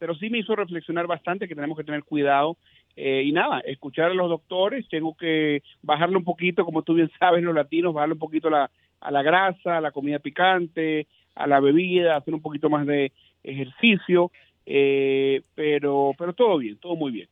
pero 0.00 0.14
sí 0.14 0.30
me 0.30 0.38
hizo 0.38 0.56
reflexionar 0.56 1.06
bastante 1.06 1.46
que 1.46 1.54
tenemos 1.54 1.76
que 1.76 1.84
tener 1.84 2.02
cuidado 2.04 2.56
eh, 2.96 3.22
y 3.24 3.32
nada, 3.32 3.60
escuchar 3.60 4.10
a 4.10 4.14
los 4.14 4.30
doctores, 4.30 4.88
tengo 4.88 5.14
que 5.14 5.62
bajarle 5.82 6.16
un 6.16 6.24
poquito, 6.24 6.64
como 6.64 6.82
tú 6.82 6.94
bien 6.94 7.10
sabes, 7.18 7.44
los 7.44 7.54
latinos, 7.54 7.92
bajarle 7.92 8.14
un 8.14 8.18
poquito 8.18 8.48
la, 8.48 8.70
a 9.00 9.10
la 9.10 9.22
grasa, 9.22 9.76
a 9.76 9.80
la 9.80 9.92
comida 9.92 10.18
picante, 10.18 11.06
a 11.34 11.46
la 11.46 11.60
bebida, 11.60 12.16
hacer 12.16 12.32
un 12.32 12.40
poquito 12.40 12.70
más 12.70 12.86
de 12.86 13.12
ejercicio, 13.44 14.32
eh, 14.72 15.42
pero, 15.54 16.12
pero 16.16 16.32
todo 16.32 16.58
bien, 16.58 16.78
todo 16.78 16.94
muy 16.94 17.10
bien. 17.12 17.28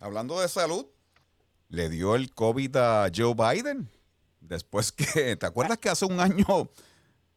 Hablando 0.00 0.40
de 0.40 0.48
salud, 0.48 0.86
le 1.68 1.88
dio 1.88 2.16
el 2.16 2.32
COVID 2.34 2.74
a 2.76 3.08
Joe 3.14 3.34
Biden. 3.34 3.88
Después 4.40 4.90
que, 4.92 5.36
¿te 5.36 5.46
acuerdas 5.46 5.78
que 5.78 5.88
hace 5.88 6.04
un 6.06 6.18
año 6.20 6.44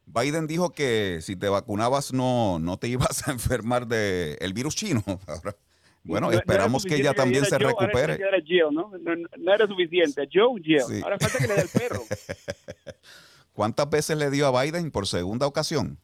Biden 0.06 0.48
dijo 0.48 0.72
que 0.72 1.20
si 1.22 1.36
te 1.36 1.48
vacunabas 1.50 2.12
no, 2.14 2.58
no 2.60 2.78
te 2.78 2.88
ibas 2.88 3.28
a 3.28 3.32
enfermar 3.32 3.86
del 3.88 4.38
el 4.40 4.54
virus 4.54 4.76
chino? 4.76 5.04
Ahora, 5.28 5.56
bueno, 6.04 6.28
No- 6.28 6.32
no 6.34 6.38
esperamos 6.40 6.84
que 6.84 6.96
ella 6.96 7.14
también 7.14 7.44
le 7.44 7.50
se 7.50 7.58
Joe, 7.58 7.66
ahora 7.66 7.86
recupere. 7.88 8.16
tiene 8.16 8.18
que 8.18 8.24
dar 8.24 8.36
a 8.36 8.44
Jill, 8.44 8.74
no- 8.74 9.38
no 9.38 9.54
era 9.54 9.68
suficiente. 9.68 10.28
Joe, 10.34 10.60
Jill. 10.64 10.82
Sí. 10.82 11.02
Ahora 11.04 11.18
falta 11.20 11.38
que 11.38 11.48
le 11.48 11.54
dé 11.56 11.62
el 11.62 11.70
perro. 11.70 12.02
¿Cuántas 13.54 13.90
veces 13.90 14.18
le 14.18 14.30
dio 14.32 14.48
a 14.48 14.64
Biden 14.64 14.92
por 14.92 15.08
segunda 15.08 15.46
ocasión? 15.46 16.00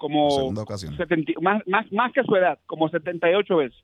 Como 0.00 0.30
segunda 0.30 0.62
ocasión. 0.62 0.96
70 0.96 1.32
más, 1.42 1.62
más, 1.66 1.86
más 1.92 2.12
que 2.12 2.22
su 2.24 2.34
edad, 2.34 2.58
como 2.66 2.88
78 2.88 3.56
veces. 3.56 3.78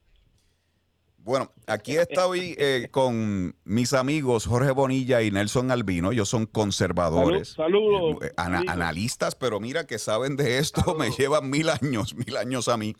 Bueno, 1.18 1.50
aquí 1.66 1.96
estoy 1.96 2.54
eh, 2.56 2.86
con 2.92 3.56
mis 3.64 3.92
amigos 3.94 4.46
Jorge 4.46 4.70
Bonilla 4.70 5.22
y 5.22 5.30
Nelson 5.32 5.72
Albino. 5.72 6.12
Ellos 6.12 6.28
son 6.28 6.46
conservadores. 6.46 7.48
Saludos. 7.54 8.18
Eh, 8.22 8.32
ana- 8.36 8.58
amigos. 8.58 8.72
analistas, 8.74 9.34
pero 9.34 9.58
mira 9.58 9.86
que 9.86 9.98
saben 9.98 10.36
de 10.36 10.58
esto, 10.58 10.94
me 10.98 11.10
llevan 11.10 11.50
mil 11.50 11.68
años, 11.68 12.14
mil 12.14 12.36
años 12.36 12.68
a 12.68 12.76
mí. 12.76 12.94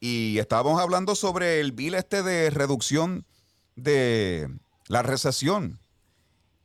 Y 0.00 0.38
estábamos 0.38 0.80
hablando 0.80 1.14
sobre 1.14 1.60
el 1.60 1.70
bill 1.70 1.94
este 1.94 2.24
de 2.24 2.50
reducción 2.50 3.24
de 3.76 4.48
la 4.88 5.02
recesión. 5.02 5.78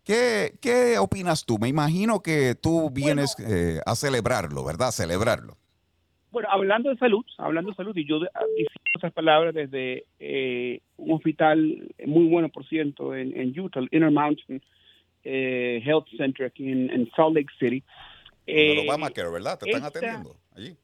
¿Qué, 0.04 0.58
qué 0.62 0.98
opinas 0.98 1.46
tú? 1.46 1.60
Me 1.60 1.68
imagino 1.68 2.22
que 2.24 2.56
tú 2.56 2.90
vienes 2.90 3.36
eh, 3.40 3.82
a 3.86 3.94
celebrarlo, 3.96 4.64
¿verdad? 4.64 4.88
A 4.88 4.92
celebrarlo. 4.92 5.58
Bueno, 6.32 6.50
hablando 6.52 6.90
de 6.90 6.98
salud, 6.98 7.26
hablando 7.38 7.72
de 7.72 7.76
salud, 7.78 7.96
y 7.96 8.06
yo 8.06 8.20
de- 8.20 8.30
ah, 8.34 8.42
esas 8.96 9.14
palabras 9.14 9.54
desde 9.54 10.06
eh, 10.20 10.82
un 10.98 11.14
hospital 11.14 11.88
muy 12.06 12.26
bueno, 12.28 12.50
por 12.50 12.66
cierto, 12.68 13.16
en, 13.16 13.36
en 13.40 13.58
Utah, 13.60 13.80
el 13.80 13.90
Inner 13.92 14.12
Mountain 14.12 14.62
eh, 15.24 15.82
Health 15.86 16.08
Center 16.18 16.48
aquí 16.48 16.70
en, 16.72 16.90
en 16.90 17.10
Salt 17.16 17.36
Lake 17.36 17.54
City. 17.60 17.84
el 18.46 18.88
Obamacare, 18.88 19.30
¿verdad? 19.30 19.58
Te 19.60 19.70
están 19.70 19.84
atendiendo 19.86 20.36
allí. 20.56 20.76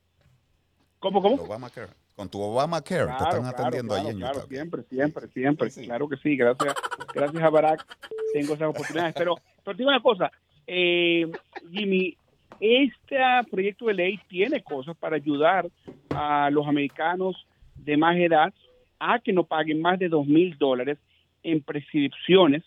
¿Cómo, 0.99 1.21
cómo? 1.21 1.35
Obamacare. 1.35 1.91
Con 2.15 2.29
tu 2.29 2.39
Obamacare, 2.41 3.05
te 3.07 3.23
están 3.23 3.45
atendiendo 3.45 3.95
allí 3.95 4.09
en 4.09 4.17
claro, 4.19 4.41
Siempre, 4.47 4.83
siempre, 4.83 5.27
siempre. 5.29 5.69
Claro 5.71 6.07
que 6.07 6.17
sí, 6.17 6.35
gracias, 6.37 6.75
gracias 7.13 7.43
a 7.43 7.49
Barack 7.49 7.85
tengo 8.33 8.53
esas 8.53 8.69
oportunidades. 8.69 9.15
Pero, 9.17 9.35
pero 9.63 9.75
digo 9.77 9.89
una 9.89 10.01
cosa, 10.01 10.31
eh, 10.67 11.29
Jimmy, 11.71 12.15
este 12.59 13.17
proyecto 13.49 13.85
de 13.85 13.93
ley 13.93 14.19
tiene 14.27 14.61
cosas 14.61 14.95
para 14.97 15.15
ayudar 15.15 15.67
a 16.09 16.49
los 16.49 16.67
americanos 16.67 17.47
de 17.75 17.97
más 17.97 18.17
edad 18.17 18.53
a 18.99 19.19
que 19.19 19.33
no 19.33 19.43
paguen 19.43 19.81
más 19.81 19.99
de 19.99 20.09
dos 20.09 20.25
mil 20.25 20.57
dólares 20.57 20.97
en 21.43 21.61
prescripciones 21.61 22.63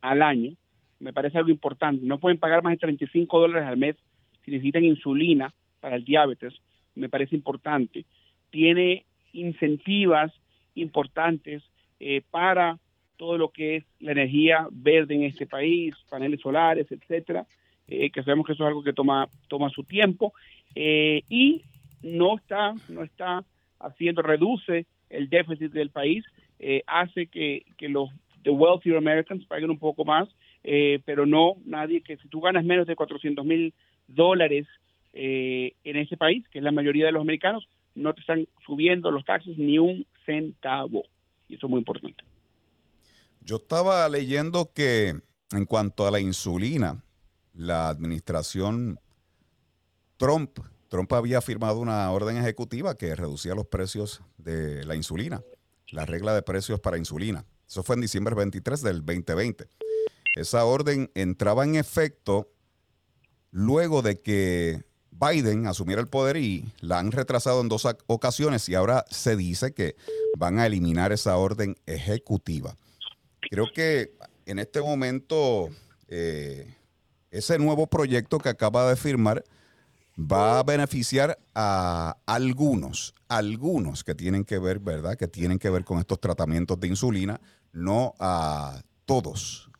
al 0.00 0.22
año. 0.22 0.52
Me 0.98 1.12
parece 1.12 1.38
algo 1.38 1.50
importante. 1.50 2.04
No 2.04 2.18
pueden 2.18 2.38
pagar 2.38 2.62
más 2.62 2.72
de 2.72 2.78
35 2.78 3.40
dólares 3.40 3.68
al 3.68 3.78
mes 3.78 3.96
si 4.44 4.50
necesitan 4.50 4.84
insulina 4.84 5.52
para 5.80 5.96
el 5.96 6.04
diabetes. 6.04 6.54
Me 6.94 7.08
parece 7.08 7.34
importante. 7.34 8.04
Tiene 8.50 9.06
incentivas 9.32 10.32
importantes 10.74 11.62
eh, 11.98 12.22
para 12.30 12.78
todo 13.16 13.38
lo 13.38 13.50
que 13.50 13.76
es 13.76 13.84
la 14.00 14.12
energía 14.12 14.66
verde 14.70 15.14
en 15.14 15.24
este 15.24 15.46
país, 15.46 15.94
paneles 16.08 16.40
solares, 16.40 16.90
etcétera, 16.90 17.46
eh, 17.90 18.10
que 18.10 18.22
sabemos 18.22 18.46
que 18.46 18.52
eso 18.52 18.62
es 18.62 18.68
algo 18.68 18.84
que 18.84 18.92
toma, 18.92 19.28
toma 19.48 19.68
su 19.70 19.82
tiempo, 19.82 20.32
eh, 20.74 21.22
y 21.28 21.62
no 22.02 22.36
está, 22.36 22.72
no 22.88 23.02
está 23.02 23.44
haciendo, 23.80 24.22
reduce 24.22 24.86
el 25.08 25.28
déficit 25.28 25.72
del 25.72 25.90
país, 25.90 26.24
eh, 26.60 26.82
hace 26.86 27.26
que, 27.26 27.64
que 27.76 27.88
los 27.88 28.08
the 28.44 28.50
wealthier 28.50 28.96
Americans 28.96 29.44
paguen 29.46 29.70
un 29.70 29.78
poco 29.78 30.04
más, 30.04 30.28
pero 31.04 31.26
no 31.26 31.56
nadie 31.64 32.02
que 32.02 32.16
si 32.18 32.28
tú 32.28 32.40
ganas 32.40 32.64
menos 32.64 32.86
de 32.86 32.96
400 32.96 33.44
mil 33.44 33.74
dólares 34.08 34.66
en 35.12 35.96
ese 35.96 36.16
país, 36.16 36.46
que 36.48 36.58
es 36.58 36.64
la 36.64 36.72
mayoría 36.72 37.06
de 37.06 37.12
los 37.12 37.22
americanos, 37.22 37.68
no 37.94 38.14
te 38.14 38.20
están 38.20 38.46
subiendo 38.64 39.10
los 39.10 39.24
taxes 39.24 39.58
ni 39.58 39.78
un 39.78 40.06
centavo. 40.24 41.04
Y 41.48 41.56
eso 41.56 41.66
es 41.66 41.70
muy 41.70 41.78
importante. 41.78 42.24
Yo 43.42 43.56
estaba 43.56 44.08
leyendo 44.08 44.70
que 44.74 45.14
en 45.52 45.64
cuanto 45.66 46.06
a 46.06 46.10
la 46.10 46.20
insulina, 46.20 47.02
la 47.60 47.90
administración 47.90 48.98
Trump, 50.16 50.60
Trump 50.88 51.12
había 51.12 51.42
firmado 51.42 51.78
una 51.78 52.10
orden 52.10 52.38
ejecutiva 52.38 52.96
que 52.96 53.14
reducía 53.14 53.54
los 53.54 53.66
precios 53.66 54.22
de 54.38 54.82
la 54.84 54.96
insulina, 54.96 55.42
la 55.90 56.06
regla 56.06 56.34
de 56.34 56.40
precios 56.40 56.80
para 56.80 56.96
insulina. 56.96 57.44
Eso 57.68 57.82
fue 57.82 57.96
en 57.96 58.00
diciembre 58.00 58.34
23 58.34 58.80
del 58.80 59.04
2020. 59.04 59.68
Esa 60.36 60.64
orden 60.64 61.10
entraba 61.14 61.64
en 61.64 61.74
efecto 61.74 62.50
luego 63.50 64.00
de 64.00 64.20
que 64.20 64.82
Biden 65.10 65.66
asumiera 65.66 66.00
el 66.00 66.08
poder 66.08 66.38
y 66.38 66.72
la 66.80 66.98
han 66.98 67.12
retrasado 67.12 67.60
en 67.60 67.68
dos 67.68 67.86
ocasiones 68.06 68.70
y 68.70 68.74
ahora 68.74 69.04
se 69.10 69.36
dice 69.36 69.74
que 69.74 69.96
van 70.38 70.58
a 70.58 70.66
eliminar 70.66 71.12
esa 71.12 71.36
orden 71.36 71.76
ejecutiva. 71.84 72.74
Creo 73.50 73.66
que 73.74 74.14
en 74.46 74.58
este 74.58 74.80
momento 74.80 75.68
eh, 76.08 76.74
ese 77.30 77.58
nuevo 77.58 77.86
proyecto 77.86 78.38
que 78.38 78.48
acaba 78.48 78.88
de 78.88 78.96
firmar 78.96 79.44
va 80.18 80.58
a 80.58 80.62
beneficiar 80.62 81.38
a 81.54 82.16
algunos, 82.26 83.14
algunos 83.28 84.04
que 84.04 84.14
tienen 84.14 84.44
que 84.44 84.58
ver, 84.58 84.78
¿verdad? 84.78 85.16
Que 85.16 85.28
tienen 85.28 85.58
que 85.58 85.70
ver 85.70 85.84
con 85.84 85.98
estos 85.98 86.20
tratamientos 86.20 86.78
de 86.78 86.88
insulina, 86.88 87.40
no 87.72 88.14
a 88.18 88.82
todos. 89.06 89.70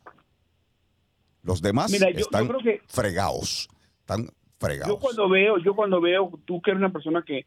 Los 1.43 1.61
demás 1.61 1.91
están 1.93 2.49
fregados, 2.87 3.67
están 3.99 4.29
fregados. 4.59 4.93
Yo 4.93 4.99
cuando 4.99 5.29
veo, 5.29 5.57
yo 5.57 5.75
cuando 5.75 6.01
veo, 6.01 6.31
tú 6.45 6.61
que 6.61 6.71
eres 6.71 6.79
una 6.79 6.93
persona 6.93 7.23
que, 7.25 7.45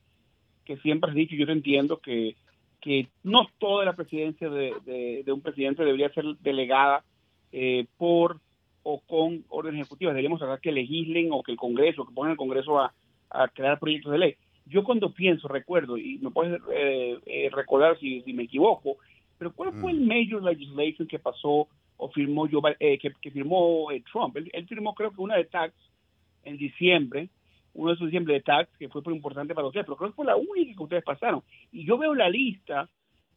que 0.64 0.76
siempre 0.78 1.10
has 1.10 1.16
dicho, 1.16 1.34
yo 1.34 1.46
te 1.46 1.52
entiendo 1.52 1.98
que 1.98 2.36
que 2.84 3.08
no 3.22 3.48
toda 3.58 3.86
la 3.86 3.94
presidencia 3.94 4.50
de, 4.50 5.24
un 5.26 5.40
presidente 5.40 5.82
debería 5.82 6.12
ser 6.12 6.26
delegada 6.40 7.02
eh, 7.50 7.86
por 7.96 8.40
o 8.84 9.00
con 9.00 9.44
órdenes 9.48 9.80
ejecutivas. 9.80 10.14
Deberíamos 10.14 10.40
hablar 10.40 10.60
que 10.60 10.70
legislen 10.70 11.32
o 11.32 11.42
que 11.42 11.52
el 11.52 11.58
Congreso, 11.58 12.06
que 12.06 12.14
pongan 12.14 12.32
el 12.32 12.38
Congreso 12.38 12.78
a, 12.78 12.94
crear 13.52 13.80
proyectos 13.80 14.12
de 14.12 14.18
ley. 14.18 14.36
Yo 14.64 14.84
cuando 14.84 15.12
pienso, 15.12 15.48
recuerdo, 15.48 15.98
y 15.98 16.18
me 16.18 16.30
puedes 16.30 16.60
eh, 16.72 17.18
eh, 17.26 17.50
recordar 17.52 17.98
si, 17.98 18.22
me 18.32 18.44
equivoco, 18.44 18.98
pero 19.36 19.52
¿cuál 19.52 19.72
fue 19.72 19.90
el 19.90 20.00
mm. 20.00 20.06
major 20.06 20.42
legislation 20.44 21.08
que 21.08 21.18
pasó 21.18 21.66
o 21.96 22.08
firmó 22.10 22.46
que, 22.46 23.30
firmó 23.32 23.88
Trump? 24.12 24.36
Él, 24.36 24.48
él, 24.52 24.68
firmó 24.68 24.94
creo 24.94 25.10
que 25.10 25.20
una 25.20 25.36
de 25.36 25.46
tax 25.46 25.74
en 26.44 26.56
diciembre 26.58 27.28
uno 27.74 27.90
de 27.90 27.94
esos 27.96 28.06
diciembre 28.06 28.34
de 28.34 28.40
tax, 28.40 28.70
que 28.78 28.88
fue 28.88 29.02
muy 29.04 29.14
importante 29.14 29.54
para 29.54 29.66
ustedes, 29.66 29.84
pero 29.84 29.96
creo 29.96 30.10
que 30.10 30.16
fue 30.16 30.26
la 30.26 30.36
única 30.36 30.74
que 30.76 30.82
ustedes 30.82 31.04
pasaron. 31.04 31.42
Y 31.72 31.84
yo 31.84 31.98
veo 31.98 32.14
la 32.14 32.28
lista 32.28 32.88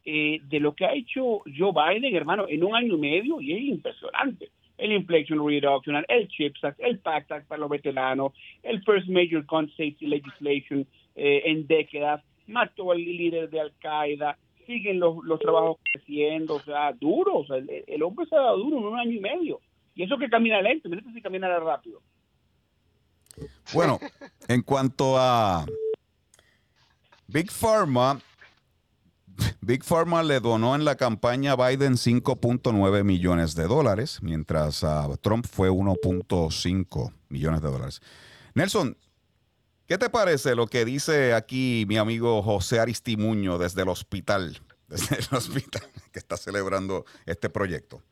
eh, 0.04 0.40
de 0.44 0.60
lo 0.60 0.74
que 0.74 0.86
ha 0.86 0.94
hecho 0.94 1.40
Joe 1.56 1.72
Biden, 1.72 2.14
hermano, 2.14 2.46
en 2.48 2.64
un 2.64 2.74
año 2.74 2.94
y 2.94 2.98
medio, 2.98 3.40
y 3.40 3.52
es 3.52 3.62
impresionante. 3.62 4.50
El 4.78 4.92
Inflation 4.92 5.46
Reduction, 5.46 6.04
el 6.08 6.28
CHIPS 6.28 6.64
Act, 6.64 6.80
el 6.80 6.98
PACT 7.00 7.32
Act 7.32 7.48
para 7.48 7.60
los 7.60 7.70
veteranos, 7.70 8.32
el 8.62 8.82
First 8.84 9.08
Major 9.08 9.44
Gun 9.44 9.68
Safety 9.70 10.06
Legislation 10.06 10.86
eh, 11.16 11.42
en 11.46 11.66
décadas, 11.66 12.22
mató 12.46 12.92
al 12.92 12.98
líder 12.98 13.50
de 13.50 13.60
Al-Qaeda, 13.60 14.38
siguen 14.66 15.00
los, 15.00 15.16
los 15.24 15.40
trabajos 15.40 15.78
creciendo, 15.92 16.56
o 16.56 16.60
sea, 16.60 16.92
duro, 16.92 17.38
o 17.38 17.46
sea, 17.46 17.56
el, 17.56 18.02
hombre 18.02 18.26
se 18.26 18.36
ha 18.36 18.40
dado 18.40 18.58
duro 18.58 18.78
en 18.78 18.84
un 18.84 18.98
año 18.98 19.12
y 19.12 19.20
medio. 19.20 19.60
Y 19.94 20.04
eso 20.04 20.18
que 20.18 20.28
camina 20.28 20.60
lento, 20.62 20.88
mira 20.88 21.02
si 21.12 21.20
camina 21.20 21.58
rápido. 21.58 22.00
Bueno, 23.72 23.98
en 24.46 24.62
cuanto 24.62 25.16
a 25.16 25.64
Big 27.26 27.50
Pharma, 27.50 28.20
Big 29.60 29.84
Pharma 29.84 30.22
le 30.22 30.40
donó 30.40 30.74
en 30.74 30.84
la 30.84 30.96
campaña 30.96 31.56
Biden 31.56 31.94
5.9 31.94 33.04
millones 33.04 33.54
de 33.54 33.64
dólares, 33.64 34.18
mientras 34.22 34.84
a 34.84 35.08
Trump 35.20 35.46
fue 35.46 35.70
1.5 35.70 37.12
millones 37.28 37.62
de 37.62 37.70
dólares. 37.70 38.00
Nelson, 38.54 38.96
¿qué 39.86 39.98
te 39.98 40.10
parece 40.10 40.54
lo 40.54 40.66
que 40.66 40.84
dice 40.84 41.34
aquí 41.34 41.84
mi 41.88 41.98
amigo 41.98 42.42
José 42.42 42.80
Aristimuño 42.80 43.58
desde 43.58 43.82
el 43.82 43.88
hospital, 43.88 44.60
desde 44.88 45.16
el 45.16 45.26
hospital 45.36 45.82
que 46.12 46.18
está 46.18 46.36
celebrando 46.36 47.04
este 47.26 47.50
proyecto? 47.50 48.02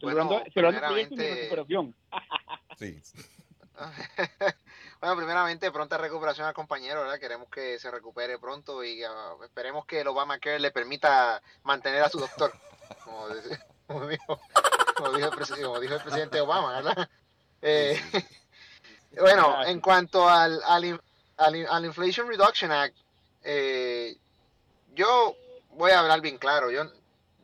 Bueno, 0.00 0.42
celebrando, 0.52 1.94
Sí. 2.78 3.00
bueno, 5.00 5.16
primeramente, 5.16 5.70
pronta 5.70 5.96
recuperación 5.96 6.46
al 6.46 6.54
compañero, 6.54 7.02
¿verdad? 7.02 7.20
Queremos 7.20 7.48
que 7.48 7.78
se 7.78 7.90
recupere 7.90 8.38
pronto 8.38 8.82
y 8.82 9.04
uh, 9.04 9.42
esperemos 9.44 9.86
que 9.86 10.00
el 10.00 10.08
Obamacare 10.08 10.58
le 10.58 10.72
permita 10.72 11.40
mantener 11.62 12.02
a 12.02 12.08
su 12.08 12.18
doctor, 12.18 12.52
como, 13.04 14.08
dijo, 14.08 14.40
el, 15.14 16.00
presidente 16.00 16.40
Obama, 16.40 16.80
¿verdad? 16.80 17.08
Eh, 17.62 18.00
bueno, 19.20 19.64
en 19.64 19.80
cuanto 19.80 20.28
al, 20.28 20.60
al, 20.64 21.84
Inflation 21.84 22.26
Reduction 22.26 22.72
Act, 22.72 22.96
eh, 23.44 24.16
yo 24.94 25.36
voy 25.74 25.92
a 25.92 26.00
hablar 26.00 26.20
bien 26.20 26.38
claro, 26.38 26.72
yo, 26.72 26.90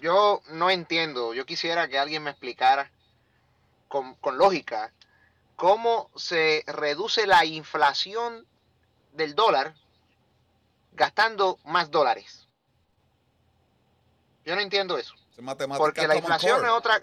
yo 0.00 0.42
no 0.48 0.70
entiendo, 0.70 1.34
yo 1.34 1.46
quisiera 1.46 1.86
que 1.86 2.00
alguien 2.00 2.24
me 2.24 2.30
explicara 2.30 2.90
con, 3.86 4.16
con 4.16 4.38
lógica 4.38 4.90
cómo 5.56 6.10
se 6.16 6.64
reduce 6.66 7.26
la 7.26 7.44
inflación 7.44 8.46
del 9.12 9.34
dólar 9.34 9.74
gastando 10.92 11.58
más 11.64 11.90
dólares. 11.90 12.48
Yo 14.44 14.54
no 14.54 14.60
entiendo 14.60 14.98
eso. 14.98 15.14
Porque 15.76 16.06
la 16.06 16.16
inflación 16.16 16.64
es 16.64 16.70
otra 16.70 17.00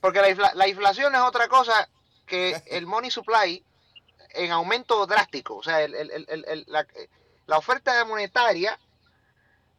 porque 0.00 0.20
la, 0.20 0.68
inflación 0.68 1.14
es 1.14 1.20
otra 1.20 1.48
cosa 1.48 1.88
que 2.26 2.62
el 2.66 2.86
money 2.86 3.10
supply 3.10 3.64
en 4.30 4.52
aumento 4.52 5.06
drástico. 5.06 5.56
O 5.56 5.62
sea, 5.62 5.86
la, 5.88 6.86
la 7.46 7.58
oferta 7.58 8.04
monetaria 8.04 8.78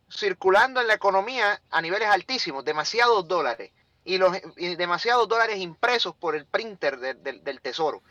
circulando 0.10 0.82
en 0.82 0.88
la 0.88 0.96
economía 0.96 1.62
a 1.70 1.82
niveles 1.82 2.10
altísimos, 2.10 2.66
demasiados 2.66 3.28
dólares 3.28 3.72
y, 4.04 4.18
los, 4.18 4.36
demasiados 4.56 5.28
dólares 5.28 5.60
impresos 5.60 6.16
por 6.16 6.36
el 6.36 6.46
printer 6.46 7.00
del 7.00 7.62
Tesoro. 7.62 8.02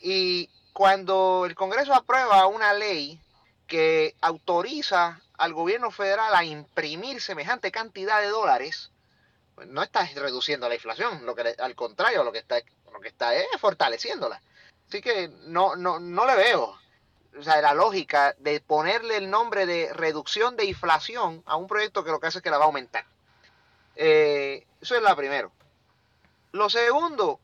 Y 0.00 0.48
cuando 0.72 1.44
el 1.46 1.54
Congreso 1.54 1.94
aprueba 1.94 2.46
una 2.46 2.72
ley 2.72 3.20
que 3.66 4.14
autoriza 4.20 5.20
al 5.38 5.52
gobierno 5.52 5.90
federal 5.90 6.34
a 6.34 6.44
imprimir 6.44 7.20
semejante 7.20 7.72
cantidad 7.72 8.20
de 8.20 8.28
dólares, 8.28 8.90
pues 9.54 9.68
no 9.68 9.82
está 9.82 10.04
reduciendo 10.14 10.68
la 10.68 10.74
inflación, 10.74 11.24
lo 11.26 11.34
que 11.34 11.54
al 11.58 11.74
contrario, 11.74 12.24
lo 12.24 12.32
que 12.32 12.38
está, 12.38 12.56
lo 12.92 13.00
que 13.00 13.08
está 13.08 13.34
es 13.34 13.46
fortaleciéndola. 13.58 14.40
Así 14.88 15.00
que 15.00 15.28
no, 15.44 15.76
no, 15.76 15.98
no 15.98 16.26
le 16.26 16.36
veo 16.36 16.78
o 17.38 17.42
sea, 17.42 17.60
la 17.60 17.74
lógica 17.74 18.34
de 18.38 18.60
ponerle 18.60 19.16
el 19.16 19.30
nombre 19.30 19.66
de 19.66 19.92
reducción 19.92 20.56
de 20.56 20.66
inflación 20.66 21.42
a 21.46 21.56
un 21.56 21.66
proyecto 21.66 22.04
que 22.04 22.10
lo 22.10 22.20
que 22.20 22.26
hace 22.26 22.38
es 22.38 22.44
que 22.44 22.50
la 22.50 22.58
va 22.58 22.64
a 22.64 22.66
aumentar. 22.66 23.04
Eh, 23.96 24.66
eso 24.80 24.96
es 24.96 25.02
lo 25.02 25.16
primero. 25.16 25.52
Lo 26.52 26.68
segundo, 26.68 27.40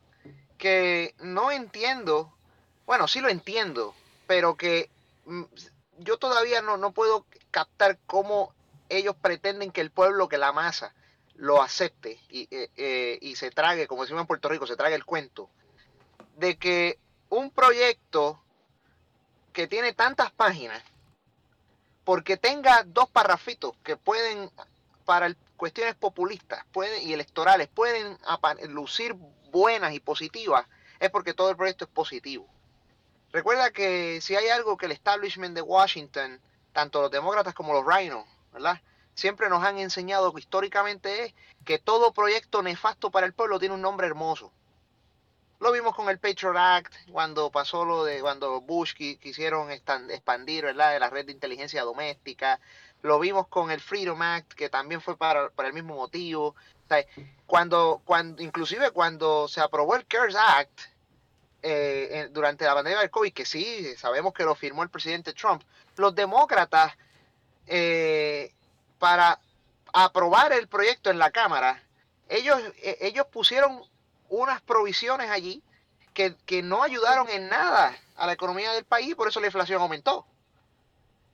que 0.57 1.15
no 1.19 1.51
entiendo 1.51 2.33
bueno, 2.89 3.07
sí 3.07 3.21
lo 3.21 3.29
entiendo, 3.29 3.95
pero 4.27 4.57
que 4.57 4.89
mm, 5.27 5.43
yo 5.99 6.17
todavía 6.17 6.63
no, 6.63 6.79
no 6.79 6.93
puedo 6.93 7.27
captar 7.51 7.99
cómo 8.07 8.55
ellos 8.89 9.15
pretenden 9.15 9.73
que 9.73 9.83
el 9.83 9.91
pueblo, 9.91 10.27
que 10.27 10.39
la 10.39 10.53
masa, 10.53 10.95
lo 11.35 11.61
acepte 11.61 12.19
y, 12.31 12.49
eh, 12.51 12.71
eh, 12.79 13.19
y 13.21 13.37
se 13.37 13.51
trague, 13.51 13.87
como 13.87 14.03
decimos 14.03 14.23
en 14.23 14.27
Puerto 14.27 14.49
Rico, 14.49 14.67
se 14.67 14.75
trague 14.75 14.95
el 14.95 15.05
cuento, 15.05 15.51
de 16.37 16.57
que 16.57 16.99
un 17.29 17.51
proyecto 17.51 18.43
que 19.53 19.67
tiene 19.69 19.93
tantas 19.93 20.31
páginas, 20.31 20.83
porque 22.05 22.39
tenga 22.39 22.85
dos 22.85 23.11
parrafitos 23.11 23.77
que 23.85 23.99
pueden, 23.99 24.51
para 25.05 25.27
cuestiones 25.59 25.95
populistas 25.97 26.65
pueden, 26.73 27.07
y 27.07 27.13
electorales, 27.13 27.69
pueden 27.69 28.17
lucir 28.69 29.15
buenas 29.51 29.93
y 29.93 30.01
positivas, 30.01 30.67
es 30.99 31.11
porque 31.11 31.35
todo 31.35 31.51
el 31.51 31.57
proyecto 31.57 31.85
es 31.85 31.91
positivo. 31.91 32.47
Recuerda 33.31 33.71
que 33.71 34.21
si 34.23 34.37
hay 34.37 34.49
algo 34.49 34.79
que 34.79 34.87
el 34.87 34.93
establishment 34.93 35.55
de 35.55 35.61
Washington, 35.61 36.41
tanto 36.73 37.03
los 37.03 37.11
demócratas 37.11 37.53
como 37.53 37.75
los 37.75 37.85
rhinos, 37.85 38.25
¿verdad? 38.53 38.81
Siempre 39.15 39.51
nos 39.51 39.63
han 39.65 39.79
enseñado 39.79 40.33
que 40.33 40.41
históricamente 40.41 41.25
es 41.25 41.35
que 41.65 41.79
todo 41.79 42.13
proyecto 42.13 42.63
nefasto 42.63 43.11
para 43.11 43.27
el 43.27 43.35
pueblo 43.35 43.59
tiene 43.59 43.75
un 43.75 43.83
nombre 43.83 44.07
hermoso. 44.07 44.53
Lo 45.61 45.73
vimos 45.73 45.95
con 45.97 46.09
el 46.09 46.21
Patriot 46.21 46.57
Act, 46.57 46.95
cuando 47.11 47.51
pasó 47.51 47.85
lo 47.85 48.05
de 48.05 48.21
cuando 48.21 48.61
Bush 48.61 48.95
quisieron 48.95 49.73
expandir 49.73 50.65
¿verdad? 50.65 51.01
la 51.01 51.11
red 51.11 51.27
de 51.27 51.33
inteligencia 51.33 51.83
doméstica. 51.83 52.61
Lo 53.03 53.19
vimos 53.19 53.47
con 53.49 53.71
el 53.71 53.81
Freedom 53.81 54.21
Act, 54.21 54.53
que 54.55 54.69
también 54.69 55.01
fue 55.01 55.17
para, 55.17 55.51
el 55.57 55.73
mismo 55.73 55.95
motivo. 55.95 56.55
cuando, 57.47 58.03
cuando, 58.05 58.43
inclusive 58.43 58.91
cuando 58.91 59.49
se 59.49 59.61
aprobó 59.61 59.97
el 59.97 60.07
CARES 60.07 60.37
Act, 60.37 60.81
eh, 61.63 62.29
durante 62.31 62.65
la 62.65 62.75
pandemia 62.75 63.01
del 63.01 63.11
COVID, 63.11 63.33
que 63.33 63.45
sí, 63.45 63.95
sabemos 63.97 64.33
que 64.33 64.45
lo 64.45 64.55
firmó 64.55 64.83
el 64.83 64.91
presidente 64.91 65.33
Trump, 65.33 65.63
los 65.97 66.15
demócratas, 66.15 66.93
eh, 67.67 68.53
para 68.99 69.41
aprobar 69.93 70.53
el 70.53 70.69
proyecto 70.69 71.11
en 71.11 71.19
la 71.19 71.31
Cámara, 71.31 71.83
ellos, 72.29 72.61
eh, 72.83 72.99
ellos 73.01 73.27
pusieron 73.27 73.83
unas 74.29 74.61
provisiones 74.63 75.31
allí 75.31 75.63
que, 76.15 76.37
que, 76.47 76.63
no 76.63 76.83
ayudaron 76.83 77.29
en 77.29 77.49
nada 77.49 77.97
a 78.17 78.27
la 78.27 78.33
economía 78.33 78.73
del 78.73 78.85
país, 78.85 79.15
por 79.15 79.29
eso 79.29 79.41
la 79.41 79.47
inflación 79.47 79.81
aumentó. 79.81 80.27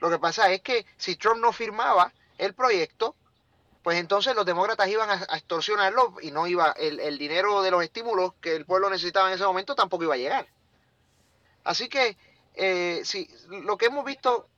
Lo 0.01 0.11
que 0.11 0.19
pasa 0.19 0.53
es 0.53 0.61
que 0.61 0.87
si 0.97 1.17
Trump 1.17 1.41
no 1.41 1.53
firmaba 1.53 2.13
el 2.39 2.55
proyecto, 2.55 3.15
pues 3.83 3.99
entonces 3.99 4.35
los 4.35 4.47
demócratas 4.47 4.89
iban 4.89 5.11
a, 5.11 5.37
extorsionarlo 5.37 6.15
y 6.23 6.31
no 6.31 6.47
iba, 6.47 6.73
el, 6.73 7.19
dinero 7.19 7.63
de 7.63 7.71
los 7.71 7.83
estímulos 7.85 8.33
que 8.41 8.57
el 8.57 8.65
pueblo 8.65 8.89
necesitaba 8.89 9.29
en 9.29 9.35
ese 9.35 9.45
momento 9.45 9.75
tampoco 9.75 10.05
iba 10.05 10.15
a 10.15 10.19
llegar. 10.19 10.47
Así 11.65 11.89
que 11.89 12.17
eh, 12.55 13.03
sí, 13.05 13.29
lo 13.49 13.77
que 13.77 13.87
hemos 13.87 14.05
visto, 14.05 14.49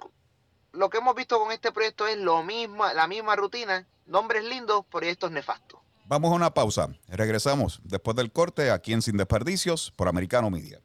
lo 0.72 0.91
que 0.91 0.99
hemos 0.99 1.14
visto 1.14 1.39
con 1.41 1.51
este 1.51 1.72
proyecto 1.72 2.07
es 2.07 2.18
lo 2.18 2.43
mismo, 2.45 2.87
la 2.87 3.09
misma 3.09 3.34
rutina, 3.34 3.87
nombres 4.07 4.45
lindos, 4.45 4.84
proyectos 4.87 5.32
nefastos. 5.32 5.80
Vamos 6.05 6.30
a 6.30 6.37
una 6.37 6.55
pausa. 6.55 6.89
Regresamos 7.09 7.80
después 7.82 8.16
del 8.16 8.30
corte 8.30 8.70
aquí 8.70 8.93
en 8.93 9.03
Sin 9.03 9.16
Desperdicios 9.16 9.93
por 9.97 10.07
Americano 10.07 10.51
Media. 10.51 10.80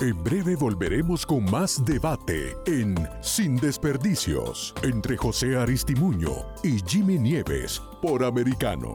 En 0.00 0.24
breve 0.24 0.56
volveremos 0.56 1.26
con 1.26 1.44
más 1.50 1.84
debate 1.84 2.56
en 2.64 2.96
Sin 3.20 3.56
Desperdicios 3.56 4.74
entre 4.82 5.14
José 5.18 5.58
Aristimuño 5.58 6.36
y 6.62 6.80
Jimmy 6.86 7.18
Nieves 7.18 7.82
por 8.00 8.24
Americano. 8.24 8.94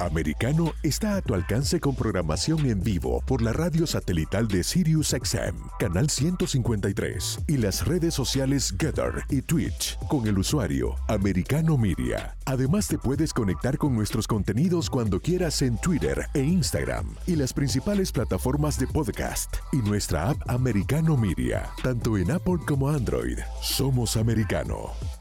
Americano 0.00 0.72
está 0.82 1.16
a 1.16 1.22
tu 1.22 1.34
alcance 1.34 1.80
con 1.80 1.94
programación 1.94 2.66
en 2.66 2.82
vivo 2.82 3.22
por 3.26 3.42
la 3.42 3.52
radio 3.52 3.86
satelital 3.86 4.48
de 4.48 4.62
SiriusXM, 4.62 5.56
canal 5.78 6.08
153, 6.08 7.40
y 7.46 7.56
las 7.56 7.86
redes 7.86 8.14
sociales 8.14 8.74
Gather 8.76 9.24
y 9.28 9.42
Twitch 9.42 9.98
con 10.08 10.26
el 10.26 10.38
usuario 10.38 10.94
Americano 11.08 11.76
Media. 11.76 12.36
Además 12.44 12.88
te 12.88 12.98
puedes 12.98 13.32
conectar 13.32 13.76
con 13.76 13.94
nuestros 13.94 14.26
contenidos 14.26 14.88
cuando 14.88 15.20
quieras 15.20 15.62
en 15.62 15.78
Twitter 15.78 16.26
e 16.34 16.40
Instagram 16.40 17.14
y 17.26 17.36
las 17.36 17.52
principales 17.52 18.12
plataformas 18.12 18.78
de 18.78 18.86
podcast 18.86 19.56
y 19.72 19.78
nuestra 19.78 20.30
app 20.30 20.38
Americano 20.48 21.16
Media, 21.16 21.70
tanto 21.82 22.16
en 22.16 22.30
Apple 22.30 22.58
como 22.66 22.88
Android. 22.88 23.38
Somos 23.60 24.16
Americano. 24.16 25.17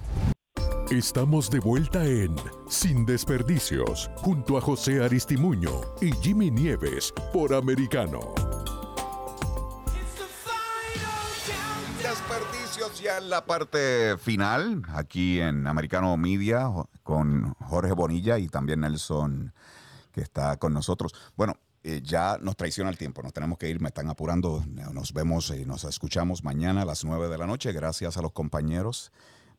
Estamos 0.92 1.50
de 1.50 1.60
vuelta 1.60 2.06
en 2.06 2.34
Sin 2.70 3.06
Desperdicios, 3.06 4.10
junto 4.16 4.58
a 4.58 4.62
José 4.62 5.04
Aristimuño 5.04 5.82
y 6.00 6.14
Jimmy 6.14 6.50
Nieves 6.50 7.14
por 7.34 7.54
Americano. 7.54 8.34
Desperdicios 12.02 13.02
ya 13.02 13.18
en 13.18 13.30
la 13.30 13.46
parte 13.46 14.18
final, 14.18 14.84
aquí 14.94 15.42
en 15.42 15.68
Americano 15.68 16.16
Media, 16.16 16.72
con 17.04 17.54
Jorge 17.56 17.92
Bonilla 17.92 18.40
y 18.40 18.48
también 18.48 18.80
Nelson, 18.80 19.54
que 20.14 20.22
está 20.22 20.56
con 20.56 20.74
nosotros. 20.74 21.14
Bueno, 21.36 21.58
eh, 21.84 22.00
ya 22.02 22.38
nos 22.42 22.56
traiciona 22.56 22.90
el 22.90 22.98
tiempo, 22.98 23.22
nos 23.22 23.34
tenemos 23.34 23.58
que 23.58 23.70
ir, 23.70 23.82
me 23.82 23.90
están 23.90 24.10
apurando. 24.10 24.64
Nos 24.94 25.12
vemos 25.12 25.50
y 25.50 25.66
nos 25.66 25.84
escuchamos 25.84 26.46
mañana 26.46 26.84
a 26.84 26.86
las 26.86 27.04
9 27.04 27.28
de 27.28 27.38
la 27.38 27.46
noche. 27.46 27.74
Gracias 27.74 28.16
a 28.16 28.22
los 28.22 28.32
compañeros 28.32 29.12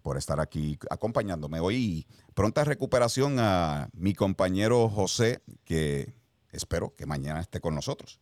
por 0.03 0.17
estar 0.17 0.41
aquí 0.41 0.79
acompañándome. 0.91 1.61
Hoy 1.61 2.07
pronta 2.35 2.65
recuperación 2.65 3.39
a 3.39 3.89
mi 3.93 4.15
compañero 4.15 4.89
José, 4.89 5.43
que 5.65 6.15
espero 6.51 6.95
que 6.95 7.07
mañana 7.07 7.41
esté 7.41 7.61
con 7.61 7.75
nosotros. 7.75 8.21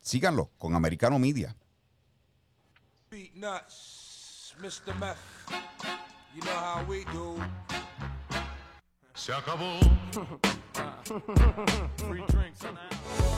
Síganlo 0.00 0.50
con 0.58 0.74
Americano 0.74 1.18
Media. 1.18 1.56
Se 9.14 9.32
acabó. 9.32 9.78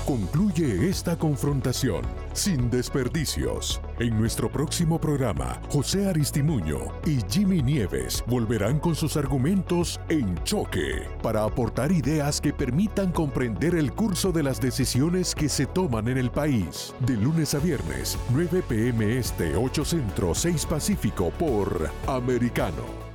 Concluye 0.06 0.88
esta 0.88 1.18
confrontación 1.18 2.02
sin 2.32 2.70
desperdicios. 2.70 3.80
En 3.98 4.18
nuestro 4.18 4.50
próximo 4.50 4.98
programa, 4.98 5.60
José 5.68 6.08
Aristimuño 6.08 6.78
y 7.04 7.18
Jimmy 7.28 7.62
Nieves 7.62 8.24
volverán 8.26 8.80
con 8.80 8.94
sus 8.94 9.18
argumentos 9.18 10.00
en 10.08 10.42
choque 10.44 11.06
para 11.22 11.44
aportar 11.44 11.92
ideas 11.92 12.40
que 12.40 12.54
permitan 12.54 13.12
comprender 13.12 13.74
el 13.74 13.92
curso 13.92 14.32
de 14.32 14.44
las 14.44 14.62
decisiones 14.62 15.34
que 15.34 15.50
se 15.50 15.66
toman 15.66 16.08
en 16.08 16.16
el 16.16 16.30
país. 16.30 16.94
De 17.00 17.14
lunes 17.14 17.54
a 17.54 17.58
viernes, 17.58 18.18
9 18.30 18.62
pm 18.66 19.18
este, 19.18 19.56
8 19.56 19.84
centro, 19.84 20.34
6 20.34 20.64
pacífico 20.64 21.30
por 21.30 21.90
Americano. 22.06 23.07